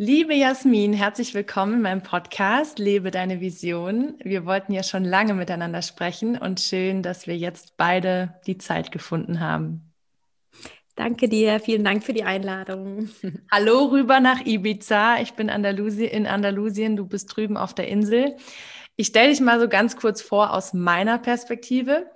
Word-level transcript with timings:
Liebe 0.00 0.32
Jasmin, 0.32 0.92
herzlich 0.92 1.34
willkommen 1.34 1.74
in 1.74 1.82
meinem 1.82 2.04
Podcast 2.04 2.78
Lebe 2.78 3.10
deine 3.10 3.40
Vision. 3.40 4.14
Wir 4.22 4.46
wollten 4.46 4.72
ja 4.72 4.84
schon 4.84 5.04
lange 5.04 5.34
miteinander 5.34 5.82
sprechen 5.82 6.38
und 6.38 6.60
schön, 6.60 7.02
dass 7.02 7.26
wir 7.26 7.36
jetzt 7.36 7.76
beide 7.76 8.38
die 8.46 8.58
Zeit 8.58 8.92
gefunden 8.92 9.40
haben. 9.40 9.92
Danke 10.94 11.28
dir, 11.28 11.58
vielen 11.58 11.82
Dank 11.82 12.04
für 12.04 12.12
die 12.12 12.22
Einladung. 12.22 13.10
Hallo 13.50 13.86
rüber 13.86 14.20
nach 14.20 14.46
Ibiza. 14.46 15.20
Ich 15.20 15.32
bin 15.32 15.50
Andalusi 15.50 16.04
in 16.04 16.28
Andalusien, 16.28 16.94
du 16.94 17.04
bist 17.04 17.36
drüben 17.36 17.56
auf 17.56 17.74
der 17.74 17.88
Insel. 17.88 18.36
Ich 18.94 19.08
stelle 19.08 19.30
dich 19.30 19.40
mal 19.40 19.58
so 19.58 19.68
ganz 19.68 19.96
kurz 19.96 20.22
vor 20.22 20.52
aus 20.52 20.74
meiner 20.74 21.18
Perspektive. 21.18 22.08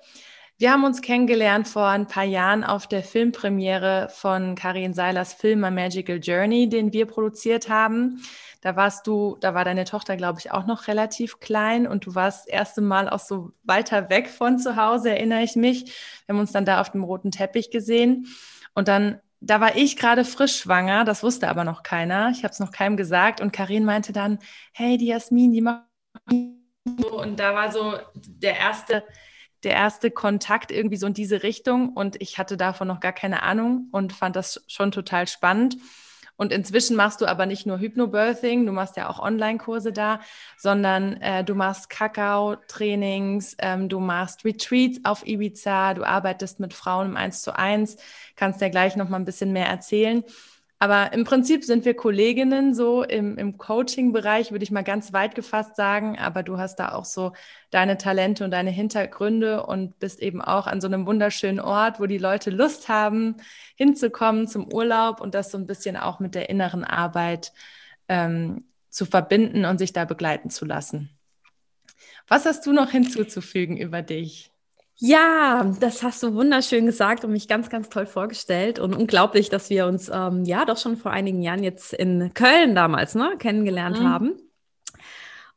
Wir 0.63 0.71
haben 0.71 0.85
uns 0.85 1.03
kennengelernt 1.03 1.67
vor 1.67 1.89
ein 1.89 2.07
paar 2.07 2.23
Jahren 2.23 2.63
auf 2.63 2.87
der 2.87 3.03
Filmpremiere 3.03 4.09
von 4.15 4.55
Karin 4.55 4.95
Seilers 4.95 5.35
Film 5.35 5.65
A 5.65 5.73
Magical 5.73 6.21
Journey, 6.23 6.69
den 6.69 6.93
wir 6.93 7.07
produziert 7.07 7.69
haben. 7.69 8.23
Da 8.61 8.77
warst 8.77 9.09
du, 9.09 9.37
da 9.41 9.55
war 9.55 9.65
deine 9.65 9.83
Tochter, 9.83 10.17
glaube 10.17 10.39
ich, 10.39 10.53
auch 10.53 10.65
noch 10.65 10.87
relativ 10.87 11.41
klein 11.41 11.89
und 11.89 12.07
du 12.07 12.15
warst 12.15 12.47
das 12.47 12.47
erste 12.47 12.81
Mal 12.81 13.09
auch 13.09 13.19
so 13.19 13.51
weiter 13.65 14.09
weg 14.09 14.29
von 14.29 14.61
zu 14.61 14.77
Hause, 14.77 15.11
erinnere 15.11 15.43
ich 15.43 15.57
mich. 15.57 15.87
Wir 16.27 16.35
haben 16.35 16.39
uns 16.39 16.53
dann 16.53 16.65
da 16.65 16.81
auf 16.81 16.93
dem 16.93 17.03
roten 17.03 17.33
Teppich 17.33 17.73
gesehen 17.73 18.29
und 18.73 18.87
dann 18.87 19.19
da 19.41 19.61
war 19.61 19.75
ich 19.75 19.97
gerade 19.97 20.25
frisch 20.25 20.61
schwanger, 20.61 21.05
das 21.05 21.25
wusste 21.25 21.49
aber 21.49 21.65
noch 21.65 21.83
keiner. 21.83 22.31
Ich 22.31 22.45
habe 22.45 22.53
es 22.53 22.61
noch 22.61 22.71
keinem 22.71 22.97
gesagt 22.97 23.41
und 23.41 23.53
Karin 23.53 23.85
meinte 23.85 24.13
dann, 24.13 24.39
hey, 24.73 24.97
die 24.97 25.07
Jasmin, 25.07 25.51
die 25.51 25.61
macht 25.61 25.89
und 26.31 27.41
da 27.41 27.53
war 27.53 27.73
so 27.73 27.97
der 28.15 28.59
erste 28.59 29.03
der 29.65 29.73
erste 29.73 30.11
Kontakt 30.11 30.71
irgendwie 30.71 30.97
so 30.97 31.07
in 31.07 31.15
diese 31.15 31.43
Richtung 31.43 31.91
und 31.91 32.21
ich 32.21 32.39
hatte 32.39 32.57
davon 32.57 32.89
noch 32.89 33.01
gar 33.01 33.13
keine 33.13 33.43
Ahnung 33.43 33.89
und 33.93 34.13
fand 34.13 34.37
das 34.37 34.65
schon 34.67 34.91
total 34.91 35.29
spannend. 35.29 35.77
Und 36.37 36.51
inzwischen 36.51 36.97
machst 36.97 37.21
du 37.21 37.27
aber 37.27 37.47
nicht 37.47 37.67
nur 37.67 37.79
Hypnobirthing, 37.79 38.67
du 38.67 38.73
machst 38.73 38.97
ja 38.97 39.09
auch 39.09 39.21
Online-Kurse 39.21 39.93
da, 39.93 40.21
sondern 40.57 41.21
äh, 41.21 41.45
du 41.45 41.55
machst 41.55 41.91
Kakao-Trainings, 41.91 43.55
ähm, 43.59 43.89
du 43.89 44.01
machst 44.01 44.45
Retreats 44.45 45.01
auf 45.05 45.27
Ibiza, 45.27 45.95
du 45.95 46.05
arbeitest 46.05 46.59
mit 46.59 46.75
Frauen 46.75 47.11
im 47.11 47.17
Eins 47.17 47.43
zu 47.43 47.57
eins, 47.57 47.97
kannst 48.35 48.61
ja 48.61 48.71
gleich 48.71 48.97
noch 48.97 49.09
mal 49.09 49.19
ein 49.19 49.25
bisschen 49.25 49.53
mehr 49.53 49.69
erzählen. 49.69 50.25
Aber 50.83 51.13
im 51.13 51.23
Prinzip 51.23 51.63
sind 51.63 51.85
wir 51.85 51.95
Kolleginnen 51.95 52.75
so 52.75 53.05
im, 53.05 53.39
im 53.39 53.57
Coaching-Bereich, 53.57 54.51
würde 54.51 54.65
ich 54.65 54.73
mal 54.73 54.83
ganz 54.83 55.13
weit 55.13 55.37
gefasst 55.37 55.77
sagen. 55.77 56.19
Aber 56.19 56.43
du 56.43 56.59
hast 56.59 56.81
da 56.81 56.91
auch 56.91 57.05
so 57.05 57.35
deine 57.71 57.99
Talente 57.99 58.45
und 58.45 58.51
deine 58.51 58.71
Hintergründe 58.71 59.65
und 59.65 60.01
bist 60.01 60.21
eben 60.21 60.43
auch 60.43 60.67
an 60.67 60.81
so 60.81 60.89
einem 60.89 61.07
wunderschönen 61.07 61.61
Ort, 61.61 62.01
wo 62.01 62.07
die 62.07 62.19
Leute 62.19 62.51
Lust 62.51 62.89
haben, 62.89 63.37
hinzukommen 63.77 64.49
zum 64.49 64.73
Urlaub 64.73 65.21
und 65.21 65.37
das 65.37 65.53
so 65.53 65.59
ein 65.59 65.69
bisschen 65.69 65.97
auch 65.97 66.19
mit 66.19 66.35
der 66.35 66.51
inneren 66.51 66.83
Arbeit 66.83 67.53
ähm, 68.09 68.65
zu 68.91 69.07
verbinden 69.07 69.65
und 69.65 69.79
sich 69.79 69.93
da 69.93 70.05
begleiten 70.05 70.51
zu 70.51 70.65
lassen. 70.65 71.17
Was 72.27 72.45
hast 72.45 72.67
du 72.67 72.73
noch 72.73 72.91
hinzuzufügen 72.91 73.77
über 73.77 74.03
dich? 74.03 74.52
Ja, 75.05 75.65
das 75.81 76.05
hast 76.05 76.23
du 76.23 76.33
wunderschön 76.35 76.87
gesagt 76.87 77.25
und 77.25 77.33
mich 77.33 77.49
ganz, 77.49 77.69
ganz 77.69 77.89
toll 77.89 78.07
vorgestellt. 78.07 78.79
Und 78.79 78.95
unglaublich, 78.95 79.49
dass 79.49 79.69
wir 79.69 79.87
uns 79.87 80.09
ähm, 80.09 80.45
ja 80.45 80.65
doch 80.65 80.79
schon 80.79 80.97
vor 80.97 81.11
einigen 81.11 81.43
Jahren 81.43 81.65
jetzt 81.65 81.93
in 81.93 82.33
Köln 82.35 82.77
damals 82.77 83.17
ne, 83.17 83.35
kennengelernt 83.37 83.99
mhm. 83.99 84.09
haben. 84.09 84.33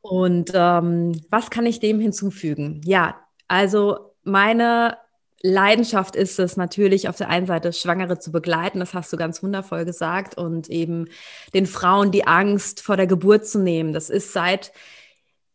Und 0.01 0.49
ähm, 0.55 1.21
was 1.29 1.51
kann 1.51 1.67
ich 1.67 1.79
dem 1.79 1.99
hinzufügen? 1.99 2.81
Ja, 2.85 3.17
also 3.47 4.15
meine 4.23 4.97
Leidenschaft 5.43 6.15
ist 6.15 6.39
es 6.39 6.57
natürlich 6.57 7.07
auf 7.07 7.17
der 7.17 7.29
einen 7.29 7.45
Seite 7.45 7.71
Schwangere 7.71 8.17
zu 8.17 8.31
begleiten, 8.31 8.79
das 8.79 8.95
hast 8.95 9.13
du 9.13 9.17
ganz 9.17 9.43
wundervoll 9.43 9.85
gesagt, 9.85 10.39
und 10.39 10.71
eben 10.71 11.07
den 11.53 11.67
Frauen 11.67 12.09
die 12.09 12.25
Angst 12.25 12.81
vor 12.81 12.97
der 12.97 13.05
Geburt 13.05 13.45
zu 13.45 13.59
nehmen. 13.59 13.93
Das 13.93 14.09
ist 14.09 14.33
seit 14.33 14.71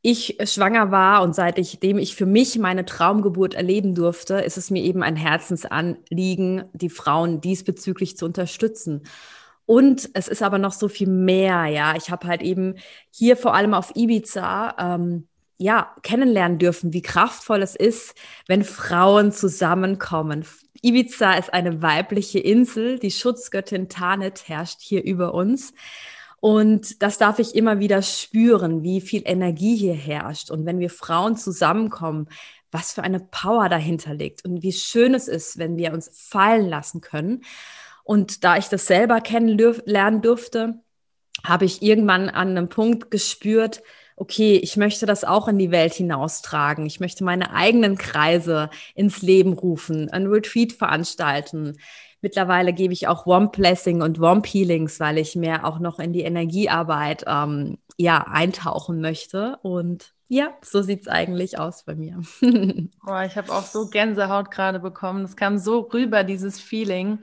ich 0.02 0.38
schwanger 0.44 0.90
war 0.90 1.22
und 1.22 1.34
seitdem 1.34 1.98
ich 1.98 2.16
für 2.16 2.26
mich 2.26 2.58
meine 2.58 2.86
Traumgeburt 2.86 3.54
erleben 3.54 3.94
durfte, 3.94 4.34
ist 4.40 4.56
es 4.56 4.70
mir 4.70 4.82
eben 4.82 5.02
ein 5.02 5.16
Herzensanliegen, 5.16 6.64
die 6.72 6.88
Frauen 6.88 7.40
diesbezüglich 7.40 8.16
zu 8.16 8.24
unterstützen. 8.24 9.02
Und 9.66 10.10
es 10.14 10.26
ist 10.26 10.42
aber 10.42 10.58
noch 10.58 10.72
so 10.72 10.88
viel 10.88 11.06
mehr, 11.06 11.66
ja. 11.66 11.94
Ich 11.96 12.10
habe 12.10 12.26
halt 12.26 12.42
eben 12.42 12.74
hier 13.10 13.36
vor 13.36 13.54
allem 13.54 13.74
auf 13.74 13.94
Ibiza 13.94 14.74
ähm, 14.78 15.28
ja 15.58 15.94
kennenlernen 16.02 16.58
dürfen, 16.58 16.92
wie 16.94 17.02
kraftvoll 17.02 17.62
es 17.62 17.76
ist, 17.76 18.14
wenn 18.48 18.64
Frauen 18.64 19.32
zusammenkommen. 19.32 20.46
Ibiza 20.82 21.34
ist 21.34 21.52
eine 21.52 21.82
weibliche 21.82 22.38
Insel, 22.38 22.98
die 22.98 23.10
Schutzgöttin 23.10 23.90
Tanit 23.90 24.48
herrscht 24.48 24.80
hier 24.80 25.04
über 25.04 25.34
uns. 25.34 25.74
Und 26.40 27.02
das 27.02 27.18
darf 27.18 27.38
ich 27.38 27.54
immer 27.54 27.78
wieder 27.78 28.00
spüren, 28.00 28.82
wie 28.82 29.00
viel 29.00 29.22
Energie 29.26 29.76
hier 29.76 29.94
herrscht. 29.94 30.50
Und 30.50 30.64
wenn 30.64 30.80
wir 30.80 30.90
Frauen 30.90 31.36
zusammenkommen, 31.36 32.28
was 32.72 32.92
für 32.92 33.02
eine 33.02 33.20
Power 33.20 33.68
dahinter 33.68 34.14
liegt 34.14 34.44
und 34.44 34.62
wie 34.62 34.72
schön 34.72 35.14
es 35.14 35.28
ist, 35.28 35.58
wenn 35.58 35.76
wir 35.76 35.92
uns 35.92 36.10
fallen 36.12 36.68
lassen 36.68 37.00
können. 37.00 37.42
Und 38.04 38.44
da 38.44 38.56
ich 38.56 38.68
das 38.68 38.86
selber 38.86 39.20
kennenlernen 39.20 40.22
durfte, 40.22 40.80
habe 41.44 41.64
ich 41.64 41.82
irgendwann 41.82 42.28
an 42.28 42.50
einem 42.50 42.68
Punkt 42.68 43.10
gespürt, 43.10 43.82
okay, 44.16 44.56
ich 44.56 44.76
möchte 44.76 45.06
das 45.06 45.24
auch 45.24 45.48
in 45.48 45.58
die 45.58 45.70
Welt 45.70 45.94
hinaustragen. 45.94 46.84
Ich 46.84 47.00
möchte 47.00 47.24
meine 47.24 47.52
eigenen 47.52 47.96
Kreise 47.96 48.68
ins 48.94 49.22
Leben 49.22 49.54
rufen, 49.54 50.10
ein 50.10 50.26
Retreat 50.26 50.72
veranstalten. 50.72 51.78
Mittlerweile 52.22 52.72
gebe 52.72 52.92
ich 52.92 53.08
auch 53.08 53.26
Womp 53.26 53.52
Blessing 53.52 54.02
und 54.02 54.20
Womp 54.20 54.46
Healings, 54.46 55.00
weil 55.00 55.18
ich 55.18 55.36
mehr 55.36 55.64
auch 55.64 55.78
noch 55.78 55.98
in 55.98 56.12
die 56.12 56.22
Energiearbeit 56.22 57.24
ähm, 57.26 57.78
ja, 57.96 58.26
eintauchen 58.26 59.00
möchte. 59.00 59.58
Und 59.62 60.12
ja, 60.28 60.54
so 60.62 60.82
sieht 60.82 61.02
es 61.02 61.08
eigentlich 61.08 61.58
aus 61.58 61.84
bei 61.84 61.94
mir. 61.94 62.20
Boah, 63.04 63.24
ich 63.24 63.36
habe 63.36 63.52
auch 63.52 63.64
so 63.64 63.88
Gänsehaut 63.88 64.50
gerade 64.50 64.80
bekommen. 64.80 65.24
Es 65.24 65.36
kam 65.36 65.58
so 65.58 65.80
rüber, 65.80 66.24
dieses 66.24 66.60
Feeling. 66.60 67.18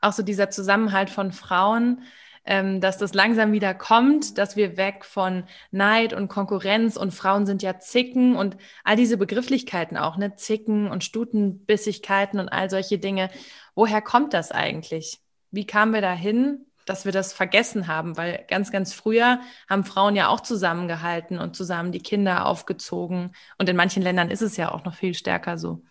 Auch 0.00 0.12
so 0.12 0.22
dieser 0.22 0.50
Zusammenhalt 0.50 1.10
von 1.10 1.32
Frauen, 1.32 2.02
ähm, 2.46 2.80
dass 2.80 2.98
das 2.98 3.14
langsam 3.14 3.52
wieder 3.52 3.74
kommt, 3.74 4.38
dass 4.38 4.54
wir 4.54 4.76
weg 4.76 5.04
von 5.04 5.44
Neid 5.70 6.12
und 6.12 6.28
Konkurrenz 6.28 6.96
und 6.96 7.12
Frauen 7.12 7.46
sind 7.46 7.62
ja 7.62 7.78
Zicken 7.78 8.36
und 8.36 8.56
all 8.84 8.96
diese 8.96 9.16
Begrifflichkeiten 9.16 9.96
auch, 9.96 10.16
ne? 10.18 10.36
Zicken 10.36 10.90
und 10.90 11.04
Stutenbissigkeiten 11.04 12.38
und 12.38 12.50
all 12.50 12.68
solche 12.68 12.98
Dinge. 12.98 13.30
Woher 13.74 14.00
kommt 14.02 14.34
das 14.34 14.52
eigentlich? 14.52 15.20
Wie 15.50 15.66
kamen 15.66 15.92
wir 15.92 16.00
dahin, 16.00 16.66
dass 16.86 17.04
wir 17.04 17.12
das 17.12 17.32
vergessen 17.32 17.86
haben? 17.86 18.16
Weil 18.16 18.44
ganz, 18.48 18.70
ganz 18.70 18.92
früher 18.92 19.40
haben 19.68 19.84
Frauen 19.84 20.16
ja 20.16 20.28
auch 20.28 20.40
zusammengehalten 20.40 21.38
und 21.38 21.56
zusammen 21.56 21.92
die 21.92 22.02
Kinder 22.02 22.46
aufgezogen. 22.46 23.34
Und 23.58 23.68
in 23.68 23.76
manchen 23.76 24.02
Ländern 24.02 24.30
ist 24.30 24.42
es 24.42 24.56
ja 24.56 24.72
auch 24.72 24.84
noch 24.84 24.94
viel 24.94 25.14
stärker 25.14 25.58
so. 25.58 25.82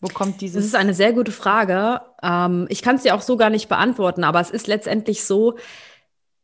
Wo 0.00 0.08
kommt 0.08 0.40
dieses? 0.40 0.56
Das 0.56 0.64
ist 0.64 0.74
eine 0.74 0.94
sehr 0.94 1.12
gute 1.12 1.32
Frage. 1.32 2.00
Ähm, 2.22 2.66
ich 2.70 2.80
kann 2.80 2.96
es 2.96 3.02
dir 3.02 3.14
auch 3.14 3.20
so 3.20 3.36
gar 3.36 3.50
nicht 3.50 3.68
beantworten, 3.68 4.24
aber 4.24 4.40
es 4.40 4.50
ist 4.50 4.66
letztendlich 4.66 5.24
so, 5.24 5.58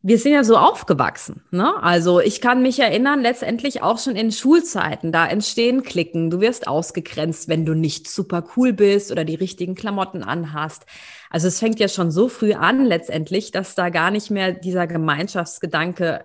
wir 0.07 0.19
sind 0.21 0.35
ja 0.35 0.45
so 0.45 0.57
aufgewachsen. 0.57 1.43
Ne? 1.51 1.83
Also 1.83 2.21
ich 2.21 2.41
kann 2.41 2.63
mich 2.63 2.79
erinnern, 2.79 3.23
letztendlich 3.23 3.83
auch 3.83 3.99
schon 3.99 4.15
in 4.15 4.31
Schulzeiten, 4.31 5.11
da 5.11 5.27
entstehen 5.27 5.83
Klicken. 5.83 6.31
Du 6.31 6.41
wirst 6.41 6.69
ausgegrenzt, 6.69 7.49
wenn 7.49 7.67
du 7.67 7.75
nicht 7.75 8.09
super 8.09 8.45
cool 8.57 8.73
bist 8.73 9.11
oder 9.11 9.25
die 9.25 9.35
richtigen 9.35 9.75
Klamotten 9.75 10.23
anhast. 10.23 10.87
Also 11.29 11.49
es 11.49 11.59
fängt 11.59 11.81
ja 11.81 11.89
schon 11.89 12.13
so 12.13 12.29
früh 12.29 12.53
an 12.53 12.85
letztendlich, 12.85 13.51
dass 13.51 13.75
da 13.75 13.89
gar 13.89 14.13
nicht 14.13 14.31
mehr 14.31 14.53
dieser 14.53 14.87
Gemeinschaftsgedanke 14.87 16.23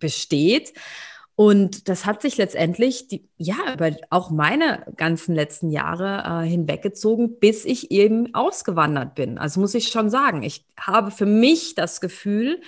besteht. 0.00 0.72
Und 1.36 1.88
das 1.88 2.06
hat 2.06 2.22
sich 2.22 2.36
letztendlich, 2.36 3.06
die, 3.06 3.28
ja, 3.36 3.54
über 3.72 3.92
auch 4.10 4.30
meine 4.30 4.84
ganzen 4.96 5.36
letzten 5.36 5.70
Jahre 5.70 6.42
äh, 6.44 6.48
hinweggezogen, 6.48 7.38
bis 7.38 7.64
ich 7.64 7.92
eben 7.92 8.34
ausgewandert 8.34 9.14
bin. 9.14 9.38
Also 9.38 9.60
muss 9.60 9.74
ich 9.74 9.88
schon 9.88 10.10
sagen, 10.10 10.42
ich 10.42 10.66
habe 10.76 11.12
für 11.12 11.26
mich 11.26 11.76
das 11.76 12.00
Gefühl, 12.00 12.60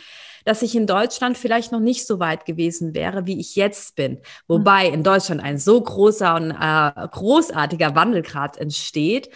dass 0.45 0.63
ich 0.63 0.75
in 0.75 0.87
Deutschland 0.87 1.39
vielleicht 1.39 1.73
noch 1.73 1.81
nicht 1.81 2.07
so 2.07 2.19
weit 2.19 2.45
gewesen 2.45 2.95
wäre, 2.95 3.27
wie 3.27 3.41
ich 3.41 3.57
jetzt 3.57 3.97
bin. 3.97 4.19
Wobei 4.49 4.87
in 4.89 5.03
Deutschland 5.03 5.43
ein 5.43 5.59
so 5.59 5.81
großer 5.81 6.35
und 6.35 6.51
äh, 6.51 7.09
großartiger 7.09 7.95
Wandel 7.95 8.23
gerade 8.23 8.61
entsteht. 8.61 9.31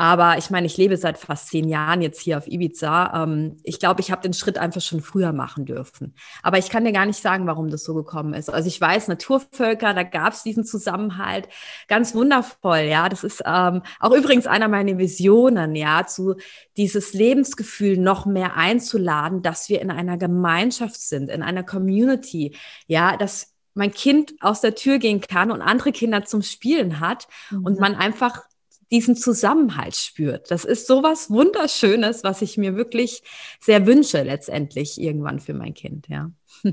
Aber 0.00 0.38
ich 0.38 0.48
meine, 0.48 0.66
ich 0.66 0.78
lebe 0.78 0.96
seit 0.96 1.18
fast 1.18 1.48
zehn 1.48 1.68
Jahren 1.68 2.00
jetzt 2.00 2.22
hier 2.22 2.38
auf 2.38 2.46
Ibiza. 2.46 3.22
Ähm, 3.22 3.58
ich 3.64 3.78
glaube, 3.78 4.00
ich 4.00 4.10
habe 4.10 4.22
den 4.22 4.32
Schritt 4.32 4.56
einfach 4.56 4.80
schon 4.80 5.02
früher 5.02 5.34
machen 5.34 5.66
dürfen. 5.66 6.14
Aber 6.42 6.56
ich 6.56 6.70
kann 6.70 6.86
dir 6.86 6.92
gar 6.92 7.04
nicht 7.04 7.20
sagen, 7.20 7.46
warum 7.46 7.68
das 7.68 7.84
so 7.84 7.92
gekommen 7.92 8.32
ist. 8.32 8.48
Also 8.48 8.66
ich 8.66 8.80
weiß, 8.80 9.08
Naturvölker, 9.08 9.92
da 9.92 10.02
gab 10.02 10.32
es 10.32 10.42
diesen 10.42 10.64
Zusammenhalt. 10.64 11.50
Ganz 11.86 12.14
wundervoll, 12.14 12.78
ja. 12.88 13.10
Das 13.10 13.24
ist 13.24 13.42
ähm, 13.44 13.82
auch 13.98 14.12
übrigens 14.12 14.46
einer 14.46 14.68
meiner 14.68 14.96
Visionen, 14.96 15.74
ja, 15.74 16.06
zu 16.06 16.36
dieses 16.78 17.12
Lebensgefühl 17.12 17.98
noch 17.98 18.24
mehr 18.24 18.56
einzuladen, 18.56 19.42
dass 19.42 19.68
wir 19.68 19.82
in 19.82 19.90
einer 19.90 20.16
Gemeinschaft 20.16 20.98
sind, 20.98 21.28
in 21.28 21.42
einer 21.42 21.62
Community, 21.62 22.56
ja, 22.86 23.18
dass 23.18 23.52
mein 23.74 23.92
Kind 23.92 24.32
aus 24.40 24.62
der 24.62 24.74
Tür 24.74 24.98
gehen 24.98 25.20
kann 25.20 25.50
und 25.50 25.60
andere 25.60 25.92
Kinder 25.92 26.24
zum 26.24 26.40
Spielen 26.40 27.00
hat 27.00 27.28
mhm. 27.50 27.64
und 27.66 27.80
man 27.80 27.94
einfach 27.96 28.40
diesen 28.90 29.16
Zusammenhalt 29.16 29.96
spürt. 29.96 30.50
Das 30.50 30.64
ist 30.64 30.86
sowas 30.86 31.30
Wunderschönes, 31.30 32.24
was 32.24 32.42
ich 32.42 32.56
mir 32.56 32.76
wirklich 32.76 33.22
sehr 33.60 33.86
wünsche 33.86 34.22
letztendlich 34.22 35.00
irgendwann 35.00 35.40
für 35.40 35.54
mein 35.54 35.74
Kind, 35.74 36.08
ja. 36.08 36.30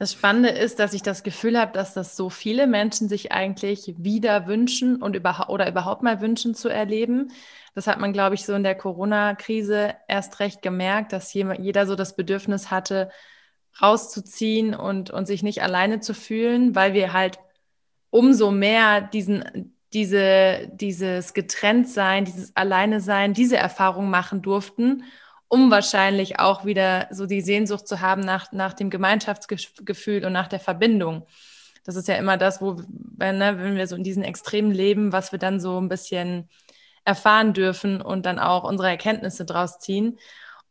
Das 0.00 0.12
Spannende 0.12 0.50
ist, 0.50 0.78
dass 0.78 0.94
ich 0.94 1.02
das 1.02 1.24
Gefühl 1.24 1.58
habe, 1.58 1.72
dass 1.72 1.92
das 1.92 2.14
so 2.14 2.30
viele 2.30 2.68
Menschen 2.68 3.08
sich 3.08 3.32
eigentlich 3.32 3.94
wieder 3.98 4.46
wünschen 4.46 5.02
und 5.02 5.16
über, 5.16 5.50
oder 5.50 5.68
überhaupt 5.68 6.04
mal 6.04 6.20
wünschen 6.20 6.54
zu 6.54 6.68
erleben. 6.68 7.32
Das 7.74 7.88
hat 7.88 7.98
man, 7.98 8.12
glaube 8.12 8.36
ich, 8.36 8.44
so 8.44 8.54
in 8.54 8.62
der 8.62 8.76
Corona-Krise 8.76 9.96
erst 10.06 10.38
recht 10.38 10.62
gemerkt, 10.62 11.12
dass 11.12 11.34
jeder 11.34 11.86
so 11.88 11.96
das 11.96 12.14
Bedürfnis 12.14 12.70
hatte, 12.70 13.10
rauszuziehen 13.82 14.72
und, 14.72 15.10
und 15.10 15.26
sich 15.26 15.42
nicht 15.42 15.62
alleine 15.62 15.98
zu 15.98 16.14
fühlen, 16.14 16.76
weil 16.76 16.92
wir 16.94 17.12
halt 17.12 17.40
umso 18.10 18.52
mehr 18.52 19.00
diesen, 19.00 19.76
diese, 19.92 20.68
dieses 20.72 21.34
Getrenntsein, 21.34 22.24
dieses 22.24 22.54
Alleinesein, 22.54 23.32
diese 23.32 23.56
Erfahrung 23.56 24.10
machen 24.10 24.42
durften, 24.42 25.04
um 25.48 25.70
wahrscheinlich 25.70 26.38
auch 26.38 26.64
wieder 26.64 27.08
so 27.10 27.26
die 27.26 27.40
Sehnsucht 27.40 27.88
zu 27.88 28.00
haben 28.00 28.20
nach, 28.20 28.52
nach 28.52 28.74
dem 28.74 28.90
Gemeinschaftsgefühl 28.90 30.24
und 30.24 30.32
nach 30.32 30.48
der 30.48 30.60
Verbindung. 30.60 31.26
Das 31.84 31.96
ist 31.96 32.06
ja 32.06 32.16
immer 32.16 32.36
das, 32.36 32.60
wo, 32.60 32.82
wenn, 33.16 33.38
ne, 33.38 33.58
wenn 33.58 33.76
wir 33.76 33.86
so 33.86 33.96
in 33.96 34.04
diesen 34.04 34.22
Extremen 34.22 34.72
leben, 34.72 35.12
was 35.12 35.32
wir 35.32 35.38
dann 35.38 35.58
so 35.58 35.80
ein 35.80 35.88
bisschen 35.88 36.48
erfahren 37.06 37.54
dürfen 37.54 38.02
und 38.02 38.26
dann 38.26 38.38
auch 38.38 38.64
unsere 38.64 38.90
Erkenntnisse 38.90 39.46
draus 39.46 39.78
ziehen. 39.78 40.18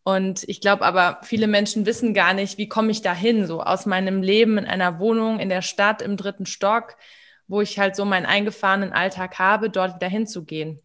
Und 0.04 0.48
ich 0.48 0.62
glaube 0.62 0.86
aber, 0.86 1.20
viele 1.24 1.48
Menschen 1.48 1.88
wissen 1.88 2.14
gar 2.14 2.34
nicht, 2.34 2.60
wie 2.60 2.70
komme 2.70 2.92
ich 2.92 3.02
da 3.02 3.14
hin, 3.14 3.48
so 3.48 3.64
aus 3.64 3.88
meinem 3.88 4.22
Leben 4.22 4.60
in 4.60 4.66
einer 4.66 5.00
Wohnung 5.00 5.40
in 5.40 5.50
der 5.50 5.64
Stadt 5.64 6.04
im 6.04 6.16
dritten 6.16 6.46
Stock 6.46 6.96
wo 7.48 7.62
ich 7.62 7.80
halt 7.80 7.96
so 7.96 8.06
meinen 8.06 8.26
eingefahrenen 8.26 8.94
Alltag 8.94 9.40
habe, 9.40 9.70
dort 9.70 9.96
wieder 9.96 10.08
hinzugehen. 10.08 10.82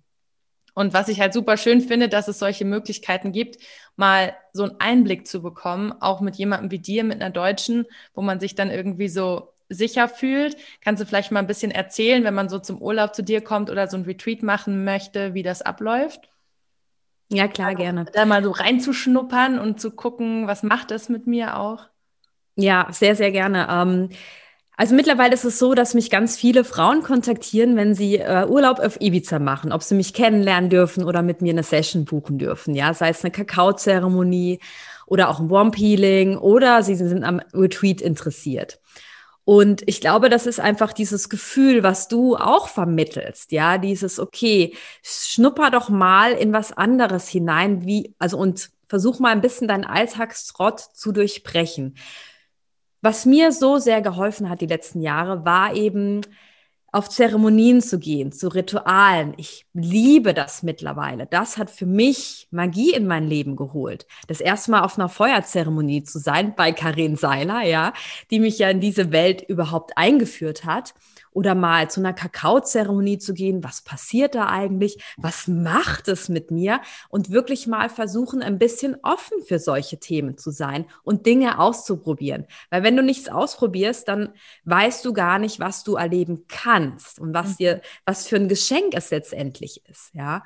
Und 0.75 0.95
was 0.95 1.09
ich 1.09 1.21
halt 1.21 1.35
super 1.35 1.57
schön 1.57 1.81
finde, 1.83 2.09
dass 2.09 2.29
es 2.29 2.39
solche 2.39 2.65
Möglichkeiten 2.65 3.33
gibt, 3.33 3.59
mal 3.97 4.35
so 4.53 4.65
einen 4.65 4.81
Einblick 4.81 5.27
zu 5.27 5.43
bekommen, 5.43 5.93
auch 6.01 6.21
mit 6.21 6.37
jemandem 6.37 6.71
wie 6.71 6.79
dir, 6.79 7.05
mit 7.05 7.21
einer 7.21 7.31
Deutschen, 7.31 7.87
wo 8.15 8.23
man 8.23 8.41
sich 8.41 8.55
dann 8.55 8.71
irgendwie 8.71 9.09
so 9.09 9.53
sicher 9.69 10.09
fühlt. 10.09 10.57
Kannst 10.81 11.03
du 11.03 11.07
vielleicht 11.07 11.31
mal 11.31 11.41
ein 11.41 11.47
bisschen 11.47 11.71
erzählen, 11.71 12.25
wenn 12.25 12.35
man 12.35 12.49
so 12.49 12.59
zum 12.59 12.81
Urlaub 12.81 13.15
zu 13.15 13.23
dir 13.23 13.43
kommt 13.43 13.71
oder 13.71 13.87
so 13.87 13.97
ein 13.97 14.05
Retreat 14.05 14.43
machen 14.43 14.85
möchte, 14.85 15.35
wie 15.35 15.43
das 15.43 15.63
abläuft? 15.63 16.31
Ja, 17.29 17.49
klar, 17.49 17.69
also, 17.69 17.83
gerne. 17.83 18.05
Da 18.13 18.25
mal 18.25 18.43
so 18.43 18.51
reinzuschnuppern 18.51 19.59
und 19.59 19.81
zu 19.81 19.91
gucken, 19.91 20.47
was 20.47 20.63
macht 20.63 20.91
das 20.91 21.09
mit 21.09 21.27
mir 21.27 21.59
auch? 21.59 21.87
Ja, 22.57 22.89
sehr, 22.91 23.17
sehr 23.17 23.33
gerne. 23.33 23.67
Ähm, 23.71 24.09
also 24.77 24.95
mittlerweile 24.95 25.35
ist 25.35 25.45
es 25.45 25.59
so, 25.59 25.75
dass 25.75 25.95
mich 25.95 26.11
ganz 26.11 26.37
viele 26.37 26.65
Frauen 26.65 27.03
kontaktieren, 27.03 27.77
wenn 27.77 27.95
sie 27.95 28.17
äh, 28.17 28.47
Urlaub 28.47 28.79
auf 28.79 29.01
Ibiza 29.01 29.39
machen, 29.39 29.71
ob 29.71 29.83
sie 29.83 29.95
mich 29.95 30.15
kennenlernen 30.15 30.71
dürfen 30.71 31.05
oder 31.05 31.23
mit 31.23 31.43
mir 31.43 31.53
eine 31.53 31.63
Session 31.63 32.05
buchen 32.05 32.39
dürfen, 32.39 32.75
ja, 32.75 32.95
sei 32.95 33.11
es 33.11 33.23
eine 33.23 33.31
Kakaozeremonie 33.31 34.61
oder 35.07 35.29
auch 35.29 35.41
ein 35.41 35.51
Warm 35.51 35.73
Peeling 35.73 36.39
oder 36.39 36.83
sie 36.83 36.95
sind 36.95 37.23
am 37.23 37.41
Retreat 37.53 38.01
interessiert. 38.01 38.81
Und 39.45 39.83
ich 39.87 40.01
glaube, 40.01 40.31
das 40.31 40.47
ist 40.47 40.61
einfach 40.61 40.93
dieses 40.93 41.29
Gefühl, 41.29 41.83
was 41.83 42.09
du 42.09 42.37
auch 42.37 42.69
vermittelst, 42.69 43.51
ja, 43.53 43.77
dieses, 43.77 44.21
okay, 44.21 44.75
schnupper 45.03 45.71
doch 45.71 45.89
mal 45.89 46.33
in 46.33 46.53
was 46.53 46.73
anderes 46.73 47.29
hinein, 47.29 47.85
wie, 47.85 48.15
also 48.19 48.39
und 48.39 48.71
versuch 48.89 49.19
mal 49.19 49.33
ein 49.33 49.41
bisschen 49.41 49.69
deinen 49.69 49.85
Alltagstrott 49.85 50.81
zu 50.81 51.13
durchbrechen. 51.13 51.97
Was 53.03 53.27
mir 53.27 53.51
so 53.53 53.79
sehr 53.79 54.01
geholfen 54.01 54.49
hat 54.49 54.61
die 54.61 54.67
letzten 54.67 55.03
Jahre, 55.03 55.45
war 55.45 55.75
eben 55.75 56.23
auf 56.93 57.09
Zeremonien 57.09 57.81
zu 57.81 57.99
gehen, 57.99 58.33
zu 58.33 58.49
Ritualen. 58.49 59.35
Ich 59.39 59.67
liebe 59.73 60.35
das 60.35 60.63
mittlerweile. 60.63 61.27
Das 61.27 61.57
hat 61.59 61.71
für 61.71 61.87
mich 61.87 62.47
Magie 62.51 62.93
in 62.93 63.07
mein 63.07 63.27
Leben 63.27 63.57
geholt. 63.57 64.07
Das 64.29 64.41
erste 64.41 64.71
Mal 64.71 64.83
auf 64.83 64.99
einer 64.99 65.09
Feuerzeremonie 65.09 66.05
zu 66.05 66.19
sein 66.19 66.55
bei 66.55 66.71
Karin 66.73 67.17
Seiler, 67.17 67.63
ja, 67.63 67.93
die 68.31 68.39
mich 68.41 68.59
ja 68.59 68.69
in 68.69 68.81
diese 68.81 69.11
Welt 69.11 69.43
überhaupt 69.43 69.97
eingeführt 69.97 70.65
hat 70.65 70.95
oder 71.33 71.55
mal 71.55 71.91
zu 71.91 72.01
einer 72.01 72.13
Kakaozeremonie 72.13 73.19
zu 73.19 73.35
gehen. 73.35 73.65
Was 73.65 73.83
passiert 73.83 74.35
da 74.35 74.49
eigentlich? 74.49 75.03
Was 75.17 75.49
macht 75.49 76.09
es 76.09 76.29
mit 76.29 76.51
mir? 76.51 76.81
Und 77.09 77.31
wirklich 77.31 77.67
mal 77.67 77.89
versuchen, 77.89 78.43
ein 78.43 78.59
bisschen 78.59 78.97
offen 79.03 79.43
für 79.43 79.59
solche 79.59 79.99
Themen 79.99 80.39
zu 80.39 80.51
sein 80.51 80.87
und 81.03 81.27
Dinge 81.27 81.59
auszuprobieren. 81.59 82.47
Weil 82.71 82.83
wenn 82.83 82.97
du 82.97 83.03
nichts 83.03 83.29
ausprobierst, 83.29 84.09
dann 84.09 84.35
weißt 84.65 85.05
du 85.05 85.13
gar 85.13 85.39
nicht, 85.39 85.61
was 85.61 85.85
du 85.85 85.97
erleben 85.97 86.45
kannst 86.49 87.19
und 87.19 87.35
was 87.35 87.51
mhm. 87.51 87.57
dir, 87.57 87.83
was 88.05 88.27
für 88.27 88.37
ein 88.37 88.49
Geschenk 88.49 88.95
es 88.95 89.11
letztendlich 89.11 89.83
ist. 89.89 90.11
Ja. 90.15 90.23
ja. 90.23 90.43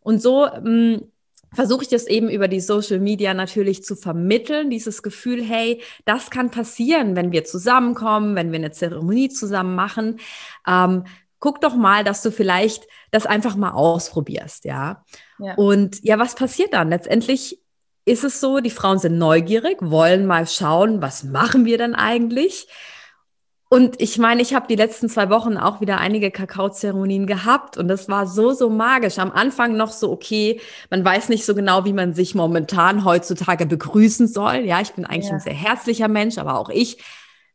Und 0.00 0.22
so, 0.22 0.46
mh, 0.46 0.60
hm, 0.62 1.12
versuche 1.54 1.82
ich 1.82 1.88
das 1.88 2.06
eben 2.06 2.28
über 2.28 2.48
die 2.48 2.60
Social 2.60 3.00
Media 3.00 3.34
natürlich 3.34 3.82
zu 3.82 3.96
vermitteln, 3.96 4.70
dieses 4.70 5.02
Gefühl, 5.02 5.42
hey, 5.42 5.82
das 6.04 6.30
kann 6.30 6.50
passieren, 6.50 7.16
wenn 7.16 7.32
wir 7.32 7.44
zusammenkommen, 7.44 8.34
wenn 8.36 8.52
wir 8.52 8.58
eine 8.58 8.70
Zeremonie 8.70 9.28
zusammen 9.28 9.74
machen. 9.74 10.20
Ähm, 10.66 11.04
guck 11.40 11.60
doch 11.60 11.74
mal, 11.74 12.04
dass 12.04 12.22
du 12.22 12.30
vielleicht 12.30 12.86
das 13.10 13.26
einfach 13.26 13.56
mal 13.56 13.70
ausprobierst, 13.70 14.64
ja? 14.64 15.04
ja. 15.38 15.54
Und 15.54 16.02
ja, 16.02 16.18
was 16.18 16.34
passiert 16.34 16.74
dann? 16.74 16.90
Letztendlich 16.90 17.60
ist 18.04 18.24
es 18.24 18.40
so, 18.40 18.60
die 18.60 18.70
Frauen 18.70 18.98
sind 18.98 19.18
neugierig, 19.18 19.78
wollen 19.80 20.26
mal 20.26 20.46
schauen, 20.46 21.02
was 21.02 21.24
machen 21.24 21.64
wir 21.64 21.78
denn 21.78 21.94
eigentlich? 21.94 22.66
Und 23.70 24.00
ich 24.00 24.16
meine, 24.16 24.40
ich 24.40 24.54
habe 24.54 24.66
die 24.66 24.76
letzten 24.76 25.10
zwei 25.10 25.28
Wochen 25.28 25.58
auch 25.58 25.82
wieder 25.82 25.98
einige 25.98 26.30
Kakaozeremonien 26.30 27.26
gehabt 27.26 27.76
und 27.76 27.86
das 27.88 28.08
war 28.08 28.26
so, 28.26 28.52
so 28.52 28.70
magisch. 28.70 29.18
Am 29.18 29.30
Anfang 29.30 29.76
noch 29.76 29.92
so, 29.92 30.10
okay, 30.10 30.60
man 30.88 31.04
weiß 31.04 31.28
nicht 31.28 31.44
so 31.44 31.54
genau, 31.54 31.84
wie 31.84 31.92
man 31.92 32.14
sich 32.14 32.34
momentan 32.34 33.04
heutzutage 33.04 33.66
begrüßen 33.66 34.26
soll. 34.26 34.60
Ja, 34.60 34.80
ich 34.80 34.94
bin 34.94 35.04
eigentlich 35.04 35.26
ja. 35.26 35.34
ein 35.34 35.40
sehr 35.40 35.52
herzlicher 35.52 36.08
Mensch, 36.08 36.38
aber 36.38 36.58
auch 36.58 36.70
ich 36.70 36.96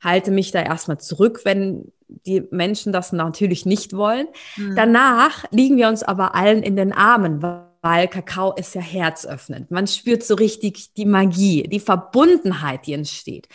halte 0.02 0.30
mich 0.30 0.52
da 0.52 0.62
erstmal 0.62 1.00
zurück, 1.00 1.42
wenn 1.46 1.92
die 2.08 2.44
Menschen 2.52 2.94
das 2.94 3.12
natürlich 3.12 3.66
nicht 3.66 3.94
wollen. 3.94 4.28
Mhm. 4.56 4.76
Danach 4.76 5.46
liegen 5.50 5.78
wir 5.78 5.88
uns 5.88 6.04
aber 6.04 6.36
allen 6.36 6.62
in 6.62 6.76
den 6.76 6.94
Armen, 6.94 7.42
weil 7.82 8.08
Kakao 8.08 8.54
ist 8.54 8.76
ja 8.76 8.82
herzöffnend. 8.82 9.72
Man 9.72 9.88
spürt 9.88 10.24
so 10.24 10.36
richtig 10.36 10.94
die 10.94 11.06
Magie, 11.06 11.64
die 11.64 11.80
Verbundenheit, 11.80 12.86
die 12.86 12.94
entsteht 12.94 13.48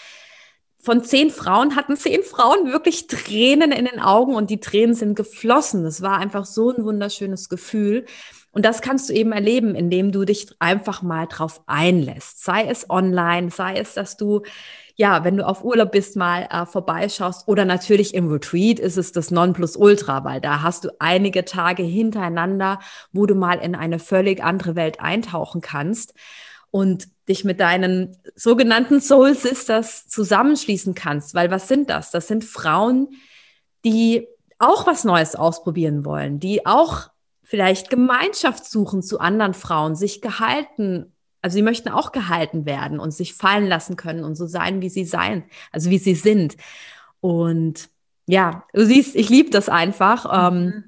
von 0.88 1.04
zehn 1.04 1.28
Frauen 1.28 1.76
hatten 1.76 1.98
zehn 1.98 2.22
Frauen 2.22 2.72
wirklich 2.72 3.08
Tränen 3.08 3.72
in 3.72 3.84
den 3.84 4.00
Augen 4.00 4.34
und 4.34 4.48
die 4.48 4.58
Tränen 4.58 4.94
sind 4.94 5.16
geflossen. 5.16 5.84
Das 5.84 6.00
war 6.00 6.16
einfach 6.16 6.46
so 6.46 6.70
ein 6.70 6.82
wunderschönes 6.82 7.50
Gefühl. 7.50 8.06
Und 8.52 8.64
das 8.64 8.80
kannst 8.80 9.10
du 9.10 9.12
eben 9.12 9.32
erleben, 9.32 9.74
indem 9.74 10.12
du 10.12 10.24
dich 10.24 10.48
einfach 10.60 11.02
mal 11.02 11.26
drauf 11.26 11.60
einlässt. 11.66 12.42
Sei 12.42 12.64
es 12.64 12.88
online, 12.88 13.50
sei 13.50 13.74
es, 13.76 13.92
dass 13.92 14.16
du, 14.16 14.44
ja, 14.96 15.24
wenn 15.24 15.36
du 15.36 15.46
auf 15.46 15.62
Urlaub 15.62 15.92
bist, 15.92 16.16
mal 16.16 16.48
äh, 16.50 16.64
vorbeischaust 16.64 17.46
oder 17.48 17.66
natürlich 17.66 18.14
im 18.14 18.32
Retreat 18.32 18.78
ist 18.78 18.96
es 18.96 19.12
das 19.12 19.30
Nonplusultra, 19.30 20.24
weil 20.24 20.40
da 20.40 20.62
hast 20.62 20.86
du 20.86 20.88
einige 21.00 21.44
Tage 21.44 21.82
hintereinander, 21.82 22.78
wo 23.12 23.26
du 23.26 23.34
mal 23.34 23.58
in 23.58 23.74
eine 23.74 23.98
völlig 23.98 24.42
andere 24.42 24.74
Welt 24.74 25.00
eintauchen 25.00 25.60
kannst 25.60 26.14
und 26.70 27.08
dich 27.28 27.44
mit 27.44 27.60
deinen 27.60 28.16
sogenannten 28.34 29.00
Soul 29.00 29.34
Sisters 29.34 30.08
zusammenschließen 30.08 30.94
kannst. 30.94 31.34
Weil 31.34 31.50
was 31.50 31.68
sind 31.68 31.90
das? 31.90 32.10
Das 32.10 32.28
sind 32.28 32.44
Frauen, 32.44 33.08
die 33.84 34.26
auch 34.58 34.86
was 34.86 35.04
Neues 35.04 35.36
ausprobieren 35.36 36.04
wollen, 36.04 36.40
die 36.40 36.66
auch 36.66 37.10
vielleicht 37.42 37.90
Gemeinschaft 37.90 38.64
suchen 38.64 39.02
zu 39.02 39.20
anderen 39.20 39.54
Frauen, 39.54 39.94
sich 39.94 40.20
gehalten, 40.20 41.12
also 41.40 41.54
sie 41.54 41.62
möchten 41.62 41.88
auch 41.88 42.12
gehalten 42.12 42.66
werden 42.66 42.98
und 42.98 43.12
sich 43.12 43.34
fallen 43.34 43.66
lassen 43.66 43.96
können 43.96 44.24
und 44.24 44.34
so 44.34 44.46
sein, 44.46 44.82
wie 44.82 44.90
sie 44.90 45.04
sein, 45.04 45.44
also 45.72 45.90
wie 45.90 45.98
sie 45.98 46.14
sind. 46.14 46.56
Und 47.20 47.88
ja, 48.26 48.64
du 48.74 48.84
siehst, 48.84 49.16
ich 49.16 49.30
liebe 49.30 49.50
das 49.50 49.68
einfach. 49.68 50.26
Ähm, 50.30 50.64
mhm. 50.64 50.84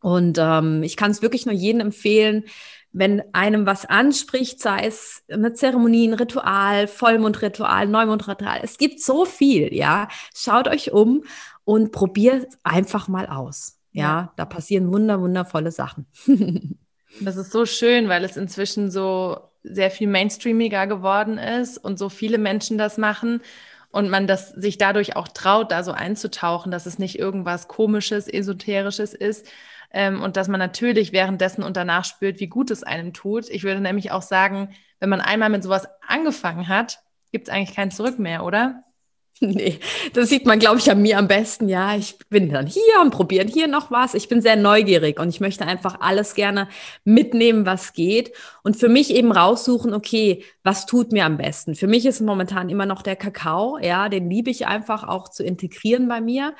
und 0.00 0.38
ähm, 0.38 0.82
ich 0.82 0.96
kann 0.96 1.12
es 1.12 1.22
wirklich 1.22 1.46
nur 1.46 1.54
jedem 1.54 1.80
empfehlen, 1.80 2.44
wenn 2.92 3.22
einem 3.32 3.64
was 3.66 3.86
anspricht, 3.86 4.60
sei 4.60 4.86
es 4.86 5.22
eine 5.30 5.54
Zeremonie, 5.54 6.08
ein 6.08 6.14
Ritual, 6.14 6.86
Vollmondritual, 6.86 7.88
Neumondritual. 7.88 8.60
Es 8.62 8.76
gibt 8.76 9.00
so 9.00 9.24
viel, 9.24 9.74
ja. 9.74 10.08
Schaut 10.34 10.68
euch 10.68 10.92
um 10.92 11.24
und 11.64 11.92
probiert 11.92 12.46
einfach 12.62 13.08
mal 13.08 13.26
aus. 13.26 13.78
Ja, 13.92 14.02
ja. 14.02 14.32
da 14.36 14.44
passieren 14.44 14.92
wunder, 14.92 15.20
wundervolle 15.20 15.72
Sachen. 15.72 16.06
Das 17.20 17.36
ist 17.36 17.52
so 17.52 17.66
schön, 17.66 18.08
weil 18.08 18.24
es 18.24 18.38
inzwischen 18.38 18.90
so 18.90 19.36
sehr 19.62 19.90
viel 19.90 20.08
mainstreamiger 20.08 20.86
geworden 20.86 21.36
ist 21.36 21.76
und 21.76 21.98
so 21.98 22.08
viele 22.08 22.38
Menschen 22.38 22.78
das 22.78 22.96
machen 22.96 23.42
und 23.90 24.08
man 24.08 24.26
das 24.26 24.48
sich 24.48 24.78
dadurch 24.78 25.14
auch 25.14 25.28
traut, 25.28 25.70
da 25.70 25.84
so 25.84 25.92
einzutauchen, 25.92 26.72
dass 26.72 26.86
es 26.86 26.98
nicht 26.98 27.18
irgendwas 27.18 27.68
komisches, 27.68 28.28
esoterisches 28.28 29.12
ist 29.12 29.46
ähm, 29.92 30.22
und 30.22 30.36
dass 30.36 30.48
man 30.48 30.58
natürlich 30.58 31.12
währenddessen 31.12 31.62
und 31.62 31.76
danach 31.76 32.04
spürt, 32.04 32.40
wie 32.40 32.48
gut 32.48 32.70
es 32.70 32.82
einem 32.82 33.12
tut. 33.12 33.48
Ich 33.48 33.64
würde 33.64 33.80
nämlich 33.80 34.10
auch 34.10 34.22
sagen, 34.22 34.74
wenn 35.00 35.08
man 35.08 35.20
einmal 35.20 35.50
mit 35.50 35.62
sowas 35.62 35.88
angefangen 36.06 36.68
hat, 36.68 37.00
gibt 37.30 37.48
es 37.48 37.54
eigentlich 37.54 37.74
kein 37.74 37.90
Zurück 37.90 38.18
mehr, 38.18 38.44
oder? 38.44 38.84
Nee, 39.40 39.80
das 40.12 40.28
sieht 40.28 40.46
man, 40.46 40.60
glaube 40.60 40.78
ich, 40.78 40.88
an 40.88 41.02
mir 41.02 41.18
am 41.18 41.26
besten. 41.26 41.68
Ja, 41.68 41.96
ich 41.96 42.16
bin 42.28 42.50
dann 42.50 42.66
hier 42.66 43.00
und 43.00 43.10
probieren 43.10 43.48
hier 43.48 43.66
noch 43.66 43.90
was. 43.90 44.14
Ich 44.14 44.28
bin 44.28 44.40
sehr 44.40 44.54
neugierig 44.54 45.18
und 45.18 45.30
ich 45.30 45.40
möchte 45.40 45.66
einfach 45.66 46.00
alles 46.00 46.34
gerne 46.34 46.68
mitnehmen, 47.02 47.66
was 47.66 47.92
geht. 47.92 48.32
Und 48.62 48.76
für 48.76 48.88
mich 48.88 49.12
eben 49.12 49.32
raussuchen, 49.32 49.94
okay, 49.94 50.44
was 50.62 50.86
tut 50.86 51.10
mir 51.10 51.24
am 51.24 51.38
besten? 51.38 51.74
Für 51.74 51.88
mich 51.88 52.06
ist 52.06 52.20
momentan 52.20 52.68
immer 52.68 52.86
noch 52.86 53.02
der 53.02 53.16
Kakao. 53.16 53.78
Ja, 53.78 54.08
den 54.08 54.30
liebe 54.30 54.50
ich 54.50 54.68
einfach 54.68 55.02
auch 55.02 55.28
zu 55.28 55.42
integrieren 55.42 56.06
bei 56.06 56.20
mir. 56.20 56.54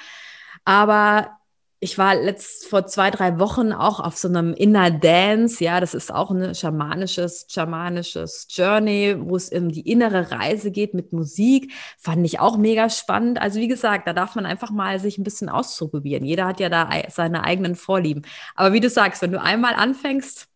Aber 0.64 1.38
ich 1.82 1.98
war 1.98 2.14
letzt 2.14 2.68
vor 2.68 2.86
zwei, 2.86 3.10
drei 3.10 3.40
Wochen 3.40 3.72
auch 3.72 3.98
auf 3.98 4.16
so 4.16 4.28
einem 4.28 4.54
Inner 4.54 4.92
Dance. 4.92 5.62
Ja, 5.64 5.80
das 5.80 5.94
ist 5.94 6.14
auch 6.14 6.30
ein 6.30 6.54
schamanisches, 6.54 7.46
schamanisches 7.48 8.46
Journey, 8.50 9.16
wo 9.18 9.34
es 9.34 9.50
um 9.50 9.68
die 9.68 9.90
innere 9.90 10.30
Reise 10.30 10.70
geht 10.70 10.94
mit 10.94 11.12
Musik. 11.12 11.72
Fand 11.98 12.24
ich 12.24 12.38
auch 12.38 12.56
mega 12.56 12.88
spannend. 12.88 13.42
Also 13.42 13.58
wie 13.58 13.66
gesagt, 13.66 14.06
da 14.06 14.12
darf 14.12 14.36
man 14.36 14.46
einfach 14.46 14.70
mal 14.70 15.00
sich 15.00 15.18
ein 15.18 15.24
bisschen 15.24 15.48
auszuprobieren. 15.48 16.24
Jeder 16.24 16.46
hat 16.46 16.60
ja 16.60 16.68
da 16.68 16.88
seine 17.08 17.42
eigenen 17.42 17.74
Vorlieben. 17.74 18.22
Aber 18.54 18.72
wie 18.72 18.80
du 18.80 18.88
sagst, 18.88 19.20
wenn 19.20 19.32
du 19.32 19.40
einmal 19.40 19.74
anfängst, 19.74 20.46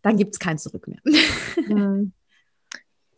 dann 0.00 0.16
gibt 0.16 0.32
es 0.32 0.38
kein 0.38 0.56
Zurück 0.56 0.88
mehr. 0.88 1.00
Mhm. 1.68 2.12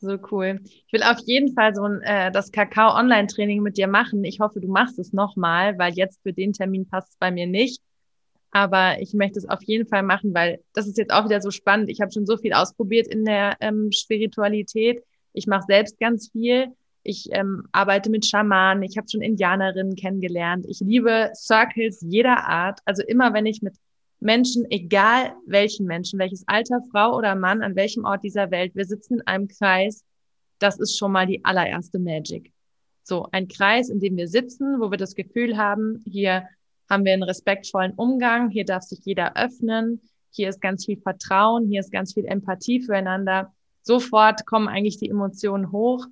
So 0.00 0.16
cool. 0.30 0.60
Ich 0.64 0.92
will 0.92 1.02
auf 1.02 1.18
jeden 1.26 1.54
Fall 1.54 1.74
so 1.74 1.82
ein 1.82 2.00
äh, 2.02 2.30
das 2.30 2.52
Kakao-Online-Training 2.52 3.62
mit 3.62 3.76
dir 3.76 3.88
machen. 3.88 4.24
Ich 4.24 4.38
hoffe, 4.38 4.60
du 4.60 4.68
machst 4.68 4.98
es 4.98 5.12
nochmal, 5.12 5.76
weil 5.78 5.94
jetzt 5.94 6.22
für 6.22 6.32
den 6.32 6.52
Termin 6.52 6.88
passt 6.88 7.10
es 7.10 7.16
bei 7.18 7.30
mir 7.30 7.46
nicht. 7.46 7.82
Aber 8.50 9.00
ich 9.00 9.12
möchte 9.12 9.38
es 9.38 9.48
auf 9.48 9.62
jeden 9.64 9.86
Fall 9.86 10.02
machen, 10.02 10.32
weil 10.34 10.60
das 10.72 10.86
ist 10.86 10.98
jetzt 10.98 11.12
auch 11.12 11.24
wieder 11.24 11.40
so 11.40 11.50
spannend. 11.50 11.90
Ich 11.90 12.00
habe 12.00 12.12
schon 12.12 12.26
so 12.26 12.36
viel 12.36 12.52
ausprobiert 12.52 13.08
in 13.08 13.24
der 13.24 13.56
ähm, 13.60 13.90
Spiritualität. 13.92 15.02
Ich 15.32 15.46
mache 15.46 15.64
selbst 15.66 15.98
ganz 15.98 16.30
viel. 16.30 16.68
Ich 17.02 17.28
ähm, 17.32 17.64
arbeite 17.72 18.10
mit 18.10 18.24
Schamanen. 18.24 18.82
Ich 18.84 18.96
habe 18.96 19.08
schon 19.10 19.20
Indianerinnen 19.20 19.96
kennengelernt. 19.96 20.64
Ich 20.68 20.80
liebe 20.80 21.30
Circles 21.34 22.04
jeder 22.06 22.46
Art. 22.46 22.80
Also 22.84 23.02
immer, 23.02 23.34
wenn 23.34 23.46
ich 23.46 23.62
mit 23.62 23.74
Menschen, 24.20 24.66
egal 24.70 25.34
welchen 25.46 25.86
Menschen, 25.86 26.18
welches 26.18 26.46
Alter, 26.48 26.80
Frau 26.90 27.16
oder 27.16 27.34
Mann, 27.34 27.62
an 27.62 27.76
welchem 27.76 28.04
Ort 28.04 28.24
dieser 28.24 28.50
Welt, 28.50 28.74
wir 28.74 28.84
sitzen 28.84 29.14
in 29.14 29.26
einem 29.26 29.48
Kreis, 29.48 30.04
das 30.58 30.78
ist 30.80 30.98
schon 30.98 31.12
mal 31.12 31.26
die 31.26 31.44
allererste 31.44 31.98
Magic. 31.98 32.52
So, 33.04 33.28
ein 33.32 33.48
Kreis, 33.48 33.88
in 33.88 34.00
dem 34.00 34.16
wir 34.16 34.28
sitzen, 34.28 34.80
wo 34.80 34.90
wir 34.90 34.98
das 34.98 35.14
Gefühl 35.14 35.56
haben, 35.56 36.02
hier 36.04 36.44
haben 36.90 37.04
wir 37.04 37.12
einen 37.12 37.22
respektvollen 37.22 37.92
Umgang, 37.94 38.50
hier 38.50 38.64
darf 38.64 38.82
sich 38.82 39.00
jeder 39.04 39.36
öffnen, 39.36 40.00
hier 40.30 40.48
ist 40.48 40.60
ganz 40.60 40.84
viel 40.84 40.98
Vertrauen, 40.98 41.66
hier 41.68 41.80
ist 41.80 41.92
ganz 41.92 42.14
viel 42.14 42.26
Empathie 42.26 42.80
füreinander. 42.80 43.54
Sofort 43.82 44.46
kommen 44.46 44.68
eigentlich 44.68 44.98
die 44.98 45.08
Emotionen 45.08 45.72
hoch 45.72 46.06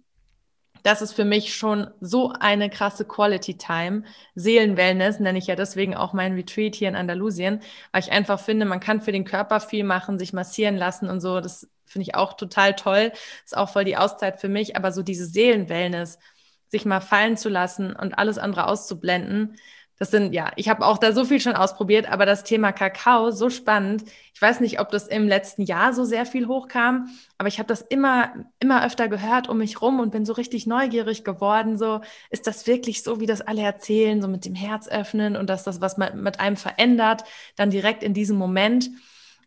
das 0.87 1.03
ist 1.03 1.15
für 1.15 1.25
mich 1.25 1.57
schon 1.57 1.91
so 2.01 2.33
eine 2.39 2.71
krasse 2.71 3.05
Quality 3.05 3.59
Time. 3.59 4.05
Seelenwellness 4.37 5.19
nenne 5.19 5.39
ich 5.39 5.49
ja 5.49 5.57
deswegen 5.57 5.97
auch 5.97 6.13
mein 6.13 6.35
Retreat 6.35 6.77
hier 6.77 6.89
in 6.89 6.95
Andalusien, 6.95 7.61
weil 7.91 8.03
ich 8.03 8.13
einfach 8.13 8.39
finde, 8.39 8.67
man 8.67 8.79
kann 8.79 9.01
für 9.01 9.11
den 9.11 9.25
Körper 9.25 9.59
viel 9.59 9.83
machen, 9.83 10.17
sich 10.17 10.33
massieren 10.33 10.77
lassen 10.77 11.09
und 11.11 11.21
so. 11.21 11.41
Das 11.41 11.69
finde 11.87 12.05
ich 12.05 12.15
auch 12.15 12.35
total 12.35 12.77
toll. 12.77 13.11
Ist 13.45 13.57
auch 13.57 13.69
voll 13.69 13.85
die 13.85 13.97
Auszeit 13.97 14.41
für 14.41 14.49
mich. 14.49 14.77
Aber 14.77 14.93
so 14.93 15.03
diese 15.03 15.27
Seelenwellness, 15.27 16.21
sich 16.69 16.85
mal 16.85 17.01
fallen 17.01 17.37
zu 17.37 17.49
lassen 17.49 17.93
und 17.97 18.17
alles 18.17 18.39
andere 18.39 18.69
auszublenden, 18.69 19.57
das 19.99 20.11
sind, 20.11 20.35
ja, 20.35 20.53
ich 20.57 20.69
habe 20.69 20.85
auch 20.85 20.99
da 20.99 21.13
so 21.13 21.25
viel 21.25 21.41
schon 21.41 21.55
ausprobiert, 21.55 22.11
aber 22.11 22.27
das 22.27 22.45
Thema 22.45 22.73
Kakao, 22.73 23.31
so 23.31 23.49
spannend. 23.49 24.05
Ich 24.35 24.43
weiß 24.43 24.61
nicht, 24.61 24.79
ob 24.79 24.91
das 24.91 25.09
im 25.09 25.27
letzten 25.27 25.63
Jahr 25.63 25.95
so 25.95 26.05
sehr 26.05 26.27
viel 26.27 26.49
hochkam, 26.49 27.09
aber 27.39 27.49
ich 27.49 27.59
habe 27.59 27.69
das 27.69 27.81
immer, 27.81 28.33
immer 28.61 28.85
öfter 28.85 29.09
gehört 29.09 29.49
um 29.49 29.59
mich 29.59 29.81
rum 29.81 29.99
und 29.99 30.11
bin 30.11 30.27
so 30.27 30.35
richtig 30.35 30.67
neugierig 30.67 31.25
geworden. 31.25 31.79
So, 31.79 32.03
ist 32.29 32.47
das 32.47 32.67
wirklich 32.67 33.03
so, 33.03 33.21
wie 33.21 33.27
das 33.27 33.41
alle 33.41 33.63
erzählen, 33.63 34.21
so 34.21 34.29
mit 34.29 34.45
dem 34.45 34.55
Herz 34.55 34.87
öffnen 34.87 35.35
und 35.35 35.49
dass 35.49 35.65
das 35.65 35.81
was 35.81 35.97
mit 35.97 36.41
einem 36.41 36.57
verändert, 36.57 37.25
dann 37.57 37.71
direkt 37.71 38.03
in 38.03 38.13
diesem 38.13 38.37
Moment? 38.37 38.91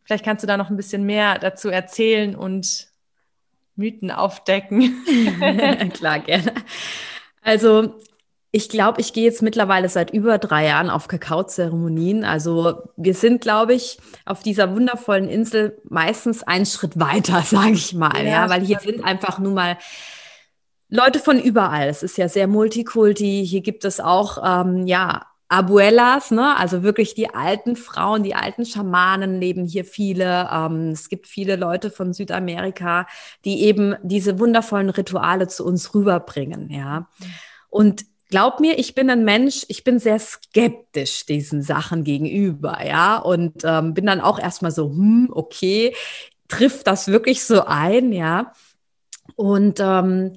Vielleicht 0.03 0.25
kannst 0.25 0.41
du 0.41 0.47
da 0.47 0.57
noch 0.57 0.71
ein 0.71 0.77
bisschen 0.77 1.03
mehr 1.03 1.37
dazu 1.37 1.69
erzählen 1.69 2.35
und 2.35 2.87
Mythen 3.75 4.09
aufdecken. 4.09 5.03
Klar, 5.93 6.19
gerne. 6.19 6.53
Also 7.43 7.95
ich 8.51 8.69
glaube, 8.69 8.99
ich 8.99 9.13
gehe 9.13 9.25
jetzt 9.25 9.43
mittlerweile 9.43 9.89
seit 9.89 10.11
über 10.11 10.39
drei 10.39 10.65
Jahren 10.65 10.89
auf 10.89 11.07
Kakaozeremonien. 11.07 12.23
Also 12.23 12.81
wir 12.97 13.13
sind, 13.13 13.41
glaube 13.41 13.75
ich, 13.75 13.99
auf 14.25 14.41
dieser 14.41 14.73
wundervollen 14.75 15.29
Insel 15.29 15.79
meistens 15.87 16.41
einen 16.41 16.65
Schritt 16.65 16.99
weiter, 16.99 17.41
sage 17.45 17.73
ich 17.73 17.93
mal. 17.93 18.17
Ja, 18.17 18.43
ja 18.43 18.49
weil 18.49 18.61
hier 18.61 18.79
sind 18.79 19.03
einfach 19.03 19.37
nun 19.37 19.53
mal 19.53 19.77
Leute 20.89 21.19
von 21.19 21.39
überall. 21.39 21.89
Es 21.89 22.01
ist 22.01 22.17
ja 22.17 22.27
sehr 22.27 22.47
multikulti. 22.47 23.45
Hier 23.45 23.61
gibt 23.61 23.85
es 23.85 23.99
auch, 23.99 24.39
ähm, 24.43 24.87
ja, 24.87 25.27
Abuelas, 25.51 26.29
ne? 26.29 26.55
also 26.57 26.83
wirklich 26.83 27.15
die 27.15 27.33
alten 27.33 27.75
Frauen, 27.75 28.21
die 28.21 28.35
alten 28.35 28.67
Schamanen 28.67 29.39
leben 29.39 29.65
hier 29.65 29.83
viele. 29.83 30.47
Ähm, 30.51 30.89
es 30.89 31.09
gibt 31.09 31.25
viele 31.25 31.55
Leute 31.55 31.89
von 31.89 32.13
Südamerika, 32.13 33.07
die 33.45 33.63
eben 33.63 33.95
diese 34.03 34.37
wundervollen 34.37 34.91
Rituale 34.91 35.47
zu 35.47 35.65
uns 35.65 35.95
rüberbringen. 35.95 36.69
Ja. 36.69 36.99
Mhm. 36.99 37.25
Und 37.69 38.05
glaub 38.29 38.59
mir, 38.59 38.79
ich 38.79 38.95
bin 38.95 39.09
ein 39.09 39.25
Mensch, 39.25 39.65
ich 39.67 39.83
bin 39.83 39.99
sehr 39.99 40.19
skeptisch 40.19 41.25
diesen 41.25 41.61
Sachen 41.61 42.03
gegenüber, 42.03 42.79
ja, 42.85 43.17
und 43.17 43.63
ähm, 43.63 43.93
bin 43.93 44.05
dann 44.05 44.21
auch 44.21 44.39
erstmal 44.39 44.71
so, 44.71 44.89
hm, 44.89 45.29
okay, 45.31 45.95
trifft 46.47 46.87
das 46.87 47.07
wirklich 47.07 47.43
so 47.43 47.65
ein, 47.65 48.11
ja. 48.11 48.53
Und 49.35 49.79
ähm, 49.79 50.35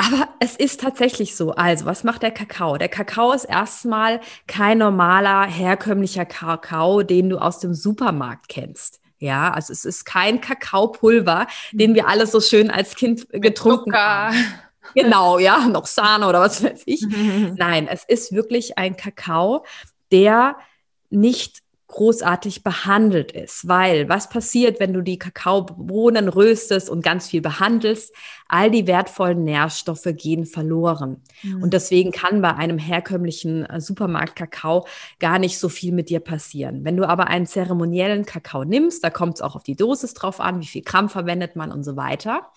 aber 0.00 0.28
es 0.38 0.54
ist 0.54 0.80
tatsächlich 0.80 1.34
so. 1.34 1.52
Also, 1.52 1.84
was 1.84 2.04
macht 2.04 2.22
der 2.22 2.30
Kakao? 2.30 2.76
Der 2.78 2.88
Kakao 2.88 3.32
ist 3.32 3.44
erstmal 3.44 4.20
kein 4.46 4.78
normaler, 4.78 5.42
herkömmlicher 5.42 6.24
Kakao, 6.24 7.02
den 7.02 7.30
du 7.30 7.38
aus 7.38 7.58
dem 7.58 7.74
Supermarkt 7.74 8.48
kennst. 8.48 9.00
Ja, 9.18 9.50
also 9.52 9.72
es 9.72 9.84
ist 9.84 10.04
kein 10.04 10.40
Kakaopulver, 10.40 11.48
den 11.72 11.96
wir 11.96 12.06
alle 12.06 12.28
so 12.28 12.40
schön 12.40 12.70
als 12.70 12.94
Kind 12.94 13.26
getrunken 13.32 13.92
haben. 13.92 14.36
Genau, 14.94 15.38
ja, 15.38 15.68
noch 15.68 15.86
Sahne 15.86 16.28
oder 16.28 16.40
was 16.40 16.62
weiß 16.62 16.82
ich. 16.86 17.06
Nein, 17.56 17.88
es 17.88 18.04
ist 18.04 18.32
wirklich 18.32 18.78
ein 18.78 18.96
Kakao, 18.96 19.64
der 20.10 20.56
nicht 21.10 21.62
großartig 21.88 22.62
behandelt 22.62 23.32
ist, 23.32 23.66
weil 23.66 24.10
was 24.10 24.28
passiert, 24.28 24.78
wenn 24.78 24.92
du 24.92 25.00
die 25.00 25.18
Kakaobohnen 25.18 26.28
röstest 26.28 26.90
und 26.90 27.02
ganz 27.02 27.28
viel 27.28 27.40
behandelst? 27.40 28.14
All 28.46 28.70
die 28.70 28.86
wertvollen 28.86 29.42
Nährstoffe 29.44 30.08
gehen 30.12 30.44
verloren. 30.44 31.22
Mhm. 31.42 31.62
Und 31.62 31.72
deswegen 31.72 32.12
kann 32.12 32.42
bei 32.42 32.54
einem 32.54 32.76
herkömmlichen 32.76 33.64
äh, 33.64 33.80
Supermarkt-Kakao 33.80 34.86
gar 35.18 35.38
nicht 35.38 35.58
so 35.58 35.70
viel 35.70 35.92
mit 35.92 36.10
dir 36.10 36.20
passieren. 36.20 36.84
Wenn 36.84 36.96
du 36.96 37.08
aber 37.08 37.28
einen 37.28 37.46
zeremoniellen 37.46 38.26
Kakao 38.26 38.64
nimmst, 38.64 39.02
da 39.02 39.08
kommt 39.08 39.36
es 39.36 39.42
auch 39.42 39.56
auf 39.56 39.62
die 39.62 39.76
Dosis 39.76 40.12
drauf 40.12 40.40
an, 40.40 40.60
wie 40.60 40.66
viel 40.66 40.82
Gramm 40.82 41.08
verwendet 41.08 41.56
man 41.56 41.72
und 41.72 41.84
so 41.84 41.96
weiter 41.96 42.52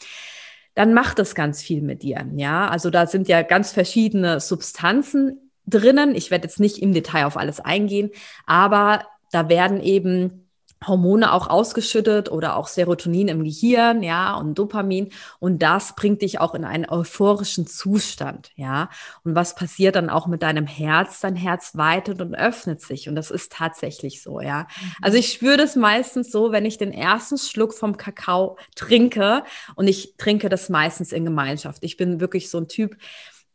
dann 0.73 0.93
macht 0.93 1.19
das 1.19 1.35
ganz 1.35 1.61
viel 1.61 1.81
mit 1.81 2.03
dir. 2.03 2.25
Ja, 2.35 2.67
also 2.67 2.89
da 2.89 3.07
sind 3.07 3.27
ja 3.27 3.41
ganz 3.41 3.71
verschiedene 3.71 4.39
Substanzen 4.39 5.51
drinnen. 5.65 6.15
Ich 6.15 6.31
werde 6.31 6.47
jetzt 6.47 6.59
nicht 6.59 6.79
im 6.79 6.93
Detail 6.93 7.25
auf 7.25 7.37
alles 7.37 7.59
eingehen, 7.59 8.11
aber 8.45 9.05
da 9.31 9.49
werden 9.49 9.81
eben 9.81 10.49
Hormone 10.85 11.31
auch 11.31 11.47
ausgeschüttet 11.47 12.31
oder 12.31 12.55
auch 12.55 12.67
Serotonin 12.67 13.27
im 13.27 13.43
Gehirn, 13.43 14.01
ja, 14.01 14.35
und 14.35 14.57
Dopamin. 14.57 15.09
Und 15.39 15.59
das 15.61 15.95
bringt 15.95 16.21
dich 16.21 16.39
auch 16.39 16.55
in 16.55 16.65
einen 16.65 16.89
euphorischen 16.89 17.67
Zustand, 17.67 18.51
ja. 18.55 18.89
Und 19.23 19.35
was 19.35 19.55
passiert 19.55 19.95
dann 19.95 20.09
auch 20.09 20.27
mit 20.27 20.41
deinem 20.41 20.65
Herz? 20.65 21.19
Dein 21.19 21.35
Herz 21.35 21.75
weitet 21.75 22.21
und 22.21 22.35
öffnet 22.35 22.81
sich. 22.81 23.07
Und 23.07 23.15
das 23.15 23.31
ist 23.31 23.51
tatsächlich 23.51 24.21
so, 24.21 24.41
ja. 24.41 24.61
Mhm. 24.61 24.91
Also 25.01 25.17
ich 25.17 25.31
spüre 25.31 25.57
das 25.57 25.75
meistens 25.75 26.31
so, 26.31 26.51
wenn 26.51 26.65
ich 26.65 26.77
den 26.77 26.91
ersten 26.91 27.37
Schluck 27.37 27.73
vom 27.73 27.97
Kakao 27.97 28.57
trinke 28.75 29.43
und 29.75 29.87
ich 29.87 30.15
trinke 30.17 30.49
das 30.49 30.69
meistens 30.69 31.11
in 31.11 31.25
Gemeinschaft. 31.25 31.83
Ich 31.83 31.97
bin 31.97 32.19
wirklich 32.19 32.49
so 32.49 32.57
ein 32.57 32.67
Typ, 32.67 32.95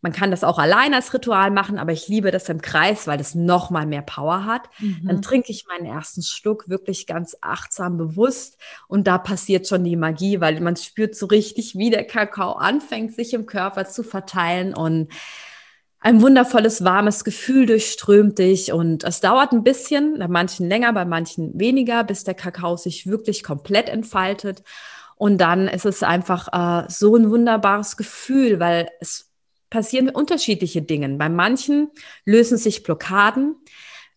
man 0.02 0.12
kann 0.12 0.30
das 0.30 0.44
auch 0.44 0.58
allein 0.58 0.94
als 0.94 1.12
Ritual 1.12 1.50
machen, 1.50 1.78
aber 1.78 1.92
ich 1.92 2.08
liebe 2.08 2.30
das 2.30 2.48
im 2.48 2.60
Kreis, 2.60 3.06
weil 3.06 3.18
das 3.18 3.34
noch 3.34 3.70
mal 3.70 3.86
mehr 3.86 4.02
Power 4.02 4.44
hat. 4.44 4.68
Mhm. 4.78 5.02
Dann 5.06 5.22
trinke 5.22 5.50
ich 5.50 5.66
meinen 5.66 5.86
ersten 5.86 6.22
Schluck 6.22 6.68
wirklich 6.68 7.06
ganz 7.06 7.36
achtsam, 7.40 7.96
bewusst 7.96 8.58
und 8.88 9.06
da 9.06 9.18
passiert 9.18 9.66
schon 9.66 9.84
die 9.84 9.96
Magie, 9.96 10.40
weil 10.40 10.60
man 10.60 10.76
spürt 10.76 11.16
so 11.16 11.26
richtig, 11.26 11.76
wie 11.76 11.90
der 11.90 12.04
Kakao 12.04 12.52
anfängt, 12.52 13.14
sich 13.14 13.34
im 13.34 13.46
Körper 13.46 13.86
zu 13.86 14.02
verteilen 14.02 14.74
und 14.74 15.08
ein 16.06 16.22
wundervolles, 16.22 16.84
warmes 16.84 17.24
Gefühl 17.24 17.66
durchströmt 17.66 18.38
dich 18.38 18.72
und 18.72 19.02
es 19.02 19.20
dauert 19.20 19.52
ein 19.52 19.64
bisschen, 19.64 20.18
bei 20.20 20.28
manchen 20.28 20.68
länger, 20.68 20.92
bei 20.92 21.04
manchen 21.04 21.58
weniger, 21.58 22.04
bis 22.04 22.22
der 22.22 22.34
Kakao 22.34 22.76
sich 22.76 23.08
wirklich 23.08 23.42
komplett 23.42 23.88
entfaltet. 23.88 24.62
Und 25.16 25.38
dann 25.38 25.66
ist 25.66 25.86
es 25.86 26.02
einfach 26.02 26.48
äh, 26.52 26.88
so 26.88 27.16
ein 27.16 27.30
wunderbares 27.30 27.96
Gefühl, 27.96 28.60
weil 28.60 28.88
es 29.00 29.25
passieren 29.70 30.08
unterschiedliche 30.08 30.82
Dinge. 30.82 31.08
Bei 31.10 31.28
manchen 31.28 31.88
lösen 32.24 32.58
sich 32.58 32.82
Blockaden, 32.82 33.56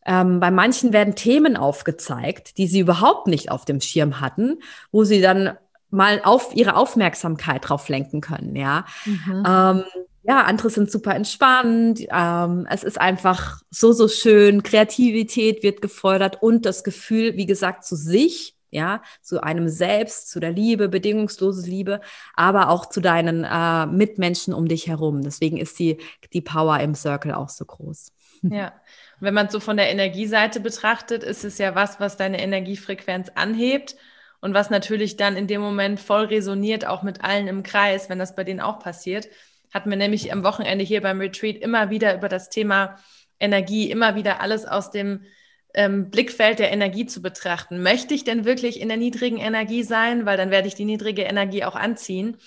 ähm, 0.05 0.39
bei 0.39 0.51
manchen 0.51 0.93
werden 0.93 1.15
Themen 1.15 1.57
aufgezeigt, 1.57 2.57
die 2.57 2.67
sie 2.67 2.79
überhaupt 2.79 3.27
nicht 3.27 3.51
auf 3.51 3.65
dem 3.65 3.81
Schirm 3.81 4.21
hatten, 4.21 4.59
wo 4.91 5.03
sie 5.03 5.21
dann 5.21 5.57
mal 5.91 6.21
auf 6.23 6.55
ihre 6.55 6.75
Aufmerksamkeit 6.75 7.67
drauf 7.67 7.89
lenken 7.89 8.21
können, 8.21 8.55
ja. 8.55 8.85
Mhm. 9.05 9.43
Ähm, 9.47 9.83
ja, 10.23 10.43
andere 10.43 10.69
sind 10.69 10.91
super 10.91 11.15
entspannt. 11.15 12.01
Ähm, 12.11 12.67
es 12.69 12.83
ist 12.83 12.99
einfach 12.99 13.61
so, 13.71 13.93
so 13.93 14.07
schön. 14.07 14.63
Kreativität 14.63 15.63
wird 15.63 15.81
gefordert 15.81 16.43
und 16.43 16.65
das 16.65 16.83
Gefühl, 16.83 17.35
wie 17.35 17.45
gesagt, 17.45 17.85
zu 17.85 17.95
sich, 17.95 18.55
ja, 18.71 19.01
zu 19.21 19.41
einem 19.41 19.67
selbst, 19.67 20.29
zu 20.29 20.39
der 20.39 20.51
Liebe, 20.51 20.89
bedingungslose 20.89 21.67
Liebe, 21.69 22.01
aber 22.35 22.69
auch 22.69 22.85
zu 22.87 23.01
deinen 23.01 23.43
äh, 23.43 23.85
Mitmenschen 23.87 24.53
um 24.53 24.67
dich 24.67 24.87
herum. 24.87 25.21
Deswegen 25.21 25.57
ist 25.57 25.79
die, 25.79 25.97
die 26.33 26.41
Power 26.41 26.79
im 26.79 26.95
Circle 26.95 27.33
auch 27.33 27.49
so 27.49 27.65
groß. 27.65 28.13
Ja, 28.41 28.71
wenn 29.19 29.33
man 29.33 29.47
es 29.47 29.51
so 29.51 29.59
von 29.59 29.75
der 29.75 29.91
Energieseite 29.91 30.61
betrachtet, 30.61 31.23
ist 31.23 31.43
es 31.43 31.57
ja 31.57 31.75
was, 31.75 31.99
was 31.99 32.15
deine 32.15 32.41
Energiefrequenz 32.41 33.29
anhebt 33.35 33.97
und 34.39 34.53
was 34.53 34.69
natürlich 34.69 35.17
dann 35.17 35.35
in 35.35 35.47
dem 35.47 35.59
Moment 35.59 35.99
voll 35.99 36.25
resoniert, 36.25 36.87
auch 36.87 37.03
mit 37.03 37.21
allen 37.21 37.49
im 37.49 37.63
Kreis, 37.63 38.09
wenn 38.09 38.17
das 38.17 38.35
bei 38.35 38.45
denen 38.45 38.61
auch 38.61 38.79
passiert. 38.79 39.27
Hatten 39.73 39.89
wir 39.89 39.97
nämlich 39.97 40.31
am 40.31 40.43
Wochenende 40.43 40.85
hier 40.85 41.01
beim 41.01 41.19
Retreat 41.19 41.57
immer 41.57 41.89
wieder 41.89 42.15
über 42.15 42.29
das 42.29 42.49
Thema 42.49 42.95
Energie, 43.39 43.91
immer 43.91 44.15
wieder 44.15 44.41
alles 44.41 44.65
aus 44.65 44.89
dem 44.91 45.25
ähm, 45.73 46.09
Blickfeld 46.09 46.59
der 46.59 46.71
Energie 46.71 47.05
zu 47.05 47.21
betrachten. 47.21 47.81
Möchte 47.81 48.13
ich 48.13 48.23
denn 48.23 48.45
wirklich 48.45 48.79
in 48.79 48.87
der 48.87 48.97
niedrigen 48.97 49.37
Energie 49.37 49.83
sein? 49.83 50.25
Weil 50.25 50.37
dann 50.37 50.51
werde 50.51 50.67
ich 50.67 50.75
die 50.75 50.85
niedrige 50.85 51.23
Energie 51.23 51.63
auch 51.63 51.75
anziehen. 51.75 52.37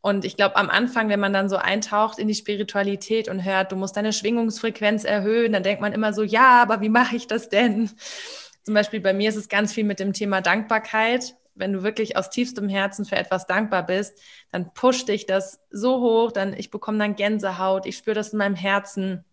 Und 0.00 0.24
ich 0.24 0.36
glaube, 0.36 0.56
am 0.56 0.68
Anfang, 0.68 1.08
wenn 1.08 1.20
man 1.20 1.32
dann 1.32 1.48
so 1.48 1.56
eintaucht 1.56 2.18
in 2.18 2.26
die 2.26 2.34
Spiritualität 2.34 3.28
und 3.28 3.44
hört, 3.44 3.70
du 3.70 3.76
musst 3.76 3.96
deine 3.96 4.12
Schwingungsfrequenz 4.12 5.04
erhöhen, 5.04 5.52
dann 5.52 5.62
denkt 5.62 5.80
man 5.80 5.92
immer 5.92 6.12
so, 6.12 6.24
ja, 6.24 6.60
aber 6.60 6.80
wie 6.80 6.88
mache 6.88 7.14
ich 7.14 7.28
das 7.28 7.48
denn? 7.48 7.88
Zum 8.64 8.74
Beispiel 8.74 9.00
bei 9.00 9.12
mir 9.12 9.28
ist 9.28 9.36
es 9.36 9.48
ganz 9.48 9.72
viel 9.72 9.84
mit 9.84 10.00
dem 10.00 10.12
Thema 10.12 10.40
Dankbarkeit. 10.40 11.36
Wenn 11.54 11.72
du 11.72 11.84
wirklich 11.84 12.16
aus 12.16 12.30
tiefstem 12.30 12.68
Herzen 12.68 13.04
für 13.04 13.16
etwas 13.16 13.46
dankbar 13.46 13.86
bist, 13.86 14.20
dann 14.50 14.74
pusht 14.74 15.08
dich 15.08 15.26
das 15.26 15.60
so 15.70 16.00
hoch, 16.00 16.32
dann 16.32 16.52
ich 16.52 16.70
bekomme 16.70 16.98
dann 16.98 17.14
Gänsehaut, 17.14 17.86
ich 17.86 17.96
spüre 17.96 18.14
das 18.14 18.32
in 18.32 18.38
meinem 18.38 18.56
Herzen. 18.56 19.24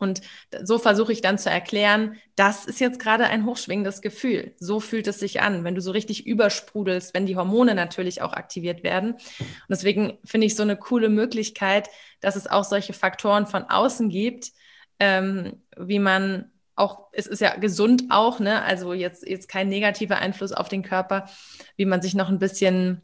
Und 0.00 0.22
so 0.62 0.78
versuche 0.78 1.12
ich 1.12 1.20
dann 1.20 1.38
zu 1.38 1.50
erklären, 1.50 2.16
das 2.34 2.64
ist 2.64 2.80
jetzt 2.80 2.98
gerade 2.98 3.24
ein 3.24 3.44
hochschwingendes 3.44 4.00
Gefühl. 4.00 4.54
So 4.58 4.80
fühlt 4.80 5.06
es 5.06 5.20
sich 5.20 5.42
an, 5.42 5.62
wenn 5.62 5.74
du 5.74 5.82
so 5.82 5.90
richtig 5.92 6.26
übersprudelst, 6.26 7.12
wenn 7.14 7.26
die 7.26 7.36
Hormone 7.36 7.74
natürlich 7.74 8.22
auch 8.22 8.32
aktiviert 8.32 8.82
werden. 8.82 9.12
Und 9.12 9.20
deswegen 9.68 10.18
finde 10.24 10.46
ich 10.46 10.56
so 10.56 10.62
eine 10.62 10.76
coole 10.76 11.10
Möglichkeit, 11.10 11.88
dass 12.20 12.34
es 12.34 12.46
auch 12.46 12.64
solche 12.64 12.94
Faktoren 12.94 13.46
von 13.46 13.64
außen 13.64 14.08
gibt, 14.08 14.52
ähm, 14.98 15.62
wie 15.76 15.98
man 15.98 16.50
auch, 16.76 17.08
es 17.12 17.26
ist 17.26 17.40
ja 17.40 17.56
gesund 17.56 18.04
auch, 18.08 18.40
ne? 18.40 18.62
Also 18.62 18.94
jetzt, 18.94 19.28
jetzt 19.28 19.48
kein 19.48 19.68
negativer 19.68 20.16
Einfluss 20.16 20.52
auf 20.52 20.68
den 20.70 20.82
Körper, 20.82 21.28
wie 21.76 21.84
man 21.84 22.00
sich 22.00 22.14
noch 22.14 22.30
ein 22.30 22.38
bisschen 22.38 23.02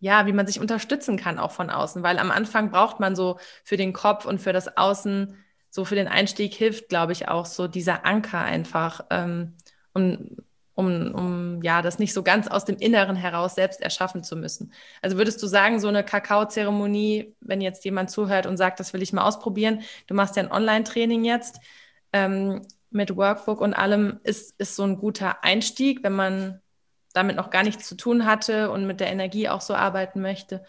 ja, 0.00 0.26
wie 0.26 0.32
man 0.32 0.46
sich 0.46 0.60
unterstützen 0.60 1.16
kann 1.16 1.38
auch 1.38 1.50
von 1.50 1.70
außen, 1.70 2.02
weil 2.02 2.18
am 2.18 2.30
Anfang 2.30 2.70
braucht 2.70 3.00
man 3.00 3.16
so 3.16 3.38
für 3.64 3.76
den 3.76 3.92
Kopf 3.92 4.26
und 4.26 4.40
für 4.40 4.52
das 4.52 4.76
Außen 4.76 5.36
so 5.70 5.84
für 5.84 5.94
den 5.94 6.08
Einstieg 6.08 6.54
hilft, 6.54 6.88
glaube 6.88 7.12
ich, 7.12 7.28
auch 7.28 7.46
so 7.46 7.68
dieser 7.68 8.04
Anker 8.06 8.40
einfach, 8.40 9.02
ähm, 9.10 9.54
um, 9.92 10.36
um, 10.74 11.14
um 11.14 11.62
ja, 11.62 11.82
das 11.82 11.98
nicht 11.98 12.14
so 12.14 12.22
ganz 12.22 12.48
aus 12.48 12.64
dem 12.64 12.76
Inneren 12.76 13.16
heraus 13.16 13.54
selbst 13.54 13.80
erschaffen 13.80 14.22
zu 14.22 14.36
müssen. 14.36 14.72
Also 15.02 15.16
würdest 15.16 15.42
du 15.42 15.46
sagen, 15.46 15.80
so 15.80 15.88
eine 15.88 16.04
Kakaozeremonie, 16.04 17.34
wenn 17.40 17.60
jetzt 17.60 17.84
jemand 17.84 18.10
zuhört 18.10 18.46
und 18.46 18.56
sagt, 18.56 18.80
das 18.80 18.92
will 18.92 19.02
ich 19.02 19.12
mal 19.12 19.24
ausprobieren, 19.24 19.82
du 20.06 20.14
machst 20.14 20.36
ja 20.36 20.42
ein 20.42 20.52
Online-Training 20.52 21.24
jetzt 21.24 21.60
ähm, 22.12 22.62
mit 22.90 23.16
Workbook 23.16 23.60
und 23.60 23.74
allem, 23.74 24.20
ist, 24.22 24.54
ist 24.58 24.76
so 24.76 24.84
ein 24.84 24.98
guter 24.98 25.44
Einstieg, 25.44 26.02
wenn 26.02 26.14
man 26.14 26.60
damit 27.12 27.36
noch 27.36 27.50
gar 27.50 27.62
nichts 27.62 27.88
zu 27.88 27.96
tun 27.96 28.24
hatte 28.24 28.70
und 28.70 28.86
mit 28.86 29.00
der 29.00 29.08
Energie 29.08 29.48
auch 29.48 29.60
so 29.60 29.74
arbeiten 29.74 30.20
möchte? 30.20 30.64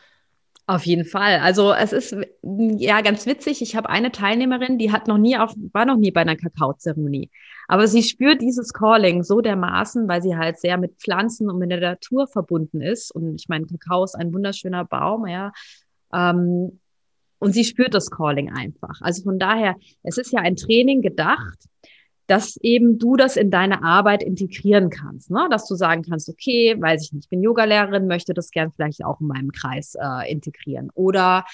Auf 0.69 0.85
jeden 0.85 1.03
Fall. 1.03 1.39
Also 1.39 1.73
es 1.73 1.93
ist 1.93 2.15
ja 2.43 3.01
ganz 3.01 3.25
witzig. 3.25 3.63
Ich 3.63 3.75
habe 3.75 3.89
eine 3.89 4.11
Teilnehmerin, 4.11 4.77
die 4.77 4.91
hat 4.91 5.07
noch 5.07 5.17
nie 5.17 5.35
auf, 5.35 5.51
war 5.73 5.83
noch 5.83 5.97
nie 5.97 6.11
bei 6.11 6.21
einer 6.21 6.35
Kakaozeremonie. 6.35 7.31
Aber 7.67 7.87
sie 7.87 8.03
spürt 8.03 8.39
dieses 8.39 8.71
Calling 8.71 9.23
so 9.23 9.41
dermaßen, 9.41 10.07
weil 10.07 10.21
sie 10.21 10.37
halt 10.37 10.59
sehr 10.59 10.77
mit 10.77 10.97
Pflanzen 10.99 11.49
und 11.49 11.57
mit 11.57 11.71
der 11.71 11.79
Natur 11.79 12.27
verbunden 12.27 12.81
ist. 12.81 13.09
Und 13.09 13.41
ich 13.41 13.49
meine, 13.49 13.65
Kakao 13.65 14.03
ist 14.03 14.13
ein 14.13 14.31
wunderschöner 14.31 14.85
Baum, 14.85 15.25
ja. 15.25 15.53
Ähm, 16.13 16.79
und 17.39 17.53
sie 17.53 17.63
spürt 17.63 17.95
das 17.95 18.11
Calling 18.11 18.53
einfach. 18.53 19.01
Also 19.01 19.23
von 19.23 19.39
daher, 19.39 19.75
es 20.03 20.19
ist 20.19 20.31
ja 20.31 20.41
ein 20.41 20.55
Training 20.55 21.01
gedacht, 21.01 21.65
dass 22.29 22.57
eben 22.57 22.99
du 22.99 23.15
das 23.15 23.37
in 23.37 23.49
deine 23.49 23.83
Arbeit 23.83 24.21
integrieren 24.21 24.89
kannst, 24.91 25.31
ne? 25.31 25.47
dass 25.49 25.67
du 25.67 25.73
sagen 25.73 26.03
kannst, 26.07 26.29
okay, 26.29 26.75
weiß 26.79 27.05
ich 27.05 27.13
nicht, 27.13 27.25
ich 27.25 27.29
bin 27.29 27.41
Yogalehrerin, 27.41 28.07
möchte 28.07 28.35
das 28.35 28.51
gern 28.51 28.71
vielleicht 28.71 29.03
auch 29.03 29.19
in 29.19 29.27
meinem 29.27 29.51
Kreis 29.51 29.95
äh, 29.99 30.31
integrieren. 30.31 30.91
Oder 30.93 31.45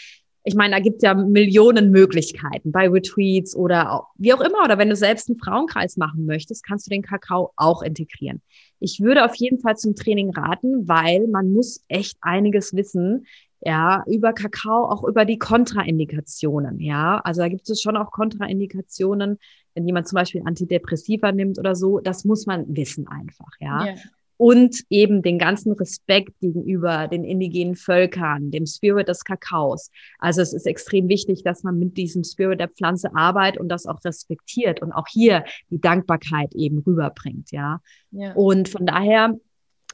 ich 0.43 0.53
meine, 0.53 0.75
da 0.75 0.81
gibt 0.81 0.97
es 0.97 1.03
ja 1.03 1.13
Millionen 1.13 1.91
Möglichkeiten 1.91 2.71
bei 2.71 2.89
Retreats 2.89 3.55
oder 3.55 4.03
wie 4.17 4.33
auch 4.33 4.41
immer. 4.41 4.63
Oder 4.65 4.77
wenn 4.77 4.89
du 4.89 4.95
selbst 4.95 5.29
einen 5.29 5.39
Frauenkreis 5.39 5.97
machen 5.97 6.25
möchtest, 6.25 6.63
kannst 6.65 6.85
du 6.85 6.89
den 6.89 7.01
Kakao 7.01 7.53
auch 7.55 7.81
integrieren. 7.81 8.41
Ich 8.79 8.99
würde 8.99 9.25
auf 9.25 9.35
jeden 9.35 9.59
Fall 9.59 9.77
zum 9.77 9.95
Training 9.95 10.31
raten, 10.31 10.87
weil 10.87 11.27
man 11.27 11.51
muss 11.51 11.83
echt 11.87 12.17
einiges 12.21 12.75
wissen, 12.75 13.25
ja, 13.61 14.03
über 14.05 14.33
Kakao, 14.33 14.91
auch 14.91 15.03
über 15.03 15.25
die 15.25 15.39
Kontraindikationen, 15.39 16.79
ja. 16.79 17.19
Also 17.23 17.41
da 17.41 17.47
gibt 17.47 17.67
es 17.67 17.81
schon 17.81 17.97
auch 17.97 18.11
Kontraindikationen, 18.11 19.39
wenn 19.75 19.85
jemand 19.85 20.07
zum 20.07 20.15
Beispiel 20.15 20.41
Antidepressiva 20.45 21.31
nimmt 21.31 21.59
oder 21.59 21.75
so, 21.75 21.99
das 21.99 22.25
muss 22.25 22.45
man 22.45 22.65
wissen 22.75 23.07
einfach, 23.07 23.51
ja. 23.59 23.85
Yeah. 23.85 23.95
Und 24.37 24.81
eben 24.89 25.21
den 25.21 25.39
ganzen 25.39 25.71
Respekt 25.71 26.37
gegenüber 26.41 27.07
den 27.07 27.23
indigenen 27.23 27.77
Völkern, 27.77 28.51
dem 28.51 28.65
Spirit 28.65 29.07
des 29.07 29.23
Kakaos. 29.23 29.91
Also 30.19 30.41
es 30.41 30.51
ist 30.51 30.67
extrem 30.67 31.07
wichtig, 31.07 31.43
dass 31.43 31.63
man 31.63 31.79
mit 31.79 31.95
diesem 31.95 32.25
Spirit 32.25 32.59
der 32.59 32.67
Pflanze 32.67 33.15
arbeitet 33.15 33.61
und 33.61 33.69
das 33.69 33.85
auch 33.85 34.03
respektiert 34.03 34.81
und 34.81 34.91
auch 34.91 35.07
hier 35.09 35.45
die 35.69 35.79
Dankbarkeit 35.79 36.53
eben 36.53 36.79
rüberbringt, 36.79 37.51
ja. 37.51 37.79
Yeah. 38.11 38.33
Und 38.35 38.67
von 38.67 38.85
daher, 38.85 39.37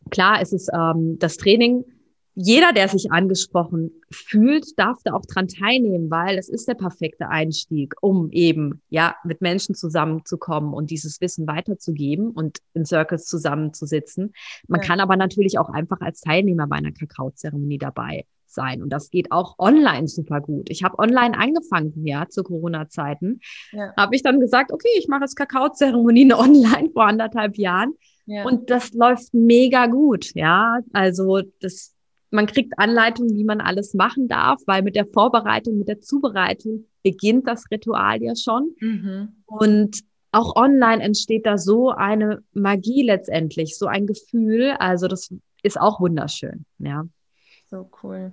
klar, 0.10 0.41
ist 0.41 0.54
es 0.54 0.70
ähm, 0.74 1.17
das 1.20 1.38
Training 1.38 1.84
jeder, 2.41 2.73
der 2.73 2.88
sich 2.88 3.12
angesprochen 3.12 3.91
fühlt, 4.10 4.77
darf 4.77 4.97
da 5.04 5.13
auch 5.13 5.25
dran 5.25 5.47
teilnehmen, 5.47 6.10
weil 6.10 6.38
es 6.38 6.49
ist 6.49 6.67
der 6.67 6.73
perfekte 6.73 7.30
Einstieg, 7.30 7.93
um 8.01 8.32
eben 8.32 8.82
ja 8.89 9.15
mit 9.23 9.41
Menschen 9.41 9.75
zusammenzukommen 9.75 10.73
und 10.73 10.89
dieses 10.89 11.21
Wissen 11.21 11.47
weiterzugeben 11.47 12.32
und 12.32 12.60
in 12.73 12.86
Circles 12.86 13.25
zusammenzusitzen. 13.25 14.34
Man 14.67 14.82
ja. 14.82 14.88
kann 14.88 14.99
aber 14.99 15.15
natürlich 15.15 15.60
auch 15.60 15.69
einfach 15.69 16.01
als 16.01 16.21
Teilnehmer 16.21 16.67
bei 16.67 16.77
einer 16.77 16.91
Kakaozeremonie 16.91 17.77
dabei 17.77 18.25
sein 18.47 18.82
und 18.82 18.89
das 18.89 19.10
geht 19.10 19.32
auch 19.32 19.58
online 19.60 20.08
super 20.08 20.41
gut. 20.41 20.69
Ich 20.69 20.84
habe 20.84 20.99
online 20.99 21.38
angefangen, 21.38 22.06
ja, 22.06 22.27
zu 22.27 22.43
Corona-Zeiten. 22.43 23.39
Ja. 23.71 23.93
Habe 23.95 24.15
ich 24.15 24.23
dann 24.23 24.39
gesagt, 24.39 24.73
okay, 24.73 24.89
ich 24.97 25.08
mache 25.08 25.21
jetzt 25.21 25.36
Kakaozeremonien 25.36 26.34
online 26.34 26.89
vor 26.91 27.06
anderthalb 27.06 27.58
Jahren. 27.58 27.93
Ja. 28.25 28.43
Und 28.45 28.69
das 28.69 28.93
läuft 28.93 29.34
mega 29.34 29.88
gut, 29.88 30.34
ja. 30.36 30.80
Also 30.93 31.41
das 31.60 31.90
man 32.32 32.48
kriegt 32.48 32.80
Anleitungen, 32.80 33.36
wie 33.36 33.44
man 33.44 33.62
alles 33.62 33.94
machen 33.94 34.28
darf, 34.28 34.62
weil 34.65 34.82
mit 34.82 34.96
der 34.96 35.06
Vorbereitung, 35.06 35.78
mit 35.78 35.88
der 35.88 36.00
Zubereitung 36.00 36.86
beginnt 37.04 37.48
das 37.48 37.65
Ritual 37.70 38.24
ja 38.24 38.36
schon. 38.36 38.74
Mhm. 38.80 39.44
Und 39.46 40.00
auch 40.32 40.56
online 40.56 41.04
entsteht 41.04 41.46
da 41.46 41.58
so 41.58 41.91
eine 41.91 42.41
Magie 42.54 43.04
letztendlich, 43.04 43.78
so 43.78 43.88
ein 43.88 44.08
Gefühl. 44.08 44.72
Also 44.80 45.08
das 45.08 45.34
ist 45.62 45.80
auch 45.80 46.00
wunderschön, 46.00 46.65
ja. 46.80 47.06
So 47.70 47.89
cool. 48.02 48.32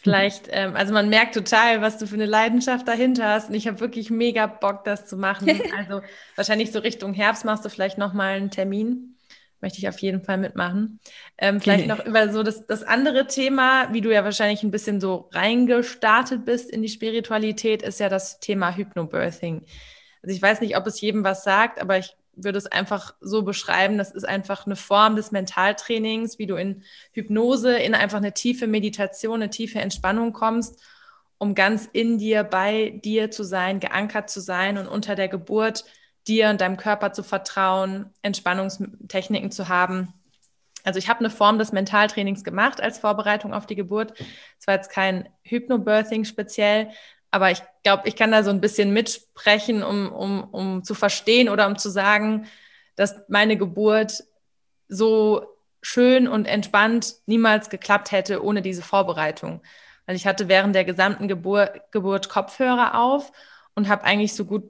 Vielleicht, 0.00 0.48
ähm, 0.50 0.74
also 0.74 0.92
man 0.92 1.10
merkt 1.10 1.34
total, 1.34 1.80
was 1.80 1.98
du 1.98 2.06
für 2.06 2.16
eine 2.16 2.26
Leidenschaft 2.26 2.88
dahinter 2.88 3.28
hast. 3.28 3.50
Und 3.50 3.54
ich 3.54 3.68
habe 3.68 3.78
wirklich 3.78 4.10
mega 4.10 4.46
Bock, 4.46 4.84
das 4.84 5.06
zu 5.06 5.16
machen. 5.16 5.48
Also 5.76 6.00
wahrscheinlich 6.34 6.72
so 6.72 6.80
Richtung 6.80 7.12
Herbst 7.12 7.44
machst 7.44 7.64
du 7.64 7.68
vielleicht 7.68 7.98
nochmal 7.98 8.36
einen 8.36 8.50
Termin 8.50 9.16
möchte 9.62 9.78
ich 9.78 9.88
auf 9.88 9.98
jeden 10.00 10.22
Fall 10.22 10.38
mitmachen. 10.38 11.00
Ähm, 11.38 11.60
vielleicht 11.60 11.86
noch 11.86 12.04
über 12.04 12.32
so 12.32 12.42
das, 12.42 12.66
das 12.66 12.82
andere 12.82 13.26
Thema, 13.26 13.92
wie 13.92 14.00
du 14.00 14.12
ja 14.12 14.24
wahrscheinlich 14.24 14.62
ein 14.62 14.70
bisschen 14.70 15.00
so 15.00 15.28
reingestartet 15.32 16.44
bist 16.44 16.70
in 16.70 16.82
die 16.82 16.88
Spiritualität, 16.88 17.82
ist 17.82 18.00
ja 18.00 18.08
das 18.08 18.40
Thema 18.40 18.76
Hypnobirthing. 18.76 19.64
Also 20.22 20.36
ich 20.36 20.42
weiß 20.42 20.60
nicht, 20.60 20.76
ob 20.76 20.86
es 20.86 21.00
jedem 21.00 21.24
was 21.24 21.44
sagt, 21.44 21.80
aber 21.80 21.98
ich 21.98 22.16
würde 22.34 22.58
es 22.58 22.66
einfach 22.66 23.14
so 23.20 23.42
beschreiben, 23.42 23.98
das 23.98 24.10
ist 24.10 24.24
einfach 24.24 24.66
eine 24.66 24.76
Form 24.76 25.16
des 25.16 25.32
Mentaltrainings, 25.32 26.38
wie 26.38 26.46
du 26.46 26.56
in 26.56 26.82
Hypnose, 27.12 27.76
in 27.76 27.94
einfach 27.94 28.18
eine 28.18 28.32
tiefe 28.32 28.66
Meditation, 28.66 29.42
eine 29.42 29.50
tiefe 29.50 29.80
Entspannung 29.80 30.32
kommst 30.32 30.80
um 31.42 31.56
ganz 31.56 31.88
in 31.92 32.18
dir, 32.18 32.44
bei 32.44 33.00
dir 33.02 33.32
zu 33.32 33.42
sein, 33.42 33.80
geankert 33.80 34.30
zu 34.30 34.38
sein 34.38 34.78
und 34.78 34.86
unter 34.86 35.16
der 35.16 35.26
Geburt 35.26 35.84
dir 36.28 36.50
und 36.50 36.60
deinem 36.60 36.76
Körper 36.76 37.12
zu 37.12 37.22
vertrauen, 37.22 38.10
Entspannungstechniken 38.22 39.50
zu 39.50 39.68
haben. 39.68 40.12
Also 40.84 40.98
ich 40.98 41.08
habe 41.08 41.20
eine 41.20 41.30
Form 41.30 41.58
des 41.58 41.72
Mentaltrainings 41.72 42.44
gemacht 42.44 42.80
als 42.80 42.98
Vorbereitung 42.98 43.54
auf 43.54 43.66
die 43.66 43.76
Geburt. 43.76 44.14
Es 44.58 44.66
war 44.66 44.74
jetzt 44.74 44.90
kein 44.90 45.28
Hypnobirthing 45.44 46.24
speziell, 46.24 46.90
aber 47.30 47.50
ich 47.50 47.62
glaube, 47.82 48.08
ich 48.08 48.16
kann 48.16 48.32
da 48.32 48.42
so 48.42 48.50
ein 48.50 48.60
bisschen 48.60 48.92
mitsprechen, 48.92 49.82
um, 49.82 50.12
um, 50.12 50.44
um 50.44 50.84
zu 50.84 50.94
verstehen 50.94 51.48
oder 51.48 51.66
um 51.66 51.78
zu 51.78 51.88
sagen, 51.88 52.46
dass 52.96 53.14
meine 53.28 53.56
Geburt 53.56 54.24
so 54.88 55.46
schön 55.80 56.28
und 56.28 56.46
entspannt 56.46 57.14
niemals 57.26 57.70
geklappt 57.70 58.12
hätte 58.12 58.44
ohne 58.44 58.62
diese 58.62 58.82
Vorbereitung. 58.82 59.62
Weil 60.06 60.16
ich 60.16 60.26
hatte 60.26 60.48
während 60.48 60.74
der 60.74 60.84
gesamten 60.84 61.28
Gebur 61.28 61.72
Geburt 61.90 62.28
Kopfhörer 62.28 63.00
auf 63.00 63.32
und 63.74 63.88
habe 63.88 64.04
eigentlich 64.04 64.34
so 64.34 64.44
gut 64.44 64.64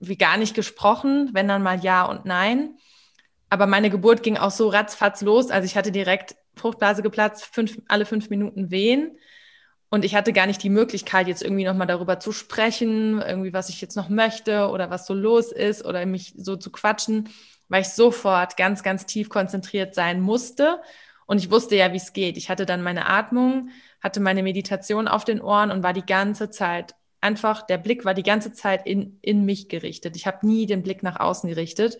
wie 0.00 0.16
gar 0.16 0.36
nicht 0.36 0.54
gesprochen, 0.54 1.30
wenn 1.32 1.46
dann 1.46 1.62
mal 1.62 1.78
Ja 1.80 2.04
und 2.04 2.24
Nein. 2.24 2.76
Aber 3.50 3.66
meine 3.66 3.90
Geburt 3.90 4.22
ging 4.22 4.36
auch 4.36 4.50
so 4.50 4.68
ratzfatz 4.68 5.22
los. 5.22 5.50
Also 5.50 5.66
ich 5.66 5.76
hatte 5.76 5.92
direkt 5.92 6.36
Fruchtblase 6.56 7.02
geplatzt, 7.02 7.44
fünf, 7.44 7.80
alle 7.88 8.06
fünf 8.06 8.30
Minuten 8.30 8.70
Wehen. 8.70 9.18
Und 9.90 10.04
ich 10.04 10.14
hatte 10.14 10.32
gar 10.32 10.46
nicht 10.46 10.62
die 10.62 10.70
Möglichkeit, 10.70 11.26
jetzt 11.26 11.42
irgendwie 11.42 11.64
nochmal 11.64 11.88
darüber 11.88 12.20
zu 12.20 12.30
sprechen, 12.32 13.20
irgendwie, 13.20 13.52
was 13.52 13.68
ich 13.68 13.80
jetzt 13.80 13.96
noch 13.96 14.08
möchte 14.08 14.68
oder 14.68 14.88
was 14.88 15.06
so 15.06 15.14
los 15.14 15.50
ist 15.50 15.84
oder 15.84 16.06
mich 16.06 16.32
so 16.36 16.54
zu 16.56 16.70
quatschen, 16.70 17.28
weil 17.68 17.82
ich 17.82 17.88
sofort 17.88 18.56
ganz, 18.56 18.84
ganz 18.84 19.04
tief 19.04 19.28
konzentriert 19.28 19.94
sein 19.96 20.20
musste. 20.20 20.80
Und 21.26 21.38
ich 21.38 21.50
wusste 21.50 21.74
ja, 21.76 21.92
wie 21.92 21.96
es 21.96 22.12
geht. 22.12 22.36
Ich 22.36 22.50
hatte 22.50 22.66
dann 22.66 22.82
meine 22.82 23.06
Atmung, 23.08 23.70
hatte 24.00 24.20
meine 24.20 24.44
Meditation 24.44 25.08
auf 25.08 25.24
den 25.24 25.40
Ohren 25.40 25.72
und 25.72 25.82
war 25.82 25.92
die 25.92 26.06
ganze 26.06 26.50
Zeit 26.50 26.94
einfach, 27.20 27.62
der 27.62 27.78
Blick 27.78 28.04
war 28.04 28.14
die 28.14 28.22
ganze 28.22 28.52
Zeit 28.52 28.86
in, 28.86 29.18
in 29.22 29.44
mich 29.44 29.68
gerichtet. 29.68 30.16
Ich 30.16 30.26
habe 30.26 30.46
nie 30.46 30.66
den 30.66 30.82
Blick 30.82 31.02
nach 31.02 31.20
außen 31.20 31.48
gerichtet. 31.48 31.98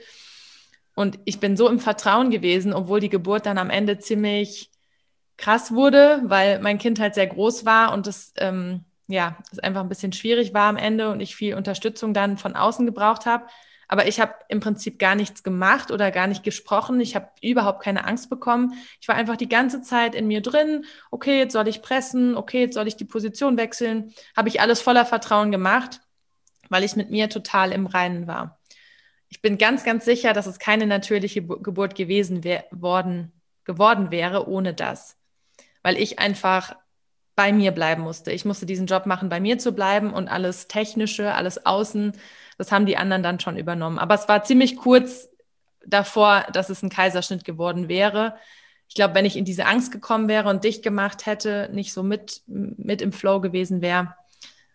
Und 0.95 1.19
ich 1.25 1.41
bin 1.41 1.57
so 1.57 1.69
im 1.69 1.79
Vertrauen 1.79 2.31
gewesen, 2.31 2.73
obwohl 2.73 3.01
die 3.01 3.09
Geburt 3.09 3.47
dann 3.47 3.59
am 3.59 3.71
Ende 3.71 3.99
ziemlich 3.99 4.71
krass 5.37 5.73
wurde, 5.73 6.23
weil 6.25 6.61
mein 6.61 6.79
Kind 6.79 7.01
halt 7.01 7.15
sehr 7.15 7.27
groß 7.27 7.65
war 7.65 7.93
und 7.95 8.07
es 8.07 8.33
ähm, 8.37 8.85
ja, 9.11 9.37
es 9.51 9.59
einfach 9.59 9.81
ein 9.81 9.89
bisschen 9.89 10.13
schwierig 10.13 10.55
war 10.55 10.69
am 10.69 10.77
Ende 10.77 11.11
und 11.11 11.21
ich 11.21 11.35
viel 11.35 11.55
Unterstützung 11.55 12.15
dann 12.15 12.39
von 12.39 12.55
außen 12.55 12.87
gebraucht 12.87 13.27
habe. 13.27 13.47
Aber 13.93 14.07
ich 14.07 14.21
habe 14.21 14.35
im 14.49 14.61
Prinzip 14.61 14.99
gar 14.99 15.15
nichts 15.15 15.43
gemacht 15.43 15.91
oder 15.91 16.11
gar 16.11 16.27
nicht 16.27 16.45
gesprochen. 16.45 17.01
Ich 17.01 17.17
habe 17.17 17.29
überhaupt 17.43 17.83
keine 17.83 18.07
Angst 18.07 18.31
bekommen. 18.31 18.75
Ich 19.01 19.09
war 19.09 19.17
einfach 19.17 19.37
die 19.37 19.49
ganze 19.49 19.83
Zeit 19.83 20.15
in 20.15 20.29
mir 20.29 20.41
drin. 20.41 20.85
Okay, 21.11 21.39
jetzt 21.39 21.53
soll 21.53 21.67
ich 21.67 21.83
pressen. 21.83 22.37
Okay, 22.37 22.61
jetzt 22.61 22.75
soll 22.75 22.87
ich 22.87 22.97
die 22.97 23.05
Position 23.05 23.57
wechseln. 23.57 24.15
Habe 24.37 24.49
ich 24.49 24.61
alles 24.61 24.81
voller 24.81 25.05
Vertrauen 25.05 25.51
gemacht, 25.51 26.01
weil 26.69 26.85
ich 26.85 26.95
mit 26.95 27.11
mir 27.11 27.29
total 27.29 27.73
im 27.73 27.87
Reinen 27.87 28.27
war. 28.27 28.61
Ich 29.29 29.43
bin 29.43 29.59
ganz, 29.59 29.85
ganz 29.85 30.05
sicher, 30.05 30.33
dass 30.33 30.47
es 30.47 30.59
keine 30.59 30.87
natürliche 30.87 31.43
Geburt 31.43 31.95
gewesen 31.95 32.45
worden, 32.71 33.33
geworden 33.65 34.11
wäre 34.11 34.49
ohne 34.49 34.73
das 34.73 35.21
weil 35.83 35.97
ich 35.97 36.19
einfach 36.19 36.77
bei 37.37 37.53
mir 37.53 37.73
bleiben 37.73 38.03
musste. 38.03 38.33
Ich 38.33 38.45
musste 38.45 38.67
diesen 38.67 38.87
Job 38.87 39.07
machen, 39.07 39.29
bei 39.29 39.41
mir 39.41 39.59
zu 39.59 39.73
bleiben 39.73 40.13
und 40.13 40.29
alles 40.29 40.69
Technische, 40.69 41.35
alles 41.35 41.65
Außen, 41.65 42.13
das 42.61 42.71
haben 42.71 42.85
die 42.85 42.99
anderen 42.99 43.23
dann 43.23 43.41
schon 43.41 43.57
übernommen. 43.57 43.99
Aber 43.99 44.15
es 44.15 44.29
war 44.29 44.45
ziemlich 44.45 44.77
kurz 44.77 45.31
davor, 45.87 46.45
dass 46.53 46.69
es 46.69 46.83
ein 46.83 46.91
Kaiserschnitt 46.91 47.43
geworden 47.43 47.89
wäre. 47.89 48.37
Ich 48.87 48.95
glaube, 48.95 49.15
wenn 49.15 49.25
ich 49.25 49.39
in 49.39 49.47
diese 49.47 49.65
Angst 49.65 49.93
gekommen 49.93 50.29
wäre 50.29 50.51
und 50.51 50.63
dicht 50.63 50.83
gemacht 50.83 51.25
hätte, 51.25 51.71
nicht 51.73 51.95
so 51.95 52.03
mit, 52.03 52.43
mit 52.47 53.01
im 53.01 53.13
Flow 53.13 53.41
gewesen 53.41 53.81
wäre. 53.81 54.15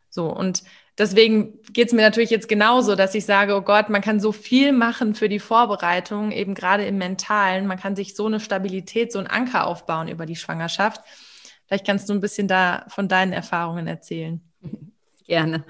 So, 0.10 0.26
und 0.26 0.64
deswegen 0.98 1.62
geht 1.74 1.90
es 1.90 1.94
mir 1.94 2.02
natürlich 2.02 2.32
jetzt 2.32 2.50
genauso, 2.50 2.96
dass 2.96 3.14
ich 3.14 3.24
sage, 3.24 3.56
oh 3.56 3.62
Gott, 3.62 3.90
man 3.90 4.02
kann 4.02 4.20
so 4.20 4.32
viel 4.32 4.72
machen 4.72 5.14
für 5.14 5.30
die 5.30 5.38
Vorbereitung, 5.38 6.32
eben 6.32 6.56
gerade 6.56 6.86
im 6.86 6.98
Mentalen. 6.98 7.68
Man 7.68 7.78
kann 7.78 7.96
sich 7.96 8.16
so 8.16 8.26
eine 8.26 8.40
Stabilität, 8.40 9.12
so 9.12 9.20
einen 9.20 9.28
Anker 9.28 9.68
aufbauen 9.68 10.08
über 10.08 10.26
die 10.26 10.36
Schwangerschaft. 10.36 11.02
Vielleicht 11.68 11.86
kannst 11.86 12.10
du 12.10 12.14
ein 12.14 12.22
bisschen 12.22 12.48
da 12.48 12.86
von 12.88 13.08
deinen 13.08 13.32
Erfahrungen 13.32 13.86
erzählen. 13.86 14.42
Gerne. 15.28 15.64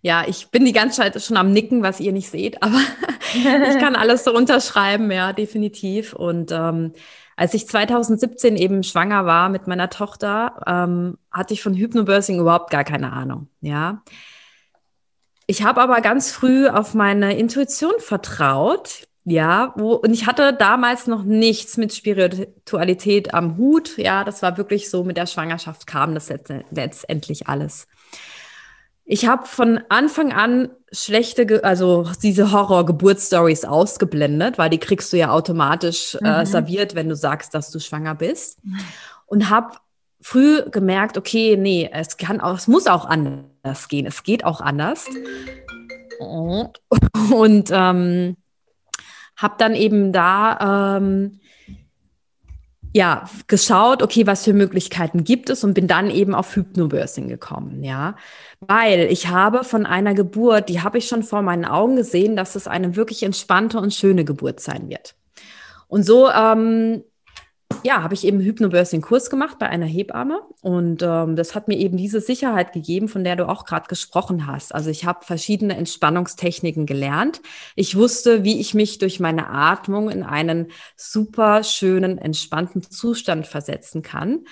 Ja, 0.00 0.24
ich 0.26 0.48
bin 0.48 0.64
die 0.64 0.72
ganze 0.72 1.02
Zeit 1.02 1.22
schon 1.22 1.36
am 1.36 1.52
Nicken, 1.52 1.82
was 1.82 2.00
ihr 2.00 2.12
nicht 2.12 2.30
seht, 2.30 2.62
aber 2.62 2.80
ich 3.34 3.78
kann 3.78 3.94
alles 3.94 4.24
so 4.24 4.34
unterschreiben, 4.34 5.10
ja, 5.10 5.32
definitiv. 5.32 6.14
Und 6.14 6.50
ähm, 6.50 6.92
als 7.36 7.52
ich 7.52 7.68
2017 7.68 8.56
eben 8.56 8.82
schwanger 8.82 9.26
war 9.26 9.50
mit 9.50 9.66
meiner 9.66 9.90
Tochter, 9.90 10.62
ähm, 10.66 11.18
hatte 11.30 11.52
ich 11.52 11.62
von 11.62 11.74
Hypnobirthing 11.74 12.40
überhaupt 12.40 12.70
gar 12.70 12.84
keine 12.84 13.12
Ahnung, 13.12 13.48
ja. 13.60 14.02
Ich 15.46 15.62
habe 15.62 15.82
aber 15.82 16.00
ganz 16.00 16.30
früh 16.30 16.68
auf 16.68 16.94
meine 16.94 17.36
Intuition 17.36 17.92
vertraut. 17.98 19.06
Ja, 19.24 19.72
wo, 19.76 19.92
und 19.92 20.12
ich 20.12 20.26
hatte 20.26 20.52
damals 20.52 21.06
noch 21.06 21.22
nichts 21.22 21.76
mit 21.76 21.94
Spiritualität 21.94 23.34
am 23.34 23.56
Hut. 23.56 23.96
Ja, 23.98 24.24
das 24.24 24.42
war 24.42 24.56
wirklich 24.56 24.90
so, 24.90 25.04
mit 25.04 25.16
der 25.16 25.26
Schwangerschaft 25.26 25.86
kam 25.86 26.14
das 26.14 26.32
letztendlich 26.70 27.46
alles. 27.46 27.86
Ich 29.12 29.26
habe 29.26 29.44
von 29.44 29.78
Anfang 29.90 30.32
an 30.32 30.70
schlechte, 30.90 31.62
also 31.64 32.10
diese 32.22 32.50
Horror-Geburtsstories 32.50 33.66
ausgeblendet, 33.66 34.56
weil 34.56 34.70
die 34.70 34.78
kriegst 34.78 35.12
du 35.12 35.18
ja 35.18 35.32
automatisch 35.32 36.16
äh, 36.24 36.40
mhm. 36.40 36.46
serviert, 36.46 36.94
wenn 36.94 37.10
du 37.10 37.14
sagst, 37.14 37.52
dass 37.52 37.70
du 37.70 37.78
schwanger 37.78 38.14
bist. 38.14 38.58
Und 39.26 39.50
habe 39.50 39.76
früh 40.22 40.62
gemerkt, 40.70 41.18
okay, 41.18 41.58
nee, 41.58 41.90
es 41.92 42.16
kann 42.16 42.40
auch, 42.40 42.56
es 42.56 42.68
muss 42.68 42.86
auch 42.86 43.04
anders 43.04 43.88
gehen. 43.88 44.06
Es 44.06 44.22
geht 44.22 44.46
auch 44.46 44.62
anders. 44.62 45.04
Und 46.18 47.70
ähm, 47.70 48.36
habe 49.36 49.54
dann 49.58 49.74
eben 49.74 50.14
da 50.14 50.96
ähm, 50.96 51.38
ja 52.92 53.28
geschaut, 53.46 54.02
okay, 54.02 54.26
was 54.26 54.44
für 54.44 54.52
Möglichkeiten 54.52 55.24
gibt 55.24 55.50
es 55.50 55.64
und 55.64 55.74
bin 55.74 55.86
dann 55.86 56.10
eben 56.10 56.34
auf 56.34 56.54
Hypnobirthing 56.54 57.28
gekommen, 57.28 57.82
ja, 57.82 58.16
weil 58.60 59.10
ich 59.10 59.28
habe 59.28 59.64
von 59.64 59.86
einer 59.86 60.14
Geburt, 60.14 60.68
die 60.68 60.82
habe 60.82 60.98
ich 60.98 61.08
schon 61.08 61.22
vor 61.22 61.42
meinen 61.42 61.64
Augen 61.64 61.96
gesehen, 61.96 62.36
dass 62.36 62.54
es 62.54 62.68
eine 62.68 62.96
wirklich 62.96 63.22
entspannte 63.22 63.78
und 63.78 63.94
schöne 63.94 64.24
Geburt 64.24 64.60
sein 64.60 64.88
wird. 64.88 65.14
Und 65.88 66.04
so 66.04 66.30
ähm, 66.30 67.02
ja, 67.82 68.02
habe 68.02 68.14
ich 68.14 68.24
eben 68.24 68.40
Hypnobirthing-Kurs 68.40 69.30
gemacht 69.30 69.58
bei 69.58 69.68
einer 69.68 69.86
Hebamme 69.86 70.40
und 70.60 71.02
ähm, 71.02 71.36
das 71.36 71.54
hat 71.54 71.68
mir 71.68 71.76
eben 71.76 71.96
diese 71.96 72.20
Sicherheit 72.20 72.72
gegeben, 72.72 73.08
von 73.08 73.24
der 73.24 73.36
du 73.36 73.48
auch 73.48 73.64
gerade 73.64 73.88
gesprochen 73.88 74.46
hast. 74.46 74.74
Also 74.74 74.90
ich 74.90 75.04
habe 75.04 75.24
verschiedene 75.24 75.76
Entspannungstechniken 75.76 76.86
gelernt. 76.86 77.40
Ich 77.76 77.96
wusste, 77.96 78.44
wie 78.44 78.60
ich 78.60 78.74
mich 78.74 78.98
durch 78.98 79.20
meine 79.20 79.48
Atmung 79.50 80.10
in 80.10 80.22
einen 80.22 80.68
super 80.96 81.64
schönen, 81.64 82.18
entspannten 82.18 82.82
Zustand 82.82 83.46
versetzen 83.46 84.02
kann. 84.02 84.44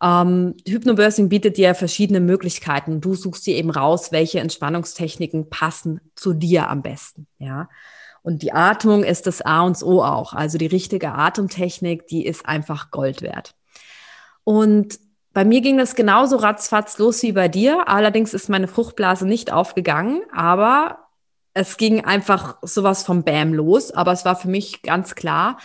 Ähm, 0.00 0.54
Hypnobirthing 0.66 1.28
bietet 1.28 1.56
dir 1.56 1.74
verschiedene 1.74 2.20
Möglichkeiten. 2.20 3.00
Du 3.00 3.14
suchst 3.14 3.46
dir 3.46 3.56
eben 3.56 3.70
raus, 3.70 4.12
welche 4.12 4.40
Entspannungstechniken 4.40 5.50
passen 5.50 6.00
zu 6.14 6.32
dir 6.34 6.70
am 6.70 6.82
besten. 6.82 7.26
Ja. 7.38 7.68
Und 8.22 8.42
die 8.42 8.52
Atmung 8.52 9.04
ist 9.04 9.26
das 9.26 9.42
A 9.42 9.62
und 9.62 9.82
O 9.82 10.02
auch. 10.02 10.32
Also 10.32 10.58
die 10.58 10.66
richtige 10.66 11.12
Atemtechnik, 11.12 12.06
die 12.06 12.26
ist 12.26 12.46
einfach 12.46 12.90
Gold 12.90 13.22
wert. 13.22 13.54
Und 14.44 14.98
bei 15.32 15.44
mir 15.44 15.60
ging 15.60 15.78
das 15.78 15.94
genauso 15.94 16.36
ratzfatz 16.36 16.98
los 16.98 17.22
wie 17.22 17.32
bei 17.32 17.48
dir. 17.48 17.88
Allerdings 17.88 18.34
ist 18.34 18.48
meine 18.48 18.68
Fruchtblase 18.68 19.26
nicht 19.26 19.52
aufgegangen, 19.52 20.22
aber 20.34 20.98
es 21.54 21.76
ging 21.76 22.04
einfach 22.04 22.58
sowas 22.62 23.04
vom 23.04 23.24
Bam 23.24 23.52
los. 23.54 23.90
Aber 23.90 24.12
es 24.12 24.24
war 24.24 24.36
für 24.36 24.48
mich 24.48 24.82
ganz 24.82 25.14
klar, 25.14 25.58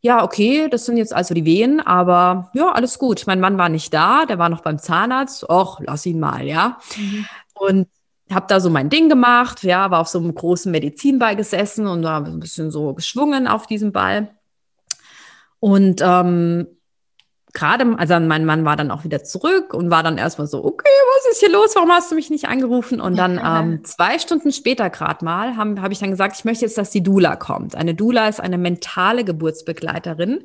ja, 0.00 0.22
okay, 0.22 0.68
das 0.70 0.86
sind 0.86 0.96
jetzt 0.96 1.12
also 1.12 1.34
die 1.34 1.44
Wehen, 1.44 1.80
aber 1.80 2.50
ja, 2.54 2.70
alles 2.70 2.98
gut. 2.98 3.24
Mein 3.26 3.40
Mann 3.40 3.58
war 3.58 3.68
nicht 3.68 3.92
da, 3.92 4.26
der 4.26 4.38
war 4.38 4.48
noch 4.48 4.60
beim 4.60 4.78
Zahnarzt. 4.78 5.48
Och, 5.48 5.80
lass 5.80 6.06
ihn 6.06 6.20
mal, 6.20 6.46
ja. 6.46 6.78
Mhm. 6.96 7.26
Und 7.54 7.88
habe 8.34 8.46
da 8.48 8.60
so 8.60 8.70
mein 8.70 8.90
Ding 8.90 9.08
gemacht, 9.08 9.62
ja, 9.62 9.90
war 9.90 10.00
auf 10.00 10.08
so 10.08 10.18
einem 10.18 10.34
großen 10.34 10.70
Medizinball 10.70 11.36
gesessen 11.36 11.86
und 11.86 12.02
da 12.02 12.18
ein 12.18 12.40
bisschen 12.40 12.70
so 12.70 12.94
geschwungen 12.94 13.46
auf 13.46 13.66
diesem 13.66 13.92
Ball. 13.92 14.30
Und 15.60 16.00
ähm, 16.02 16.66
gerade, 17.52 17.98
also 17.98 18.18
mein 18.20 18.44
Mann 18.44 18.64
war 18.64 18.76
dann 18.76 18.90
auch 18.90 19.04
wieder 19.04 19.24
zurück 19.24 19.74
und 19.74 19.90
war 19.90 20.02
dann 20.02 20.18
erstmal 20.18 20.46
so, 20.46 20.64
okay, 20.64 20.88
was 21.16 21.32
ist 21.32 21.40
hier 21.40 21.50
los? 21.50 21.74
Warum 21.74 21.90
hast 21.90 22.10
du 22.10 22.14
mich 22.14 22.30
nicht 22.30 22.48
angerufen? 22.48 23.00
Und 23.00 23.16
dann 23.16 23.40
ähm, 23.44 23.84
zwei 23.84 24.18
Stunden 24.18 24.52
später 24.52 24.90
gerade 24.90 25.24
mal 25.24 25.56
habe 25.56 25.80
hab 25.80 25.92
ich 25.92 25.98
dann 25.98 26.10
gesagt, 26.10 26.36
ich 26.38 26.44
möchte 26.44 26.64
jetzt, 26.64 26.78
dass 26.78 26.90
die 26.90 27.02
Dula 27.02 27.36
kommt. 27.36 27.74
Eine 27.74 27.94
Dula 27.94 28.28
ist 28.28 28.40
eine 28.40 28.58
mentale 28.58 29.24
Geburtsbegleiterin, 29.24 30.44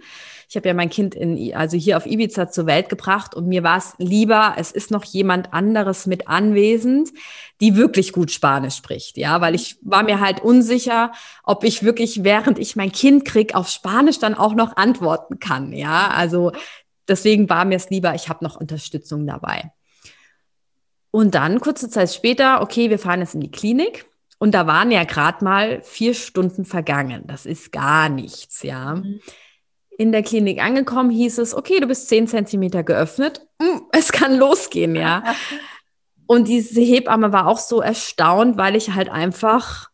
ich 0.54 0.56
habe 0.56 0.68
ja 0.68 0.76
mein 0.76 0.92
Kind 0.92 1.16
in, 1.16 1.56
also 1.56 1.78
hier 1.78 1.98
auf 1.98 2.06
Ibiza 2.06 2.48
zur 2.48 2.68
Welt 2.68 2.88
gebracht 2.88 3.34
und 3.34 3.48
mir 3.48 3.64
war 3.64 3.78
es 3.78 3.96
lieber, 3.98 4.54
es 4.58 4.72
ist 4.72 4.92
noch 4.92 5.04
jemand 5.04 5.52
anderes 5.52 6.06
mit 6.06 6.28
anwesend, 6.28 7.10
die 7.60 7.76
wirklich 7.76 8.12
gut 8.12 8.30
Spanisch 8.30 8.76
spricht. 8.76 9.18
Ja, 9.18 9.42
weil 9.42 9.56
ich 9.56 9.78
war 9.82 10.04
mir 10.04 10.20
halt 10.20 10.42
unsicher, 10.42 11.12
ob 11.44 11.64
ich 11.64 11.82
wirklich, 11.82 12.24
während 12.24 12.60
ich 12.60 12.76
mein 12.76 12.92
Kind 12.92 13.26
krieg, 13.26 13.56
auf 13.56 13.68
Spanisch 13.68 14.20
dann 14.20 14.36
auch 14.36 14.54
noch 14.54 14.78
antworten 14.78 15.40
kann. 15.40 15.74
Ja, 15.74 16.10
also 16.10 16.52
deswegen 17.08 17.50
war 17.50 17.66
mir 17.66 17.76
es 17.76 17.90
lieber, 17.90 18.16
ich 18.16 18.30
habe 18.30 18.44
noch 18.44 18.56
Unterstützung 18.56 19.26
dabei. 19.28 19.72
Und 21.12 21.36
dann 21.36 21.60
kurze 21.60 21.90
Zeit 21.90 22.12
später, 22.12 22.62
okay, 22.62 22.90
wir 22.90 22.98
fahren 22.98 23.20
jetzt 23.20 23.36
in 23.36 23.42
die 23.42 23.52
Klinik. 23.52 24.08
Und 24.40 24.56
da 24.56 24.66
waren 24.66 24.90
ja 24.90 25.04
gerade 25.04 25.44
mal 25.44 25.82
vier 25.84 26.16
Stunden 26.16 26.66
vergangen. 26.66 27.24
Das 27.28 27.46
ist 27.46 27.72
gar 27.72 28.10
nichts, 28.10 28.64
ja. 28.64 28.96
Mhm. 28.96 29.22
In 29.98 30.12
der 30.12 30.24
Klinik 30.24 30.62
angekommen 30.62 31.12
hieß 31.12 31.38
es, 31.38 31.54
okay, 31.54 31.80
du 31.80 31.86
bist 31.86 32.10
zehn 32.10 32.28
Zentimeter 32.28 32.84
geöffnet. 32.84 33.48
Mm, 33.60 33.82
es 33.92 34.12
kann 34.12 34.36
losgehen, 34.36 34.96
ja. 34.96 35.24
Und 36.26 36.48
diese 36.48 36.82
Hebamme 36.82 37.32
war 37.32 37.48
auch 37.48 37.60
so 37.60 37.80
erstaunt, 37.80 38.58
weil 38.58 38.76
ich 38.76 38.96
halt 38.96 39.10
einfach 39.10 39.92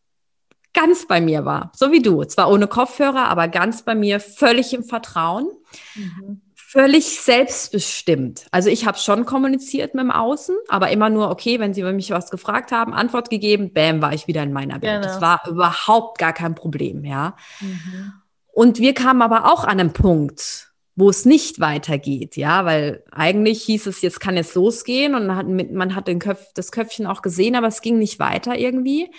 ganz 0.74 1.06
bei 1.06 1.20
mir 1.20 1.44
war. 1.44 1.74
So 1.76 1.92
wie 1.92 2.02
du. 2.02 2.24
Zwar 2.24 2.50
ohne 2.50 2.68
Kopfhörer, 2.68 3.28
aber 3.28 3.50
ganz 3.50 3.84
bei 3.84 3.94
mir, 3.94 4.22
völlig 4.22 4.74
im 4.74 4.86
Vertrauen. 4.86 5.50
Mhm 5.96 6.42
völlig 6.70 7.20
selbstbestimmt. 7.20 8.46
Also 8.52 8.70
ich 8.70 8.86
habe 8.86 9.00
schon 9.00 9.26
kommuniziert 9.26 9.96
mit 9.96 10.04
dem 10.04 10.12
Außen, 10.12 10.56
aber 10.68 10.92
immer 10.92 11.10
nur, 11.10 11.32
okay, 11.32 11.60
wenn 11.60 11.74
sie 11.74 11.82
mich 11.82 12.12
was 12.12 12.30
gefragt 12.30 12.72
haben, 12.72 12.94
Antwort 12.94 13.32
gegeben, 13.32 13.74
bam, 13.74 14.04
war 14.04 14.14
ich 14.14 14.28
wieder 14.28 14.44
in 14.44 14.54
meiner 14.54 14.76
Welt. 14.76 15.02
Genau. 15.02 15.02
Das 15.02 15.20
war 15.20 15.42
überhaupt 15.50 16.20
gar 16.20 16.32
kein 16.32 16.54
Problem, 16.54 17.06
ja. 17.06 17.36
Mhm. 17.60 18.14
Und 18.52 18.78
wir 18.78 18.94
kamen 18.94 19.24
aber 19.24 19.52
auch 19.52 19.64
an 19.64 19.80
einen 19.80 19.94
Punkt, 19.94 20.72
wo 20.96 21.10
es 21.10 21.26
nicht 21.26 21.60
weitergeht, 21.60 22.38
ja, 22.38 22.66
weil 22.66 23.04
eigentlich 23.10 23.64
hieß 23.64 23.88
es, 23.88 24.04
jetzt 24.04 24.20
kann 24.20 24.38
es 24.38 24.54
losgehen 24.54 25.16
und 25.16 25.26
man 25.26 25.38
hat, 25.38 25.48
man 25.72 25.96
hat 25.96 26.08
den 26.08 26.20
Köpf, 26.20 26.54
das 26.54 26.72
Köpfchen 26.72 27.08
auch 27.08 27.24
gesehen, 27.24 27.56
aber 27.56 27.68
es 27.68 27.82
ging 27.82 27.98
nicht 27.98 28.20
weiter 28.20 28.56
irgendwie. 28.56 29.10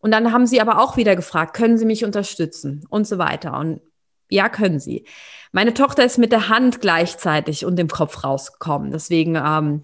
Und 0.00 0.10
dann 0.10 0.30
haben 0.30 0.46
sie 0.46 0.60
aber 0.60 0.78
auch 0.78 0.98
wieder 0.98 1.16
gefragt, 1.16 1.54
können 1.54 1.78
Sie 1.78 1.86
mich 1.86 2.04
unterstützen 2.04 2.84
und 2.90 3.06
so 3.06 3.16
weiter. 3.16 3.56
Und 3.56 3.80
ja, 4.32 4.48
können 4.48 4.80
Sie. 4.80 5.04
Meine 5.52 5.74
Tochter 5.74 6.04
ist 6.04 6.18
mit 6.18 6.32
der 6.32 6.48
Hand 6.48 6.80
gleichzeitig 6.80 7.66
und 7.66 7.76
dem 7.76 7.88
Kopf 7.88 8.24
rausgekommen. 8.24 8.90
Deswegen 8.90 9.36
ähm, 9.36 9.82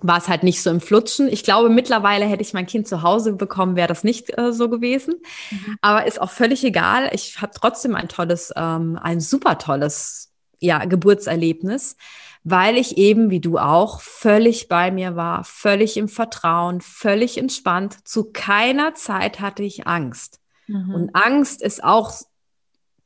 war 0.00 0.18
es 0.18 0.28
halt 0.28 0.42
nicht 0.42 0.60
so 0.62 0.70
im 0.70 0.80
Flutschen. 0.80 1.28
Ich 1.28 1.44
glaube, 1.44 1.68
mittlerweile 1.68 2.24
hätte 2.24 2.42
ich 2.42 2.52
mein 2.52 2.66
Kind 2.66 2.88
zu 2.88 3.02
Hause 3.02 3.34
bekommen, 3.34 3.76
wäre 3.76 3.86
das 3.86 4.02
nicht 4.02 4.36
äh, 4.36 4.52
so 4.52 4.68
gewesen. 4.68 5.14
Mhm. 5.50 5.78
Aber 5.80 6.06
ist 6.06 6.20
auch 6.20 6.30
völlig 6.30 6.64
egal. 6.64 7.08
Ich 7.12 7.40
habe 7.40 7.52
trotzdem 7.54 7.94
ein 7.94 8.08
tolles, 8.08 8.52
ähm, 8.56 8.98
ein 9.00 9.20
super 9.20 9.58
tolles 9.58 10.32
ja, 10.58 10.84
Geburtserlebnis, 10.84 11.96
weil 12.42 12.76
ich 12.76 12.98
eben, 12.98 13.30
wie 13.30 13.40
du 13.40 13.58
auch, 13.58 14.00
völlig 14.00 14.68
bei 14.68 14.90
mir 14.90 15.14
war, 15.14 15.44
völlig 15.44 15.96
im 15.96 16.08
Vertrauen, 16.08 16.80
völlig 16.80 17.38
entspannt. 17.38 17.96
Zu 18.04 18.30
keiner 18.32 18.94
Zeit 18.94 19.40
hatte 19.40 19.62
ich 19.62 19.86
Angst. 19.86 20.40
Mhm. 20.66 20.94
Und 20.94 21.14
Angst 21.14 21.62
ist 21.62 21.84
auch, 21.84 22.12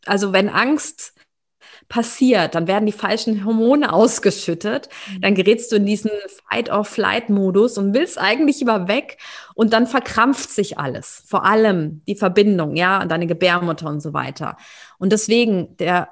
also 0.08 0.32
wenn 0.32 0.48
Angst 0.48 1.14
passiert, 1.88 2.54
dann 2.54 2.66
werden 2.66 2.86
die 2.86 2.92
falschen 2.92 3.44
Hormone 3.44 3.92
ausgeschüttet, 3.92 4.88
mhm. 5.10 5.20
dann 5.22 5.34
gerätst 5.34 5.72
du 5.72 5.76
in 5.76 5.86
diesen 5.86 6.10
Fight-or-Flight-Modus 6.50 7.78
und 7.78 7.94
willst 7.94 8.18
eigentlich 8.18 8.60
über 8.60 8.88
weg 8.88 9.18
und 9.54 9.72
dann 9.72 9.86
verkrampft 9.86 10.50
sich 10.50 10.78
alles, 10.78 11.22
vor 11.26 11.44
allem 11.44 12.02
die 12.06 12.16
Verbindung, 12.16 12.76
ja, 12.76 13.04
deine 13.06 13.26
Gebärmutter 13.26 13.88
und 13.88 14.00
so 14.00 14.12
weiter. 14.12 14.56
Und 14.98 15.12
deswegen, 15.12 15.76
der 15.78 16.08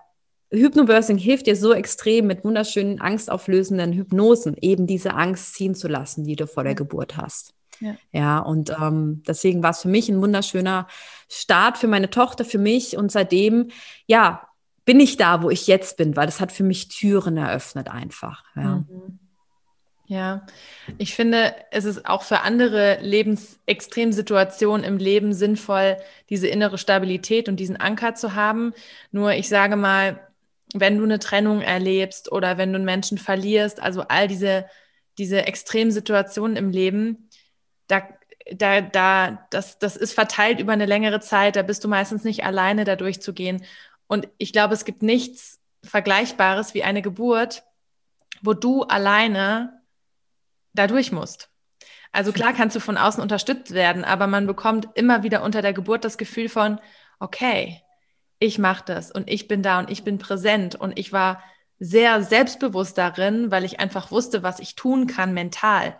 Hypnobirthing 0.50 1.18
hilft 1.18 1.46
dir 1.46 1.56
so 1.56 1.74
extrem 1.74 2.26
mit 2.26 2.44
wunderschönen 2.44 3.00
angstauflösenden 3.00 3.92
Hypnosen, 3.92 4.56
eben 4.60 4.86
diese 4.86 5.14
Angst 5.14 5.54
ziehen 5.54 5.74
zu 5.74 5.88
lassen, 5.88 6.24
die 6.24 6.36
du 6.36 6.46
vor 6.46 6.64
der 6.64 6.74
Geburt 6.74 7.16
hast. 7.16 7.55
Ja, 7.80 7.96
ja 8.12 8.38
und 8.38 8.70
ähm, 8.70 9.22
deswegen 9.26 9.62
war 9.62 9.70
es 9.70 9.82
für 9.82 9.88
mich 9.88 10.08
ein 10.08 10.20
wunderschöner 10.20 10.86
Start 11.28 11.78
für 11.78 11.88
meine 11.88 12.10
Tochter, 12.10 12.44
für 12.44 12.58
mich 12.58 12.96
und 12.96 13.10
seitdem, 13.12 13.70
ja, 14.06 14.48
bin 14.84 15.00
ich 15.00 15.16
da, 15.16 15.42
wo 15.42 15.50
ich 15.50 15.66
jetzt 15.66 15.96
bin, 15.96 16.16
weil 16.16 16.26
das 16.26 16.40
hat 16.40 16.52
für 16.52 16.62
mich 16.62 16.88
Türen 16.88 17.36
eröffnet 17.36 17.88
einfach. 17.88 18.44
Ja. 18.54 18.84
Mhm. 18.88 19.18
Ja, 20.08 20.46
ich 20.98 21.16
finde, 21.16 21.52
es 21.72 21.84
ist 21.84 22.06
auch 22.06 22.22
für 22.22 22.42
andere 22.42 22.98
Lebensextremsituationen 23.00 24.84
im 24.84 24.98
Leben 24.98 25.32
sinnvoll, 25.32 25.96
diese 26.30 26.46
innere 26.46 26.78
Stabilität 26.78 27.48
und 27.48 27.58
diesen 27.58 27.76
Anker 27.76 28.14
zu 28.14 28.36
haben. 28.36 28.72
Nur 29.10 29.32
ich 29.32 29.48
sage 29.48 29.74
mal, 29.74 30.20
wenn 30.74 30.98
du 30.98 31.04
eine 31.04 31.18
Trennung 31.18 31.60
erlebst 31.60 32.30
oder 32.30 32.56
wenn 32.56 32.70
du 32.70 32.76
einen 32.76 32.84
Menschen 32.84 33.18
verlierst, 33.18 33.82
also 33.82 34.02
all 34.02 34.28
diese, 34.28 34.66
diese 35.18 35.44
Extremsituationen 35.44 36.56
im 36.56 36.70
Leben, 36.70 37.25
da, 37.86 38.02
da, 38.52 38.80
da, 38.80 39.46
das, 39.50 39.78
das 39.78 39.96
ist 39.96 40.14
verteilt 40.14 40.60
über 40.60 40.72
eine 40.72 40.86
längere 40.86 41.20
Zeit, 41.20 41.56
da 41.56 41.62
bist 41.62 41.84
du 41.84 41.88
meistens 41.88 42.24
nicht 42.24 42.44
alleine, 42.44 42.84
da 42.84 42.96
durchzugehen. 42.96 43.64
Und 44.06 44.28
ich 44.38 44.52
glaube, 44.52 44.74
es 44.74 44.84
gibt 44.84 45.02
nichts 45.02 45.60
Vergleichbares 45.84 46.74
wie 46.74 46.84
eine 46.84 47.02
Geburt, 47.02 47.64
wo 48.42 48.52
du 48.54 48.82
alleine 48.82 49.80
da 50.72 50.86
durch 50.86 51.12
musst. 51.12 51.50
Also 52.12 52.32
klar 52.32 52.52
kannst 52.52 52.76
du 52.76 52.80
von 52.80 52.96
außen 52.96 53.22
unterstützt 53.22 53.72
werden, 53.72 54.04
aber 54.04 54.26
man 54.26 54.46
bekommt 54.46 54.88
immer 54.94 55.22
wieder 55.22 55.42
unter 55.42 55.62
der 55.62 55.72
Geburt 55.72 56.04
das 56.04 56.18
Gefühl 56.18 56.48
von, 56.48 56.80
okay, 57.18 57.82
ich 58.38 58.58
mache 58.58 58.84
das 58.86 59.10
und 59.10 59.30
ich 59.30 59.48
bin 59.48 59.62
da 59.62 59.78
und 59.78 59.90
ich 59.90 60.04
bin 60.04 60.18
präsent 60.18 60.74
und 60.74 60.98
ich 60.98 61.12
war 61.12 61.42
sehr 61.78 62.22
selbstbewusst 62.22 62.96
darin, 62.96 63.50
weil 63.50 63.64
ich 63.64 63.80
einfach 63.80 64.10
wusste, 64.10 64.42
was 64.42 64.60
ich 64.60 64.76
tun 64.76 65.06
kann 65.06 65.34
mental 65.34 65.96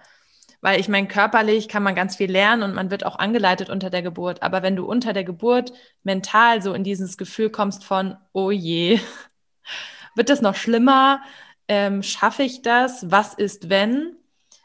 weil 0.67 0.81
ich 0.81 0.89
meine, 0.89 1.07
körperlich 1.07 1.69
kann 1.69 1.85
man 1.85 1.95
ganz 1.95 2.17
viel 2.17 2.29
lernen 2.29 2.65
und 2.65 2.75
man 2.75 2.91
wird 2.91 3.07
auch 3.07 3.21
angeleitet 3.21 3.71
unter 3.71 3.89
der 3.89 4.03
Geburt. 4.03 4.43
Aber 4.43 4.65
wenn 4.65 4.75
du 4.75 4.85
unter 4.85 5.13
der 5.13 5.23
Geburt 5.23 5.73
mental 6.03 6.61
so 6.61 6.75
in 6.75 6.83
dieses 6.83 7.17
Gefühl 7.17 7.51
kommst 7.51 7.85
von, 7.85 8.17
oh 8.33 8.51
je, 8.51 8.99
wird 10.17 10.29
das 10.29 10.43
noch 10.43 10.57
schlimmer? 10.57 11.23
Ähm, 11.69 12.03
schaffe 12.03 12.43
ich 12.43 12.63
das? 12.63 13.13
Was 13.13 13.33
ist, 13.33 13.71
wenn? 13.71 14.17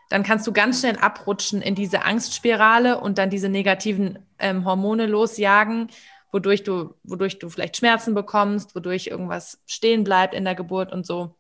Dann 0.10 0.24
kannst 0.24 0.48
du 0.48 0.54
ganz 0.54 0.80
schnell 0.80 0.98
abrutschen 0.98 1.62
in 1.62 1.76
diese 1.76 2.04
Angstspirale 2.04 3.00
und 3.00 3.20
dann 3.20 3.30
diese 3.30 3.50
negativen 3.50 4.26
ähm, 4.40 4.66
Hormone 4.66 5.06
losjagen, 5.06 5.90
wodurch 6.32 6.64
du, 6.64 6.96
wodurch 7.04 7.38
du 7.38 7.48
vielleicht 7.48 7.78
Schmerzen 7.78 8.16
bekommst, 8.16 8.74
wodurch 8.74 9.06
irgendwas 9.06 9.62
stehen 9.68 10.04
bleibt 10.04 10.34
in 10.34 10.46
der 10.46 10.56
Geburt 10.56 10.92
und 10.92 11.06
so. 11.06 11.36